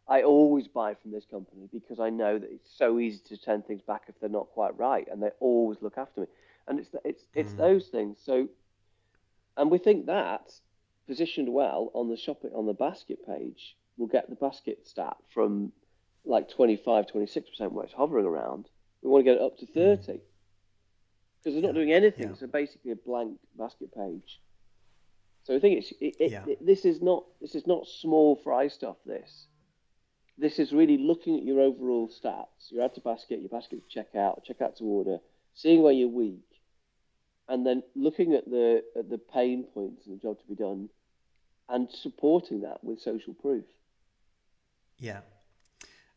I 0.07 0.23
always 0.23 0.67
buy 0.67 0.95
from 0.95 1.11
this 1.11 1.25
company 1.25 1.69
because 1.71 1.99
I 1.99 2.09
know 2.09 2.37
that 2.37 2.51
it's 2.51 2.69
so 2.77 2.99
easy 2.99 3.21
to 3.29 3.37
turn 3.37 3.61
things 3.61 3.81
back 3.81 4.03
if 4.07 4.19
they're 4.19 4.29
not 4.29 4.49
quite 4.49 4.77
right, 4.77 5.07
and 5.11 5.21
they 5.21 5.31
always 5.39 5.81
look 5.81 5.97
after 5.97 6.21
me. 6.21 6.27
And 6.67 6.79
it's 6.79 6.89
it's 7.05 7.23
it's 7.35 7.53
Mm. 7.53 7.57
those 7.57 7.87
things. 7.87 8.19
So, 8.23 8.49
and 9.57 9.71
we 9.71 9.77
think 9.77 10.05
that 10.07 10.51
positioned 11.07 11.51
well 11.51 11.91
on 11.93 12.09
the 12.09 12.17
shopping 12.17 12.51
on 12.53 12.65
the 12.65 12.73
basket 12.73 13.25
page 13.25 13.75
we'll 13.97 14.07
get 14.07 14.29
the 14.29 14.35
basket 14.35 14.87
stat 14.87 15.17
from 15.33 15.71
like 16.25 16.49
25, 16.49 17.07
26 17.07 17.49
percent 17.49 17.71
where 17.73 17.85
it's 17.85 17.93
hovering 17.93 18.25
around. 18.25 18.67
We 19.01 19.09
want 19.09 19.25
to 19.25 19.31
get 19.31 19.37
it 19.37 19.41
up 19.41 19.57
to 19.59 19.65
mm. 19.65 19.73
30 19.73 20.19
because 21.43 21.53
they're 21.55 21.61
not 21.63 21.73
doing 21.73 21.91
anything. 21.91 22.29
yeah. 22.29 22.35
So 22.35 22.47
basically 22.47 22.91
a 22.91 22.95
blank 22.95 23.37
basket 23.57 23.93
page. 23.93 24.39
So 25.43 25.55
I 25.55 25.59
think 25.59 25.79
it's 25.79 25.91
it, 25.99 26.15
it, 26.19 26.31
Yeah. 26.31 26.45
it- 26.47 26.65
this 26.65 26.85
is 26.85 27.01
not 27.01 27.25
this 27.41 27.55
is 27.55 27.65
not 27.65 27.87
small 27.87 28.35
fry 28.35 28.67
stuff. 28.67 28.97
This 29.05 29.47
this 30.37 30.59
is 30.59 30.71
really 30.71 30.97
looking 30.97 31.37
at 31.37 31.43
your 31.43 31.59
overall 31.61 32.09
stats, 32.09 32.71
your 32.71 32.83
add 32.83 32.95
to 32.95 33.01
basket, 33.01 33.39
your 33.39 33.49
basket 33.49 33.81
to 33.89 33.99
checkout, 33.99 34.45
checkout 34.47 34.75
to 34.77 34.83
order, 34.85 35.19
seeing 35.53 35.81
where 35.81 35.93
you're 35.93 36.07
weak, 36.07 36.45
and 37.47 37.65
then 37.65 37.83
looking 37.95 38.33
at 38.33 38.45
the 38.45 38.83
at 38.95 39.09
the 39.09 39.17
pain 39.17 39.63
points 39.73 40.05
and 40.05 40.17
the 40.17 40.21
job 40.21 40.39
to 40.39 40.45
be 40.47 40.55
done, 40.55 40.89
and 41.69 41.89
supporting 41.91 42.61
that 42.61 42.83
with 42.83 42.99
social 42.99 43.33
proof. 43.33 43.65
Yeah. 44.99 45.21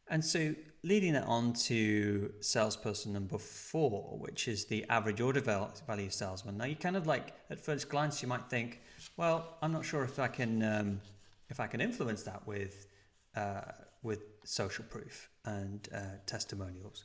And 0.09 0.25
so 0.25 0.55
leading 0.83 1.15
it 1.15 1.25
on 1.25 1.55
to 1.55 2.33
salesperson 2.41 3.13
number 3.13 3.39
four, 3.39 4.19
which 4.19 4.49
is 4.49 4.67
the 4.67 4.85
average 4.91 5.21
order 5.21 5.41
value 5.41 6.11
salesman. 6.11 6.59
Now 6.59 6.67
you 6.67 6.77
kind 6.77 6.97
of 6.97 7.07
like 7.07 7.35
at 7.51 7.59
first 7.59 7.89
glance 7.89 8.21
you 8.23 8.29
might 8.29 8.49
think, 8.51 8.83
well, 9.17 9.57
I'm 9.63 9.73
not 9.73 9.85
sure 9.85 10.05
if 10.05 10.19
I 10.19 10.29
can 10.29 10.63
um, 10.63 11.01
if 11.49 11.59
I 11.59 11.67
can 11.67 11.81
influence 11.81 12.23
that 12.25 12.47
with 12.47 12.87
uh, 13.35 13.63
with 14.03 14.21
social 14.45 14.85
proof 14.85 15.31
and 15.47 15.89
uh, 15.95 16.01
testimonials. 16.27 17.05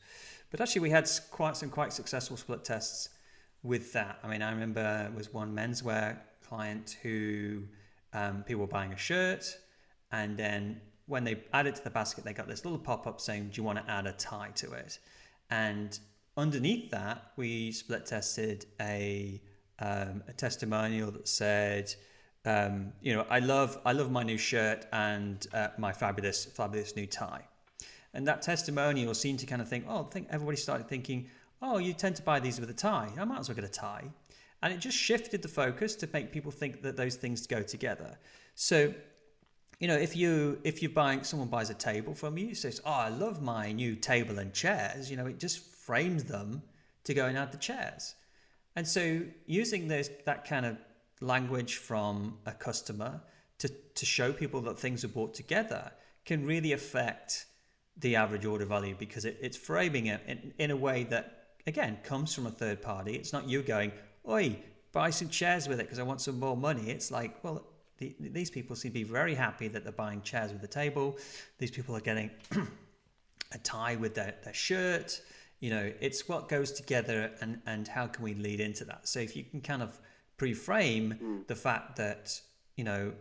But 0.51 0.61
actually, 0.61 0.81
we 0.81 0.89
had 0.89 1.09
quite 1.31 1.55
some 1.55 1.69
quite 1.69 1.93
successful 1.93 2.35
split 2.35 2.63
tests 2.65 3.09
with 3.63 3.93
that. 3.93 4.19
I 4.23 4.27
mean, 4.27 4.41
I 4.41 4.51
remember 4.51 5.07
it 5.09 5.15
was 5.15 5.33
one 5.33 5.55
menswear 5.55 6.17
client 6.47 6.97
who 7.01 7.63
um, 8.13 8.43
people 8.43 8.61
were 8.61 8.67
buying 8.67 8.91
a 8.91 8.97
shirt, 8.97 9.45
and 10.11 10.37
then 10.37 10.81
when 11.09 11.23
they 11.23 11.43
added 11.53 11.75
to 11.75 11.83
the 11.83 11.89
basket, 11.89 12.23
they 12.23 12.33
got 12.33 12.47
this 12.47 12.63
little 12.63 12.79
pop 12.79 13.07
up 13.07 13.19
saying, 13.19 13.49
"Do 13.49 13.59
you 13.59 13.63
want 13.63 13.79
to 13.79 13.91
add 13.91 14.05
a 14.05 14.13
tie 14.13 14.51
to 14.55 14.71
it?" 14.73 14.99
And 15.49 15.99
underneath 16.37 16.91
that, 16.91 17.31
we 17.35 17.71
split 17.71 18.05
tested 18.05 18.65
a 18.79 19.41
um, 19.79 20.23
a 20.27 20.33
testimonial 20.33 21.11
that 21.11 21.27
said, 21.27 21.93
um, 22.45 22.93
"You 23.01 23.15
know, 23.15 23.25
I 23.29 23.39
love 23.39 23.79
I 23.85 23.91
love 23.91 24.11
my 24.11 24.23
new 24.23 24.37
shirt 24.37 24.85
and 24.93 25.45
uh, 25.53 25.69
my 25.77 25.91
fabulous 25.91 26.45
fabulous 26.45 26.95
new 26.95 27.07
tie." 27.07 27.43
And 28.13 28.27
that 28.27 28.41
testimonial 28.41 29.13
seemed 29.13 29.39
to 29.39 29.45
kind 29.47 29.61
of 29.61 29.67
think, 29.67 29.85
"Oh, 29.87 30.05
I 30.05 30.09
think 30.09 30.27
everybody 30.29 30.57
started 30.57 30.87
thinking." 30.87 31.29
Oh, 31.61 31.77
you 31.77 31.91
tend 31.91 32.15
to 32.15 32.21
buy 32.21 32.39
these 32.39 32.57
with 32.57 32.69
a 32.69 32.73
tie. 32.73 33.09
I 33.19 33.25
might 33.25 33.39
as 33.39 33.49
well 33.49 33.55
get 33.55 33.65
a 33.65 33.67
tie. 33.67 34.05
And 34.61 34.73
it 34.73 34.79
just 34.79 34.97
shifted 34.97 35.41
the 35.41 35.49
focus 35.49 35.93
to 35.97 36.07
make 36.13 36.31
people 36.31 36.51
think 36.51 36.81
that 36.83 36.95
those 36.95 37.15
things 37.15 37.45
go 37.45 37.61
together. 37.61 38.17
So 38.55 38.93
you 39.79 39.87
know, 39.87 39.95
if 39.95 40.15
you 40.15 40.59
if 40.63 40.81
you're 40.81 40.91
buying 40.91 41.23
someone 41.23 41.47
buys 41.47 41.69
a 41.69 41.73
table 41.73 42.13
from 42.13 42.37
you, 42.37 42.53
says, 42.53 42.81
"Oh, 42.85 42.91
I 42.91 43.09
love 43.09 43.41
my 43.41 43.71
new 43.71 43.95
table 43.95 44.37
and 44.39 44.53
chairs," 44.53 45.09
you 45.09 45.15
know, 45.15 45.25
it 45.25 45.39
just 45.39 45.59
frames 45.59 46.25
them 46.25 46.61
to 47.05 47.13
go 47.13 47.25
and 47.25 47.37
add 47.37 47.53
the 47.53 47.57
chairs. 47.57 48.15
And 48.75 48.87
so 48.87 49.21
using 49.45 49.87
this 49.87 50.09
that 50.25 50.45
kind 50.45 50.65
of 50.65 50.77
language 51.21 51.77
from 51.77 52.37
a 52.45 52.51
customer 52.51 53.21
to 53.59 53.69
to 53.69 54.05
show 54.05 54.33
people 54.33 54.61
that 54.61 54.77
things 54.77 55.05
are 55.05 55.09
bought 55.09 55.33
together 55.33 55.91
can 56.25 56.45
really 56.45 56.73
affect 56.73 57.45
the 57.97 58.15
average 58.17 58.45
order 58.45 58.65
value 58.65 58.95
because 58.97 59.25
it, 59.25 59.37
it's 59.41 59.57
framing 59.57 60.05
it 60.07 60.21
in, 60.27 60.53
in 60.57 60.71
a 60.71 60.75
way 60.75 61.03
that 61.05 61.55
again 61.67 61.97
comes 62.03 62.33
from 62.33 62.45
a 62.47 62.51
third 62.51 62.81
party. 62.81 63.15
It's 63.15 63.31
not 63.31 63.47
you 63.47 63.61
going, 63.61 63.93
"Oi, 64.27 64.57
buy 64.91 65.09
some 65.09 65.29
chairs 65.29 65.69
with 65.69 65.79
it 65.79 65.83
because 65.83 65.99
I 65.99 66.03
want 66.03 66.19
some 66.19 66.37
more 66.37 66.57
money." 66.57 66.89
It's 66.89 67.11
like, 67.11 67.41
well, 67.45 67.65
the, 67.99 68.15
these 68.19 68.49
people 68.49 68.75
seem 68.75 68.91
to 68.91 68.93
be 68.93 69.03
very 69.03 69.35
happy 69.35 69.67
that 69.67 69.83
they're 69.83 69.91
buying 69.91 70.21
chairs 70.21 70.51
with 70.51 70.61
the 70.61 70.67
table. 70.67 71.17
These 71.57 71.71
people 71.71 71.95
are 71.95 72.01
getting 72.01 72.31
a 73.51 73.57
tie 73.59 73.95
with 73.95 74.15
their, 74.15 74.35
their 74.43 74.53
shirt. 74.53 75.21
You 75.59 75.69
know, 75.71 75.91
it's 75.99 76.27
what 76.27 76.47
goes 76.47 76.71
together 76.71 77.31
and, 77.41 77.61
and 77.65 77.87
how 77.87 78.07
can 78.07 78.23
we 78.23 78.33
lead 78.33 78.61
into 78.61 78.85
that. 78.85 79.07
So 79.07 79.19
if 79.19 79.35
you 79.35 79.43
can 79.43 79.61
kind 79.61 79.81
of 79.81 79.99
pre-frame 80.37 81.19
mm. 81.21 81.47
the 81.47 81.55
fact 81.55 81.97
that, 81.97 82.39
you 82.77 82.85
know, 82.85 83.11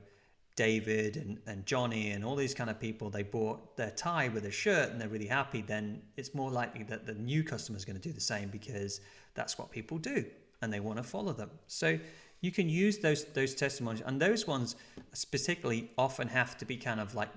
David 0.54 1.16
and, 1.16 1.38
and 1.46 1.64
Johnny 1.66 2.10
and 2.10 2.24
all 2.24 2.36
these 2.36 2.54
kind 2.54 2.70
of 2.70 2.80
people, 2.80 3.10
they 3.10 3.22
bought 3.22 3.76
their 3.76 3.90
tie 3.90 4.28
with 4.28 4.44
a 4.44 4.50
shirt 4.50 4.90
and 4.90 5.00
they're 5.00 5.08
really 5.08 5.26
happy, 5.26 5.62
then 5.62 6.02
it's 6.16 6.34
more 6.34 6.50
likely 6.50 6.84
that 6.84 7.06
the 7.06 7.14
new 7.14 7.44
customer 7.44 7.76
is 7.76 7.84
going 7.84 8.00
to 8.00 8.02
do 8.02 8.12
the 8.12 8.20
same 8.20 8.48
because 8.48 9.00
that's 9.34 9.58
what 9.58 9.70
people 9.70 9.98
do 9.98 10.24
and 10.60 10.72
they 10.72 10.80
want 10.80 10.96
to 10.98 11.02
follow 11.02 11.32
them. 11.32 11.50
So 11.66 11.98
you 12.40 12.50
can 12.50 12.68
use 12.68 12.98
those 12.98 13.24
those 13.26 13.54
testimonies 13.54 14.02
and 14.04 14.20
those 14.20 14.46
ones 14.46 14.76
particularly 15.30 15.90
often 15.98 16.28
have 16.28 16.56
to 16.58 16.64
be 16.64 16.76
kind 16.76 17.00
of 17.00 17.14
like 17.14 17.30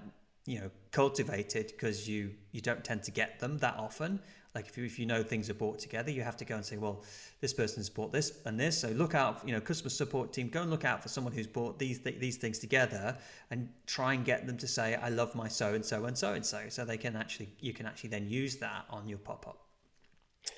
you 0.45 0.59
know 0.59 0.69
cultivated 0.91 1.67
because 1.67 2.07
you 2.07 2.31
you 2.51 2.61
don't 2.61 2.83
tend 2.83 3.03
to 3.03 3.11
get 3.11 3.39
them 3.39 3.57
that 3.59 3.75
often. 3.77 4.19
Like 4.53 4.67
if 4.67 4.77
you, 4.77 4.83
if 4.83 4.99
you 4.99 5.05
know 5.05 5.23
things 5.23 5.49
are 5.49 5.53
bought 5.53 5.79
together 5.79 6.11
you 6.11 6.23
have 6.23 6.35
to 6.37 6.45
go 6.45 6.55
and 6.55 6.65
say 6.65 6.75
well 6.75 7.03
this 7.39 7.53
person's 7.53 7.89
bought 7.89 8.11
this 8.11 8.39
and 8.45 8.59
this. 8.59 8.77
So 8.77 8.89
look 8.89 9.15
out 9.15 9.41
you 9.45 9.53
know 9.53 9.61
customer 9.61 9.89
support 9.89 10.33
team 10.33 10.49
go 10.49 10.61
and 10.61 10.69
look 10.69 10.83
out 10.83 11.01
for 11.01 11.07
someone 11.07 11.31
who's 11.31 11.47
bought 11.47 11.79
these 11.79 11.99
th- 11.99 12.19
these 12.19 12.37
things 12.37 12.59
together 12.59 13.17
and 13.49 13.69
try 13.85 14.13
and 14.13 14.25
get 14.25 14.45
them 14.45 14.57
to 14.57 14.67
say 14.67 14.95
i 14.95 15.09
love 15.09 15.33
my 15.35 15.47
so 15.47 15.73
and 15.73 15.85
so 15.85 16.05
and 16.05 16.17
so 16.17 16.33
and 16.33 16.45
so 16.45 16.59
so 16.67 16.83
they 16.83 16.97
can 16.97 17.15
actually 17.15 17.49
you 17.61 17.73
can 17.73 17.85
actually 17.85 18.09
then 18.09 18.27
use 18.27 18.57
that 18.57 18.85
on 18.89 19.07
your 19.07 19.19
pop-up 19.19 19.70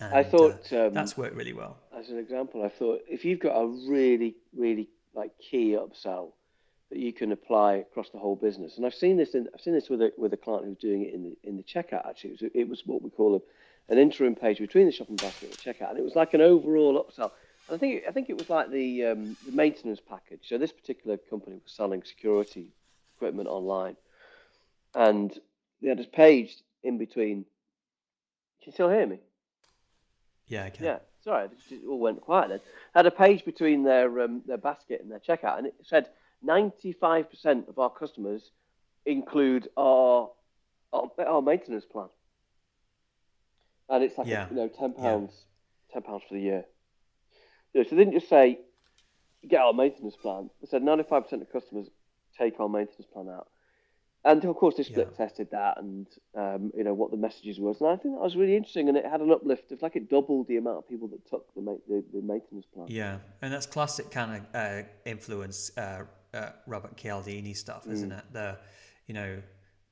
I 0.01 0.23
thought 0.23 0.71
uh, 0.71 0.87
um, 0.87 0.93
that's 0.93 1.17
worked 1.17 1.35
really 1.35 1.53
well 1.53 1.77
as 2.03 2.09
an 2.09 2.17
example, 2.17 2.63
I 2.63 2.69
thought 2.69 3.01
if 3.07 3.23
you've 3.23 3.39
got 3.39 3.55
a 3.55 3.67
really, 3.87 4.35
really 4.55 4.89
like 5.13 5.31
key 5.39 5.71
upsell 5.71 6.31
that 6.89 6.99
you 6.99 7.13
can 7.13 7.31
apply 7.31 7.75
across 7.75 8.09
the 8.09 8.19
whole 8.19 8.35
business, 8.35 8.77
and 8.77 8.85
I've 8.85 8.93
seen 8.93 9.17
this 9.17 9.35
in 9.35 9.47
I've 9.53 9.61
seen 9.61 9.73
this 9.73 9.89
with 9.89 10.01
a 10.01 10.11
with 10.17 10.33
a 10.33 10.37
client 10.37 10.65
who's 10.65 10.77
doing 10.77 11.03
it 11.03 11.13
in 11.13 11.23
the 11.23 11.37
in 11.43 11.57
the 11.57 11.63
checkout. 11.63 12.07
Actually, 12.07 12.31
it 12.31 12.41
was, 12.41 12.51
it 12.53 12.69
was 12.69 12.83
what 12.85 13.01
we 13.01 13.09
call 13.09 13.35
a, 13.35 13.91
an 13.91 13.97
interim 13.97 14.35
page 14.35 14.59
between 14.59 14.85
the 14.85 14.91
shopping 14.91 15.15
basket 15.15 15.49
and 15.49 15.53
the 15.53 15.57
checkout, 15.57 15.91
and 15.91 15.99
it 15.99 16.03
was 16.03 16.15
like 16.15 16.33
an 16.33 16.41
overall 16.41 17.03
upsell. 17.03 17.31
And 17.67 17.75
I 17.75 17.77
think 17.77 18.03
I 18.07 18.11
think 18.11 18.29
it 18.29 18.37
was 18.37 18.49
like 18.49 18.69
the 18.69 19.05
um, 19.05 19.37
the 19.45 19.51
maintenance 19.51 20.01
package. 20.07 20.41
So 20.43 20.57
this 20.57 20.71
particular 20.71 21.17
company 21.17 21.59
was 21.63 21.71
selling 21.71 22.03
security 22.03 22.67
equipment 23.15 23.47
online, 23.47 23.95
and 24.93 25.31
they 25.81 25.89
had 25.89 25.99
a 25.99 26.03
page 26.03 26.57
in 26.83 26.97
between. 26.97 27.45
Can 28.61 28.71
you 28.71 28.73
still 28.73 28.89
hear 28.89 29.05
me? 29.05 29.19
Yeah 30.47 30.65
okay 30.65 30.83
Yeah, 30.85 30.97
sorry, 31.23 31.49
it 31.71 31.81
all 31.87 31.99
went 31.99 32.21
quiet 32.21 32.49
then. 32.49 32.59
Had 32.93 33.05
a 33.05 33.11
page 33.11 33.45
between 33.45 33.83
their 33.83 34.19
um, 34.21 34.41
their 34.45 34.57
basket 34.57 35.01
and 35.01 35.11
their 35.11 35.19
checkout, 35.19 35.57
and 35.57 35.67
it 35.67 35.75
said 35.83 36.09
95% 36.45 37.69
of 37.69 37.79
our 37.79 37.89
customers 37.89 38.51
include 39.05 39.69
our 39.77 40.29
our, 40.91 41.09
our 41.25 41.41
maintenance 41.41 41.85
plan, 41.85 42.09
and 43.89 44.03
it's 44.03 44.17
like 44.17 44.27
Yeah. 44.27 44.45
a, 44.45 44.49
you 44.49 44.55
know 44.55 44.67
ten 44.67 44.93
Yeah. 44.93 45.01
pounds 45.01 45.45
ten 45.91 46.01
pounds 46.01 46.23
for 46.27 46.35
the 46.35 46.41
year. 46.41 46.65
You 47.73 47.81
know, 47.83 47.89
so 47.89 47.95
they 47.95 48.03
didn't 48.03 48.19
just 48.19 48.29
say 48.29 48.59
get 49.47 49.61
our 49.61 49.73
maintenance 49.73 50.15
plan. 50.15 50.49
They 50.61 50.67
said 50.67 50.83
ninety 50.83 51.03
five 51.03 51.23
percent 51.23 51.41
of 51.41 51.51
customers 51.51 51.87
take 52.37 52.59
our 52.59 52.69
maintenance 52.69 53.05
plan 53.11 53.29
out. 53.29 53.47
And 54.25 54.43
of 54.45 54.55
course, 54.55 54.75
they 54.75 54.83
split 54.83 55.09
yeah. 55.11 55.25
tested 55.25 55.49
that 55.51 55.79
and 55.79 56.07
um, 56.35 56.71
you 56.75 56.85
know 56.85 56.93
what 56.93 57.11
the 57.11 57.17
messages 57.17 57.59
was, 57.59 57.81
and 57.81 57.89
I 57.89 57.97
think 57.97 58.15
that 58.15 58.21
was 58.21 58.37
really 58.37 58.55
interesting. 58.55 58.87
And 58.87 58.97
it 58.97 59.05
had 59.05 59.19
an 59.19 59.31
uplift. 59.31 59.71
It's 59.71 59.81
like 59.81 59.97
it 59.97 60.09
doubled 60.09 60.47
the 60.47 60.57
amount 60.57 60.77
of 60.77 60.87
people 60.87 61.09
that 61.09 61.27
took 61.29 61.53
the 61.55 61.61
the, 61.89 62.03
the 62.13 62.21
maintenance 62.21 62.65
plan. 62.73 62.87
Yeah, 62.89 63.17
and 63.41 63.51
that's 63.51 63.65
classic 63.65 64.11
kind 64.11 64.41
of 64.41 64.55
uh, 64.55 64.87
influence 65.05 65.77
uh, 65.77 66.03
uh, 66.33 66.49
Robert 66.67 66.95
Cialdini 66.95 67.53
stuff, 67.53 67.85
isn't 67.89 68.11
mm. 68.11 68.17
it? 68.17 68.25
The 68.31 68.57
you 69.07 69.13
know 69.13 69.41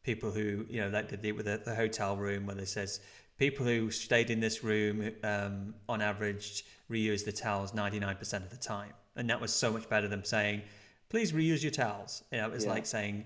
people 0.03 0.31
who 0.31 0.65
you 0.69 0.81
know 0.81 0.89
like 0.89 1.09
they 1.09 1.17
did 1.17 1.33
with 1.33 1.45
the, 1.45 1.61
the 1.63 1.75
hotel 1.75 2.15
room 2.15 2.45
where 2.45 2.55
they 2.55 2.65
says 2.65 2.99
people 3.37 3.65
who 3.65 3.91
stayed 3.91 4.29
in 4.29 4.39
this 4.39 4.63
room 4.63 5.11
um, 5.23 5.73
on 5.89 6.01
average 6.01 6.65
reuse 6.89 7.23
the 7.23 7.31
towels 7.31 7.71
99% 7.71 8.33
of 8.37 8.49
the 8.49 8.57
time 8.57 8.93
and 9.15 9.29
that 9.29 9.39
was 9.39 9.53
so 9.53 9.71
much 9.71 9.87
better 9.89 10.07
than 10.07 10.23
saying 10.23 10.61
please 11.09 11.31
reuse 11.31 11.61
your 11.61 11.71
towels 11.71 12.23
you 12.31 12.39
know 12.39 12.47
it 12.47 12.51
was 12.51 12.65
yeah. 12.65 12.71
like 12.71 12.85
saying 12.85 13.25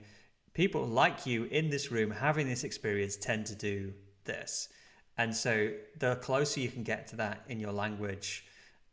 people 0.55 0.83
like 0.85 1.27
you 1.27 1.43
in 1.45 1.69
this 1.69 1.91
room 1.91 2.09
having 2.09 2.47
this 2.47 2.63
experience 2.63 3.15
tend 3.15 3.45
to 3.45 3.53
do 3.53 3.93
this 4.23 4.69
and 5.19 5.35
so 5.35 5.69
the 5.99 6.15
closer 6.17 6.59
you 6.59 6.69
can 6.69 6.81
get 6.81 7.05
to 7.07 7.15
that 7.15 7.43
in 7.47 7.59
your 7.59 7.71
language 7.71 8.45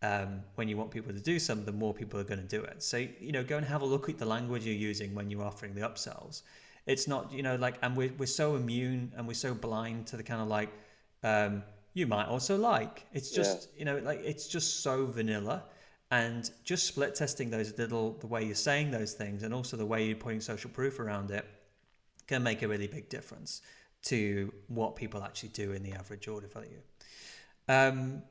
um, 0.02 0.42
when 0.56 0.68
you 0.68 0.76
want 0.76 0.90
people 0.90 1.12
to 1.12 1.20
do 1.20 1.38
something, 1.38 1.64
the 1.64 1.70
more 1.70 1.94
people 1.94 2.18
are 2.18 2.24
going 2.24 2.40
to 2.40 2.48
do 2.48 2.60
it. 2.60 2.82
So, 2.82 2.96
you 2.96 3.30
know, 3.30 3.44
go 3.44 3.56
and 3.56 3.64
have 3.64 3.82
a 3.82 3.84
look 3.84 4.08
at 4.08 4.18
the 4.18 4.26
language 4.26 4.66
you're 4.66 4.74
using 4.74 5.14
when 5.14 5.30
you're 5.30 5.44
offering 5.44 5.76
the 5.76 5.82
upsells 5.82 6.42
it's 6.86 7.06
not 7.06 7.32
you 7.32 7.42
know 7.42 7.56
like 7.56 7.76
and 7.82 7.96
we're, 7.96 8.12
we're 8.18 8.26
so 8.26 8.56
immune 8.56 9.12
and 9.16 9.26
we're 9.26 9.34
so 9.34 9.54
blind 9.54 10.06
to 10.06 10.16
the 10.16 10.22
kind 10.22 10.40
of 10.40 10.48
like 10.48 10.70
um, 11.22 11.62
you 11.94 12.06
might 12.06 12.26
also 12.26 12.56
like 12.56 13.06
it's 13.12 13.30
just 13.30 13.68
yeah. 13.74 13.78
you 13.78 13.84
know 13.84 13.98
like 13.98 14.20
it's 14.24 14.48
just 14.48 14.82
so 14.82 15.06
vanilla 15.06 15.62
and 16.12 16.50
just 16.62 16.86
split 16.86 17.14
testing 17.14 17.50
those 17.50 17.76
little 17.78 18.12
the 18.20 18.26
way 18.26 18.44
you're 18.44 18.54
saying 18.54 18.90
those 18.90 19.14
things 19.14 19.42
and 19.42 19.52
also 19.52 19.76
the 19.76 19.86
way 19.86 20.06
you're 20.06 20.14
putting 20.14 20.40
social 20.40 20.70
proof 20.70 21.00
around 21.00 21.30
it 21.30 21.44
can 22.28 22.42
make 22.42 22.62
a 22.62 22.68
really 22.68 22.86
big 22.86 23.08
difference 23.08 23.62
to 24.02 24.52
what 24.68 24.94
people 24.94 25.24
actually 25.24 25.48
do 25.48 25.72
in 25.72 25.82
the 25.82 25.92
average 25.92 26.28
order 26.28 26.46
value 26.46 26.80
um, 27.68 28.22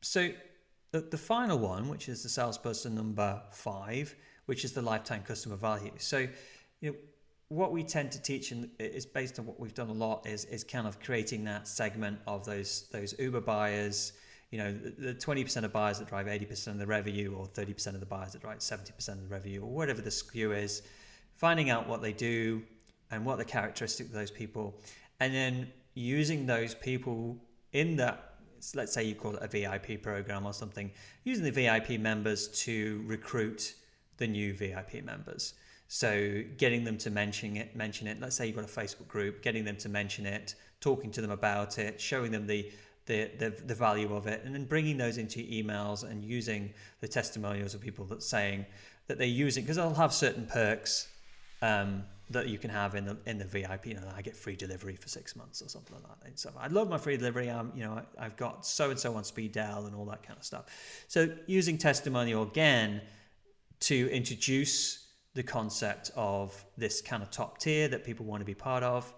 so 0.00 0.30
the, 0.92 1.00
the 1.00 1.18
final 1.18 1.58
one 1.58 1.88
which 1.88 2.08
is 2.08 2.22
the 2.22 2.28
salesperson 2.28 2.94
number 2.94 3.42
five 3.50 4.14
which 4.46 4.64
is 4.64 4.72
the 4.72 4.82
lifetime 4.82 5.22
customer 5.26 5.56
value 5.56 5.92
so 5.98 6.26
you 6.80 6.90
know 6.90 6.96
what 7.48 7.70
we 7.70 7.82
tend 7.82 8.10
to 8.10 8.20
teach 8.20 8.50
and 8.50 8.68
is 8.78 9.06
based 9.06 9.38
on 9.38 9.46
what 9.46 9.60
we've 9.60 9.74
done 9.74 9.88
a 9.88 9.92
lot 9.92 10.26
is 10.26 10.44
is 10.46 10.64
kind 10.64 10.86
of 10.86 11.00
creating 11.00 11.44
that 11.44 11.68
segment 11.68 12.18
of 12.26 12.44
those 12.44 12.88
those 12.90 13.14
Uber 13.18 13.40
buyers. 13.40 14.12
You 14.50 14.58
know, 14.58 14.72
the 14.72 15.14
twenty 15.14 15.42
percent 15.42 15.66
of 15.66 15.72
buyers 15.72 15.98
that 15.98 16.08
drive 16.08 16.28
eighty 16.28 16.46
percent 16.46 16.76
of 16.76 16.80
the 16.80 16.86
revenue, 16.86 17.34
or 17.34 17.46
thirty 17.46 17.74
percent 17.74 17.94
of 17.94 18.00
the 18.00 18.06
buyers 18.06 18.32
that 18.32 18.42
drive 18.42 18.62
seventy 18.62 18.92
percent 18.92 19.18
of 19.18 19.28
the 19.28 19.34
revenue, 19.34 19.62
or 19.62 19.70
whatever 19.70 20.00
the 20.00 20.10
skew 20.10 20.52
is. 20.52 20.82
Finding 21.34 21.68
out 21.68 21.86
what 21.88 22.00
they 22.00 22.12
do 22.12 22.62
and 23.10 23.24
what 23.24 23.38
the 23.38 23.44
characteristics 23.44 24.08
of 24.08 24.14
those 24.14 24.30
people, 24.30 24.80
and 25.20 25.34
then 25.34 25.68
using 25.94 26.46
those 26.46 26.74
people 26.74 27.36
in 27.72 27.96
that. 27.96 28.22
Let's 28.74 28.92
say 28.92 29.04
you 29.04 29.14
call 29.14 29.36
it 29.36 29.42
a 29.42 29.48
VIP 29.48 30.02
program 30.02 30.46
or 30.46 30.52
something. 30.52 30.90
Using 31.24 31.44
the 31.44 31.50
VIP 31.50 32.00
members 32.00 32.48
to 32.64 33.02
recruit 33.06 33.74
the 34.16 34.26
new 34.26 34.54
VIP 34.54 35.04
members. 35.04 35.54
So 35.88 36.42
getting 36.56 36.82
them 36.84 36.98
to 36.98 37.10
mention 37.10 37.56
it, 37.56 37.76
mention 37.76 38.06
it. 38.06 38.20
Let's 38.20 38.34
say 38.36 38.46
you've 38.46 38.56
got 38.56 38.64
a 38.64 38.68
Facebook 38.68 39.06
group, 39.06 39.42
getting 39.42 39.64
them 39.64 39.76
to 39.76 39.88
mention 39.88 40.26
it, 40.26 40.54
talking 40.80 41.10
to 41.12 41.20
them 41.20 41.30
about 41.30 41.78
it, 41.78 42.00
showing 42.00 42.32
them 42.32 42.46
the 42.46 42.72
the, 43.06 43.30
the, 43.38 43.50
the 43.50 43.74
value 43.74 44.14
of 44.14 44.26
it, 44.26 44.42
and 44.44 44.54
then 44.54 44.64
bringing 44.64 44.96
those 44.96 45.16
into 45.16 45.38
emails 45.40 46.02
and 46.08 46.24
using 46.24 46.72
the 47.00 47.08
testimonials 47.08 47.74
of 47.74 47.80
people 47.80 48.04
that 48.06 48.22
saying 48.22 48.66
that 49.06 49.18
they're 49.18 49.26
using 49.26 49.62
because 49.62 49.76
they'll 49.76 49.94
have 49.94 50.12
certain 50.12 50.46
perks 50.46 51.08
um, 51.62 52.02
that 52.30 52.48
you 52.48 52.58
can 52.58 52.70
have 52.70 52.96
in 52.96 53.04
the 53.04 53.16
in 53.26 53.38
the 53.38 53.44
VIP. 53.44 53.86
You 53.86 53.94
know, 53.94 54.12
I 54.16 54.22
get 54.22 54.36
free 54.36 54.56
delivery 54.56 54.96
for 54.96 55.08
six 55.08 55.36
months 55.36 55.62
or 55.62 55.68
something 55.68 55.94
like 55.94 56.04
that. 56.04 56.26
And 56.26 56.38
so 56.38 56.50
I 56.58 56.66
love 56.66 56.88
my 56.88 56.98
free 56.98 57.16
delivery. 57.16 57.48
I'm, 57.48 57.72
you 57.74 57.84
know, 57.84 58.02
I, 58.18 58.22
have 58.24 58.36
got 58.36 58.66
so 58.66 58.90
and 58.90 58.98
so 58.98 59.14
on 59.14 59.22
speed 59.22 59.52
dial 59.52 59.86
and 59.86 59.94
all 59.94 60.06
that 60.06 60.24
kind 60.24 60.36
of 60.36 60.44
stuff. 60.44 60.64
So 61.06 61.28
using 61.46 61.78
testimonial 61.78 62.42
again 62.42 63.00
to 63.80 64.10
introduce 64.10 65.06
the 65.34 65.42
concept 65.42 66.10
of 66.16 66.64
this 66.76 67.00
kind 67.00 67.22
of 67.22 67.30
top 67.30 67.58
tier 67.58 67.86
that 67.88 68.04
people 68.04 68.26
want 68.26 68.40
to 68.40 68.46
be 68.46 68.54
part 68.54 68.82
of 68.82 69.12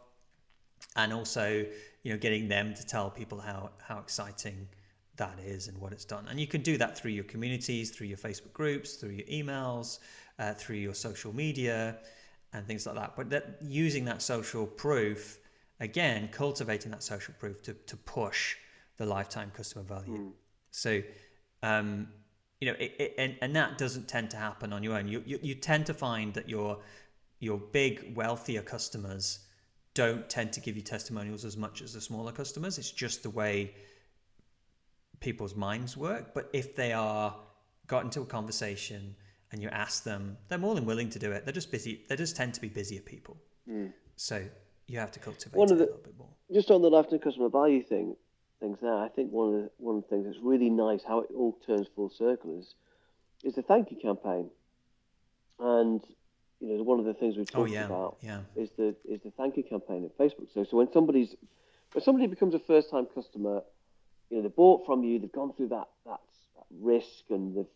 and 0.96 1.12
also 1.12 1.64
you 2.02 2.12
know 2.12 2.18
getting 2.18 2.48
them 2.48 2.74
to 2.74 2.86
tell 2.86 3.10
people 3.10 3.40
how 3.40 3.70
how 3.82 3.98
exciting 3.98 4.68
that 5.16 5.38
is 5.40 5.66
and 5.68 5.76
what 5.78 5.92
it's 5.92 6.04
done 6.04 6.26
and 6.30 6.38
you 6.38 6.46
can 6.46 6.62
do 6.62 6.76
that 6.78 6.96
through 6.96 7.10
your 7.10 7.24
communities 7.24 7.90
through 7.90 8.06
your 8.06 8.16
facebook 8.16 8.52
groups 8.52 8.94
through 8.94 9.10
your 9.10 9.26
emails 9.26 9.98
uh, 10.38 10.54
through 10.54 10.76
your 10.76 10.94
social 10.94 11.34
media 11.34 11.96
and 12.52 12.66
things 12.66 12.86
like 12.86 12.94
that 12.94 13.14
but 13.16 13.28
that 13.28 13.58
using 13.60 14.04
that 14.04 14.22
social 14.22 14.66
proof 14.66 15.38
again 15.80 16.28
cultivating 16.30 16.90
that 16.92 17.02
social 17.02 17.34
proof 17.38 17.60
to, 17.62 17.74
to 17.86 17.96
push 17.96 18.56
the 18.96 19.04
lifetime 19.04 19.50
customer 19.54 19.84
value 19.84 20.18
mm. 20.18 20.32
so 20.70 21.02
um, 21.62 22.08
you 22.60 22.70
know, 22.70 22.76
it, 22.78 22.94
it, 22.98 23.14
and, 23.18 23.36
and 23.40 23.54
that 23.56 23.78
doesn't 23.78 24.08
tend 24.08 24.30
to 24.30 24.36
happen 24.36 24.72
on 24.72 24.82
your 24.82 24.96
own. 24.96 25.08
You, 25.08 25.22
you, 25.24 25.38
you 25.42 25.54
tend 25.54 25.86
to 25.86 25.94
find 25.94 26.34
that 26.34 26.48
your 26.48 26.78
your 27.40 27.58
big 27.58 28.16
wealthier 28.16 28.62
customers 28.62 29.38
don't 29.98 30.28
tend 30.30 30.52
to 30.52 30.60
give 30.60 30.76
you 30.76 30.82
testimonials 30.82 31.44
as 31.44 31.56
much 31.56 31.82
as 31.82 31.92
the 31.92 32.00
smaller 32.00 32.30
customers. 32.30 32.78
It's 32.78 32.92
just 32.92 33.24
the 33.24 33.30
way 33.30 33.74
people's 35.18 35.56
minds 35.56 35.96
work. 35.96 36.32
But 36.34 36.48
if 36.52 36.76
they 36.76 36.92
are 36.92 37.34
got 37.88 38.04
into 38.04 38.20
a 38.20 38.24
conversation 38.24 39.16
and 39.50 39.60
you 39.60 39.68
ask 39.70 40.04
them, 40.04 40.36
they're 40.46 40.56
more 40.56 40.76
than 40.76 40.86
willing 40.86 41.10
to 41.10 41.18
do 41.18 41.32
it. 41.32 41.44
They're 41.44 41.52
just 41.52 41.72
busy. 41.72 42.04
They 42.08 42.14
just 42.14 42.36
tend 42.36 42.54
to 42.54 42.60
be 42.60 42.68
busier 42.68 43.00
people. 43.00 43.38
Mm. 43.68 43.92
So 44.14 44.44
you 44.86 45.00
have 45.00 45.10
to 45.10 45.18
cultivate 45.18 45.58
One 45.58 45.72
of 45.72 45.78
the, 45.78 45.86
a 45.86 45.86
little 45.86 46.00
bit 46.04 46.16
more. 46.16 46.28
Just 46.54 46.70
on 46.70 46.80
the 46.80 46.90
lifetime 46.90 47.18
customer 47.18 47.48
value 47.48 47.82
thing, 47.82 48.14
things 48.60 48.78
there. 48.80 48.94
I 48.94 49.08
think 49.08 49.32
one 49.32 49.48
of 49.48 49.62
the 49.62 49.70
one 49.78 49.96
of 49.96 50.02
the 50.02 50.08
things 50.10 50.26
that's 50.26 50.38
really 50.40 50.70
nice 50.70 51.02
how 51.02 51.22
it 51.22 51.30
all 51.34 51.58
turns 51.66 51.88
full 51.96 52.08
circle 52.08 52.56
is 52.56 52.76
is 53.42 53.56
the 53.56 53.62
thank 53.62 53.90
you 53.90 53.96
campaign, 53.96 54.48
and 55.58 56.00
you 56.60 56.76
know 56.76 56.82
one 56.82 56.98
of 56.98 57.04
the 57.04 57.14
things 57.14 57.36
we've 57.36 57.48
oh, 57.54 57.58
talked 57.58 57.70
oh, 57.70 57.72
yeah. 57.72 57.86
about 57.86 58.16
yeah. 58.22 58.40
is 58.56 58.70
the 58.76 58.94
is 59.08 59.20
the 59.22 59.30
thank 59.36 59.56
you 59.56 59.62
campaign 59.62 60.04
at 60.04 60.16
Facebook. 60.18 60.52
So 60.52 60.64
so 60.64 60.76
when 60.76 60.90
somebody's 60.92 61.34
when 61.92 62.02
somebody 62.04 62.26
becomes 62.26 62.54
a 62.54 62.58
first 62.58 62.90
time 62.90 63.06
customer, 63.14 63.62
you 64.30 64.36
know 64.36 64.42
they 64.42 64.48
bought 64.48 64.86
from 64.86 65.04
you, 65.04 65.18
they've 65.18 65.32
gone 65.32 65.52
through 65.54 65.68
that 65.68 65.88
that, 66.06 66.20
that 66.56 66.64
risk 66.80 67.24
and 67.30 67.56
they've 67.56 67.66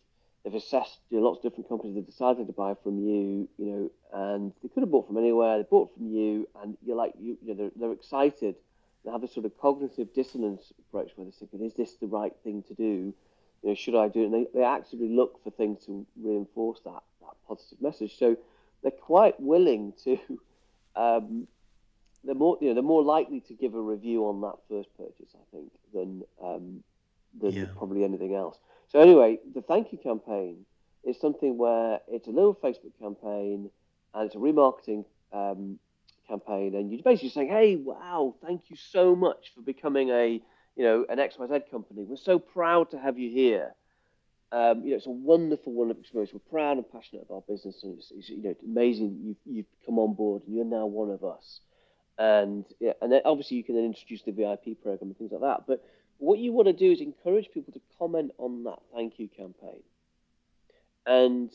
they've 0.43 0.55
assessed 0.55 0.99
you 1.09 1.19
know, 1.19 1.27
lots 1.27 1.37
of 1.37 1.43
different 1.43 1.69
companies. 1.69 1.95
They've 1.95 2.05
decided 2.05 2.47
to 2.47 2.53
buy 2.53 2.75
from 2.83 2.99
you, 2.99 3.47
you 3.57 3.65
know, 3.65 3.91
and 4.13 4.53
they 4.61 4.69
could 4.69 4.81
have 4.81 4.91
bought 4.91 5.07
from 5.07 5.17
anywhere. 5.17 5.57
They 5.57 5.65
bought 5.69 5.93
from 5.95 6.07
you, 6.07 6.47
and 6.61 6.77
you're 6.85 6.97
like 6.97 7.13
you, 7.19 7.37
you 7.41 7.53
know 7.53 7.55
they're, 7.55 7.71
they're 7.75 7.93
excited 7.93 8.55
they 9.03 9.11
have 9.11 9.23
a 9.23 9.27
sort 9.27 9.45
of 9.45 9.57
cognitive 9.57 10.13
dissonance 10.13 10.71
approach 10.79 11.11
where 11.15 11.25
they're 11.25 11.33
thinking, 11.33 11.65
is 11.65 11.73
this 11.73 11.95
the 11.95 12.07
right 12.07 12.33
thing 12.43 12.63
to 12.67 12.73
do? 12.73 13.13
You 13.61 13.69
know, 13.69 13.75
should 13.75 13.95
I 13.95 14.07
do 14.07 14.21
it? 14.21 14.25
And 14.25 14.33
they, 14.33 14.47
they 14.53 14.63
actively 14.63 15.09
look 15.09 15.43
for 15.43 15.51
things 15.51 15.85
to 15.85 16.05
reinforce 16.21 16.79
that, 16.85 17.03
that 17.21 17.35
positive 17.47 17.81
message. 17.81 18.17
So 18.17 18.37
they're 18.83 18.91
quite 18.91 19.39
willing 19.39 19.93
to, 20.03 20.17
um, 20.95 21.47
they're 22.23 22.35
more, 22.35 22.57
you 22.61 22.69
know, 22.69 22.73
they're 22.75 22.83
more 22.83 23.03
likely 23.03 23.41
to 23.41 23.53
give 23.53 23.73
a 23.73 23.81
review 23.81 24.27
on 24.27 24.41
that 24.41 24.55
first 24.69 24.89
purchase, 24.97 25.33
I 25.35 25.55
think, 25.55 25.71
than, 25.93 26.23
um, 26.41 26.83
than 27.39 27.51
yeah. 27.51 27.65
probably 27.77 28.03
anything 28.03 28.35
else. 28.35 28.57
So 28.89 28.99
anyway, 28.99 29.39
the 29.55 29.61
thank 29.61 29.91
you 29.91 29.97
campaign 29.97 30.65
is 31.03 31.19
something 31.19 31.57
where 31.57 31.99
it's 32.07 32.27
a 32.27 32.31
little 32.31 32.55
Facebook 32.55 32.97
campaign 32.99 33.69
and 34.13 34.25
it's 34.25 34.35
a 34.35 34.37
remarketing 34.37 35.05
um, 35.31 35.79
campaign, 36.27 36.75
and 36.75 36.91
you're 36.91 37.01
basically 37.03 37.29
saying, 37.29 37.49
"Hey, 37.49 37.75
wow, 37.75 38.35
thank 38.45 38.69
you 38.69 38.75
so 38.75 39.15
much 39.15 39.51
for 39.55 39.61
becoming 39.61 40.09
a 40.09 40.41
you 40.75 40.83
know 40.83 41.05
an 41.09 41.17
XYZ 41.17 41.69
company. 41.69 42.03
We're 42.03 42.15
so 42.17 42.39
proud 42.39 42.91
to 42.91 42.99
have 42.99 43.17
you 43.17 43.29
here. 43.29 43.73
Um, 44.53 44.83
you 44.83 44.91
know, 44.91 44.97
it's 44.97 45.07
a 45.07 45.09
wonderful, 45.09 45.73
wonderful 45.73 46.01
experience. 46.01 46.31
We're 46.31 46.51
proud 46.51 46.77
and 46.77 46.87
passionate 46.91 47.23
about 47.23 47.35
our 47.35 47.55
business, 47.55 47.81
and 47.81 47.97
it's, 47.97 48.11
it's 48.15 48.29
you 48.29 48.43
know 48.43 48.55
amazing 48.63 49.09
that 49.09 49.19
you've 49.19 49.37
you've 49.45 49.65
come 49.83 49.97
on 49.97 50.13
board 50.13 50.43
and 50.45 50.55
you're 50.55 50.63
now 50.63 50.85
one 50.85 51.09
of 51.09 51.23
us. 51.23 51.59
And 52.19 52.63
yeah, 52.79 52.93
and 53.01 53.11
then 53.11 53.21
obviously 53.25 53.57
you 53.57 53.63
can 53.63 53.73
then 53.73 53.85
introduce 53.85 54.21
the 54.21 54.31
VIP 54.31 54.79
program 54.83 55.09
and 55.09 55.17
things 55.17 55.31
like 55.31 55.41
that. 55.41 55.65
But 55.65 55.83
what 56.19 56.37
you 56.37 56.53
want 56.53 56.67
to 56.67 56.73
do 56.73 56.91
is 56.91 57.01
encourage 57.01 57.49
people 57.51 57.73
to 57.73 57.81
comment 57.97 58.31
on 58.37 58.63
that 58.65 58.77
thank 58.93 59.17
you 59.17 59.27
campaign, 59.27 59.81
and 61.07 61.51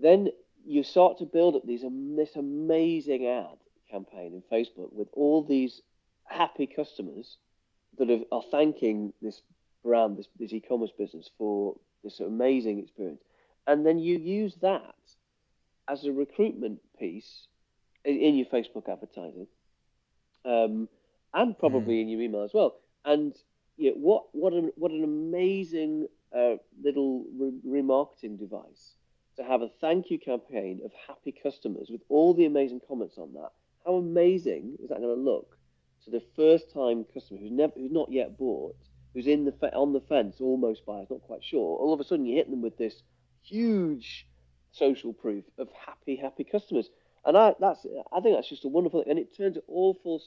then 0.00 0.30
you 0.64 0.84
start 0.84 1.18
to 1.18 1.26
build 1.26 1.56
up 1.56 1.66
these 1.66 1.82
this 2.16 2.36
amazing 2.36 3.26
ad 3.26 3.58
campaign 3.90 4.32
in 4.32 4.42
Facebook 4.50 4.94
with 4.94 5.08
all 5.12 5.44
these 5.44 5.82
happy 6.24 6.66
customers 6.66 7.36
that 7.98 8.10
are, 8.10 8.24
are 8.32 8.42
thanking 8.50 9.12
this 9.20 9.42
brand, 9.84 10.16
this, 10.16 10.26
this 10.38 10.54
e-commerce 10.54 10.92
business 10.96 11.28
for 11.36 11.76
this 12.04 12.20
amazing 12.20 12.78
experience, 12.78 13.22
and 13.66 13.84
then 13.84 13.98
you 13.98 14.18
use 14.18 14.54
that 14.62 14.94
as 15.88 16.04
a 16.04 16.12
recruitment 16.12 16.80
piece 16.98 17.46
in, 18.04 18.16
in 18.18 18.34
your 18.36 18.46
Facebook 18.46 18.88
advertising, 18.88 19.46
um, 20.44 20.88
and 21.34 21.58
probably 21.58 21.96
mm. 21.96 22.02
in 22.02 22.08
your 22.08 22.20
email 22.22 22.42
as 22.42 22.52
well. 22.54 22.76
And 23.04 23.34
yeah, 23.76 23.92
what 23.92 24.24
what 24.32 24.52
an 24.52 24.72
what 24.76 24.90
an 24.90 25.04
amazing 25.04 26.08
uh, 26.36 26.56
little 26.82 27.24
re- 27.38 27.80
remarketing 27.80 28.38
device 28.38 28.94
to 29.36 29.44
have 29.44 29.62
a 29.62 29.70
thank 29.80 30.10
you 30.10 30.18
campaign 30.18 30.80
of 30.84 30.90
happy 31.06 31.32
customers 31.42 31.88
with 31.90 32.00
all 32.08 32.34
the 32.34 32.44
amazing 32.44 32.80
comments 32.86 33.18
on 33.18 33.32
that. 33.34 33.52
How 33.86 33.94
amazing 33.94 34.76
is 34.82 34.88
that 34.88 34.98
going 35.00 35.14
to 35.14 35.22
look 35.22 35.56
to 36.04 36.10
the 36.10 36.22
first 36.36 36.72
time 36.72 37.06
customer 37.14 37.40
who's 37.40 37.52
never 37.52 37.72
who's 37.76 37.92
not 37.92 38.10
yet 38.10 38.36
bought, 38.36 38.76
who's 39.14 39.26
in 39.26 39.44
the 39.44 39.52
fe- 39.52 39.70
on 39.74 39.92
the 39.92 40.00
fence, 40.00 40.36
almost 40.40 40.84
buys, 40.86 41.06
not 41.10 41.22
quite 41.22 41.42
sure. 41.42 41.78
All 41.78 41.92
of 41.92 42.00
a 42.00 42.04
sudden, 42.04 42.26
you 42.26 42.36
hit 42.36 42.50
them 42.50 42.62
with 42.62 42.76
this 42.76 43.02
huge 43.42 44.26
social 44.72 45.12
proof 45.12 45.44
of 45.58 45.68
happy, 45.72 46.16
happy 46.16 46.44
customers, 46.44 46.90
and 47.24 47.36
I 47.36 47.54
that's 47.58 47.86
I 48.12 48.20
think 48.20 48.36
that's 48.36 48.48
just 48.48 48.64
a 48.64 48.68
wonderful 48.68 49.02
thing, 49.02 49.10
and 49.10 49.18
it 49.18 49.36
turns 49.36 49.56
it 49.56 49.64
all 49.66 49.94
full 50.02 50.22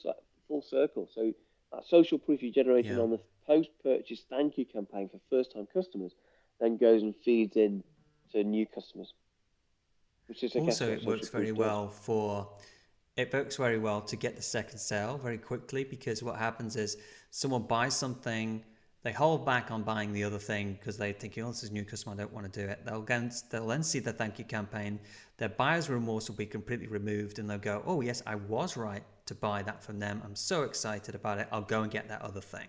full 0.48 0.62
circle. 0.62 1.08
So 1.14 1.32
that 1.72 1.86
social 1.86 2.18
proof 2.18 2.42
you're 2.42 2.52
generating 2.52 2.96
yeah. 2.96 3.02
on 3.02 3.10
the 3.10 3.20
post-purchase 3.46 4.22
thank 4.30 4.56
you 4.56 4.64
campaign 4.64 5.08
for 5.08 5.18
first-time 5.28 5.66
customers 5.72 6.12
then 6.60 6.76
goes 6.76 7.02
and 7.02 7.14
feeds 7.24 7.56
in 7.56 7.82
to 8.30 8.44
new 8.44 8.66
customers. 8.66 9.14
Which 10.26 10.44
is 10.44 10.54
also 10.54 10.92
it 10.92 11.04
works 11.04 11.28
very 11.28 11.52
well 11.52 11.88
for 11.88 12.48
it 13.16 13.32
works 13.32 13.56
very 13.56 13.78
well 13.78 14.00
to 14.02 14.16
get 14.16 14.36
the 14.36 14.42
second 14.42 14.78
sale 14.78 15.18
very 15.18 15.36
quickly 15.36 15.84
because 15.84 16.22
what 16.22 16.36
happens 16.36 16.76
is 16.76 16.96
someone 17.30 17.62
buys 17.62 17.94
something 17.94 18.64
they 19.02 19.12
hold 19.12 19.44
back 19.44 19.70
on 19.70 19.82
buying 19.82 20.12
the 20.12 20.22
other 20.22 20.38
thing 20.38 20.74
because 20.74 20.96
they 20.96 21.12
think, 21.12 21.36
oh, 21.38 21.48
this 21.48 21.64
is 21.64 21.70
a 21.70 21.72
new 21.72 21.84
customer, 21.84 22.14
I 22.14 22.18
don't 22.18 22.32
want 22.32 22.50
to 22.52 22.60
do 22.60 22.68
it. 22.68 22.84
They'll 22.86 23.02
then, 23.02 23.32
they'll 23.50 23.66
then 23.66 23.82
see 23.82 23.98
the 23.98 24.12
thank 24.12 24.38
you 24.38 24.44
campaign. 24.44 25.00
Their 25.38 25.48
buyer's 25.48 25.90
remorse 25.90 26.28
will 26.28 26.36
be 26.36 26.46
completely 26.46 26.86
removed 26.86 27.40
and 27.40 27.50
they'll 27.50 27.58
go, 27.58 27.82
oh, 27.84 28.00
yes, 28.00 28.22
I 28.26 28.36
was 28.36 28.76
right 28.76 29.02
to 29.26 29.34
buy 29.34 29.62
that 29.62 29.82
from 29.82 29.98
them. 29.98 30.22
I'm 30.24 30.36
so 30.36 30.62
excited 30.62 31.16
about 31.16 31.38
it. 31.38 31.48
I'll 31.50 31.62
go 31.62 31.82
and 31.82 31.90
get 31.90 32.08
that 32.08 32.22
other 32.22 32.40
thing. 32.40 32.68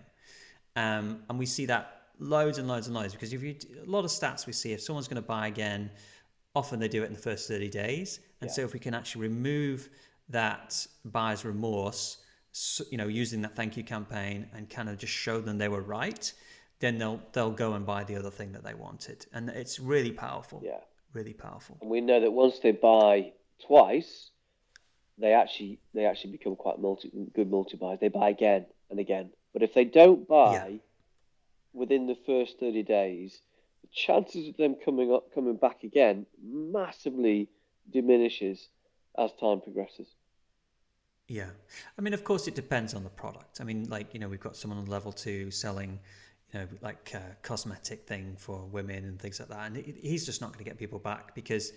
Um, 0.74 1.22
and 1.30 1.38
we 1.38 1.46
see 1.46 1.66
that 1.66 2.00
loads 2.18 2.58
and 2.58 2.66
loads 2.66 2.88
and 2.88 2.96
loads 2.96 3.12
because 3.12 3.32
if 3.32 3.42
you 3.42 3.56
a 3.84 3.90
lot 3.90 4.04
of 4.04 4.10
stats 4.10 4.46
we 4.46 4.52
see 4.52 4.72
if 4.72 4.80
someone's 4.80 5.08
going 5.08 5.22
to 5.22 5.26
buy 5.26 5.48
again, 5.48 5.90
often 6.54 6.78
they 6.80 6.88
do 6.88 7.02
it 7.02 7.06
in 7.06 7.12
the 7.12 7.18
first 7.18 7.46
30 7.48 7.68
days. 7.68 8.20
And 8.40 8.50
yeah. 8.50 8.54
so 8.54 8.62
if 8.62 8.72
we 8.72 8.80
can 8.80 8.94
actually 8.94 9.22
remove 9.22 9.88
that 10.28 10.86
buyer's 11.04 11.44
remorse, 11.44 12.18
you 12.90 12.98
know, 12.98 13.08
using 13.08 13.42
that 13.42 13.56
thank 13.56 13.76
you 13.76 13.82
campaign 13.82 14.48
and 14.54 14.70
kind 14.70 14.88
of 14.88 14.98
just 14.98 15.12
show 15.12 15.40
them 15.40 15.58
they 15.58 15.68
were 15.68 15.80
right, 15.80 16.32
then 16.80 16.98
they'll 16.98 17.20
they'll 17.32 17.50
go 17.50 17.74
and 17.74 17.84
buy 17.84 18.04
the 18.04 18.16
other 18.16 18.30
thing 18.30 18.52
that 18.52 18.64
they 18.64 18.74
wanted, 18.74 19.26
and 19.32 19.48
it's 19.48 19.80
really 19.80 20.12
powerful. 20.12 20.60
Yeah, 20.64 20.80
really 21.12 21.32
powerful. 21.32 21.78
And 21.80 21.90
we 21.90 22.00
know 22.00 22.20
that 22.20 22.32
once 22.32 22.58
they 22.60 22.72
buy 22.72 23.32
twice, 23.66 24.30
they 25.18 25.32
actually 25.32 25.80
they 25.94 26.04
actually 26.04 26.32
become 26.32 26.56
quite 26.56 26.78
multi 26.78 27.10
good 27.34 27.50
multi 27.50 27.76
buyers. 27.76 27.98
They 28.00 28.08
buy 28.08 28.30
again 28.30 28.66
and 28.90 29.00
again. 29.00 29.30
But 29.52 29.62
if 29.62 29.74
they 29.74 29.84
don't 29.84 30.26
buy 30.28 30.68
yeah. 30.68 30.76
within 31.72 32.06
the 32.06 32.16
first 32.26 32.58
thirty 32.60 32.82
days, 32.82 33.40
the 33.82 33.88
chances 33.92 34.48
of 34.48 34.56
them 34.56 34.76
coming 34.84 35.12
up 35.12 35.34
coming 35.34 35.56
back 35.56 35.82
again 35.82 36.26
massively 36.42 37.48
diminishes 37.90 38.68
as 39.18 39.30
time 39.40 39.60
progresses. 39.60 40.08
Yeah. 41.28 41.50
I 41.98 42.02
mean, 42.02 42.12
of 42.12 42.22
course, 42.22 42.46
it 42.48 42.54
depends 42.54 42.94
on 42.94 43.02
the 43.02 43.10
product. 43.10 43.60
I 43.60 43.64
mean, 43.64 43.88
like, 43.88 44.12
you 44.12 44.20
know, 44.20 44.28
we've 44.28 44.40
got 44.40 44.56
someone 44.56 44.78
on 44.78 44.86
level 44.86 45.10
two 45.10 45.50
selling, 45.50 45.98
you 46.52 46.60
know, 46.60 46.66
like 46.82 47.12
a 47.14 47.18
uh, 47.18 47.22
cosmetic 47.42 48.06
thing 48.06 48.36
for 48.38 48.66
women 48.66 49.04
and 49.04 49.18
things 49.18 49.40
like 49.40 49.48
that. 49.48 49.66
And 49.66 49.76
he's 49.76 50.26
just 50.26 50.40
not 50.40 50.52
going 50.52 50.58
to 50.58 50.64
get 50.64 50.78
people 50.78 50.98
back 50.98 51.34
because 51.34 51.72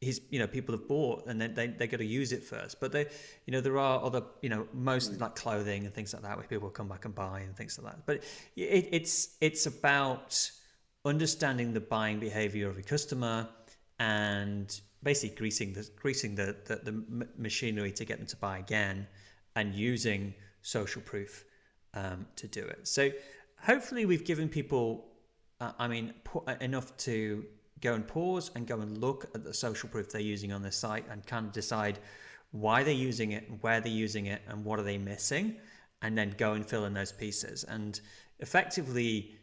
he's, 0.00 0.20
you 0.30 0.38
know, 0.38 0.46
people 0.46 0.76
have 0.76 0.86
bought 0.88 1.26
and 1.26 1.40
then 1.40 1.54
they, 1.54 1.68
they 1.68 1.86
got 1.86 1.98
to 1.98 2.04
use 2.04 2.32
it 2.32 2.44
first. 2.44 2.80
But 2.80 2.92
they, 2.92 3.06
you 3.46 3.52
know, 3.52 3.62
there 3.62 3.78
are 3.78 4.04
other, 4.04 4.22
you 4.42 4.50
know, 4.50 4.68
mostly 4.74 5.16
like 5.16 5.36
clothing 5.36 5.86
and 5.86 5.94
things 5.94 6.12
like 6.12 6.22
that 6.22 6.36
where 6.36 6.46
people 6.46 6.68
come 6.68 6.88
back 6.88 7.06
and 7.06 7.14
buy 7.14 7.40
and 7.40 7.56
things 7.56 7.78
like 7.78 7.94
that. 7.94 8.04
But 8.04 8.16
it, 8.56 8.88
it's, 8.92 9.36
it's 9.40 9.64
about 9.64 10.50
understanding 11.06 11.72
the 11.72 11.80
buying 11.80 12.20
behavior 12.20 12.68
of 12.68 12.76
your 12.76 12.84
customer 12.84 13.48
and 13.98 14.80
basically 15.02 15.36
greasing 15.36 15.72
the 15.72 15.88
greasing 15.96 16.34
the, 16.34 16.56
the, 16.66 16.76
the 16.76 17.26
machinery 17.36 17.92
to 17.92 18.04
get 18.04 18.18
them 18.18 18.26
to 18.26 18.36
buy 18.36 18.58
again 18.58 19.06
and 19.56 19.74
using 19.74 20.34
social 20.62 21.02
proof 21.02 21.44
um, 21.94 22.26
to 22.36 22.46
do 22.46 22.60
it. 22.60 22.86
So 22.88 23.10
hopefully 23.60 24.06
we've 24.06 24.24
given 24.24 24.48
people, 24.48 25.06
uh, 25.60 25.72
I 25.78 25.88
mean, 25.88 26.14
uh, 26.46 26.54
enough 26.60 26.96
to 26.98 27.44
go 27.80 27.94
and 27.94 28.06
pause 28.06 28.50
and 28.54 28.66
go 28.66 28.80
and 28.80 28.98
look 28.98 29.26
at 29.34 29.44
the 29.44 29.52
social 29.52 29.88
proof 29.88 30.10
they're 30.10 30.20
using 30.20 30.52
on 30.52 30.62
their 30.62 30.72
site 30.72 31.04
and 31.10 31.26
kind 31.26 31.46
of 31.46 31.52
decide 31.52 31.98
why 32.52 32.82
they're 32.82 32.94
using 32.94 33.32
it, 33.32 33.48
where 33.60 33.80
they're 33.80 33.92
using 33.92 34.26
it, 34.26 34.42
and 34.48 34.64
what 34.64 34.78
are 34.78 34.84
they 34.84 34.98
missing, 34.98 35.56
and 36.02 36.16
then 36.16 36.34
go 36.36 36.52
and 36.52 36.66
fill 36.66 36.84
in 36.84 36.94
those 36.94 37.12
pieces. 37.12 37.64
And 37.64 38.00
effectively, 38.38 39.36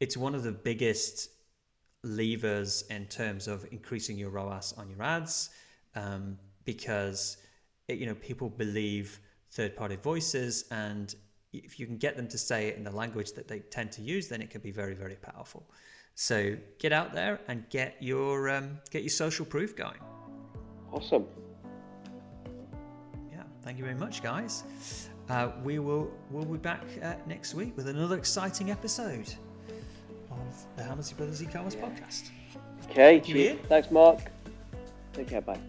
it's 0.00 0.16
one 0.16 0.34
of 0.34 0.42
the 0.42 0.52
biggest 0.52 1.30
levers 2.04 2.84
in 2.90 3.06
terms 3.06 3.46
of 3.46 3.66
increasing 3.70 4.18
your 4.18 4.30
ROAS 4.30 4.74
on 4.76 4.90
your 4.90 5.02
ads 5.02 5.50
um, 5.94 6.38
because 6.64 7.36
it, 7.88 7.98
you 7.98 8.06
know 8.06 8.14
people 8.16 8.48
believe 8.48 9.20
third 9.50 9.76
party 9.76 9.96
voices 9.96 10.64
and 10.70 11.14
if 11.52 11.78
you 11.78 11.86
can 11.86 11.98
get 11.98 12.16
them 12.16 12.26
to 12.26 12.38
say 12.38 12.68
it 12.68 12.76
in 12.76 12.84
the 12.84 12.90
language 12.90 13.32
that 13.32 13.46
they 13.46 13.60
tend 13.60 13.92
to 13.92 14.02
use 14.02 14.28
then 14.28 14.40
it 14.42 14.50
can 14.50 14.60
be 14.60 14.70
very 14.70 14.94
very 14.94 15.16
powerful. 15.16 15.68
So 16.14 16.56
get 16.78 16.92
out 16.92 17.14
there 17.14 17.40
and 17.48 17.68
get 17.70 17.96
your 18.00 18.50
um, 18.50 18.78
get 18.90 19.02
your 19.02 19.10
social 19.10 19.46
proof 19.46 19.76
going. 19.76 19.98
Awesome. 20.90 21.26
Yeah 23.30 23.42
thank 23.62 23.78
you 23.78 23.84
very 23.84 23.96
much 23.96 24.22
guys. 24.22 24.64
Uh, 25.28 25.52
we 25.62 25.78
will 25.78 26.10
we'll 26.30 26.44
be 26.44 26.58
back 26.58 26.84
uh, 27.02 27.14
next 27.26 27.54
week 27.54 27.76
with 27.76 27.86
another 27.86 28.16
exciting 28.16 28.70
episode 28.72 29.32
of 30.32 30.76
the 30.76 30.82
Hammersley 30.82 31.16
Brothers 31.16 31.42
e-commerce 31.42 31.74
podcast. 31.74 32.30
Okay, 32.90 33.20
cheers. 33.20 33.58
Thanks, 33.68 33.90
Mark. 33.90 34.20
Take 35.12 35.28
care. 35.28 35.40
Bye. 35.40 35.60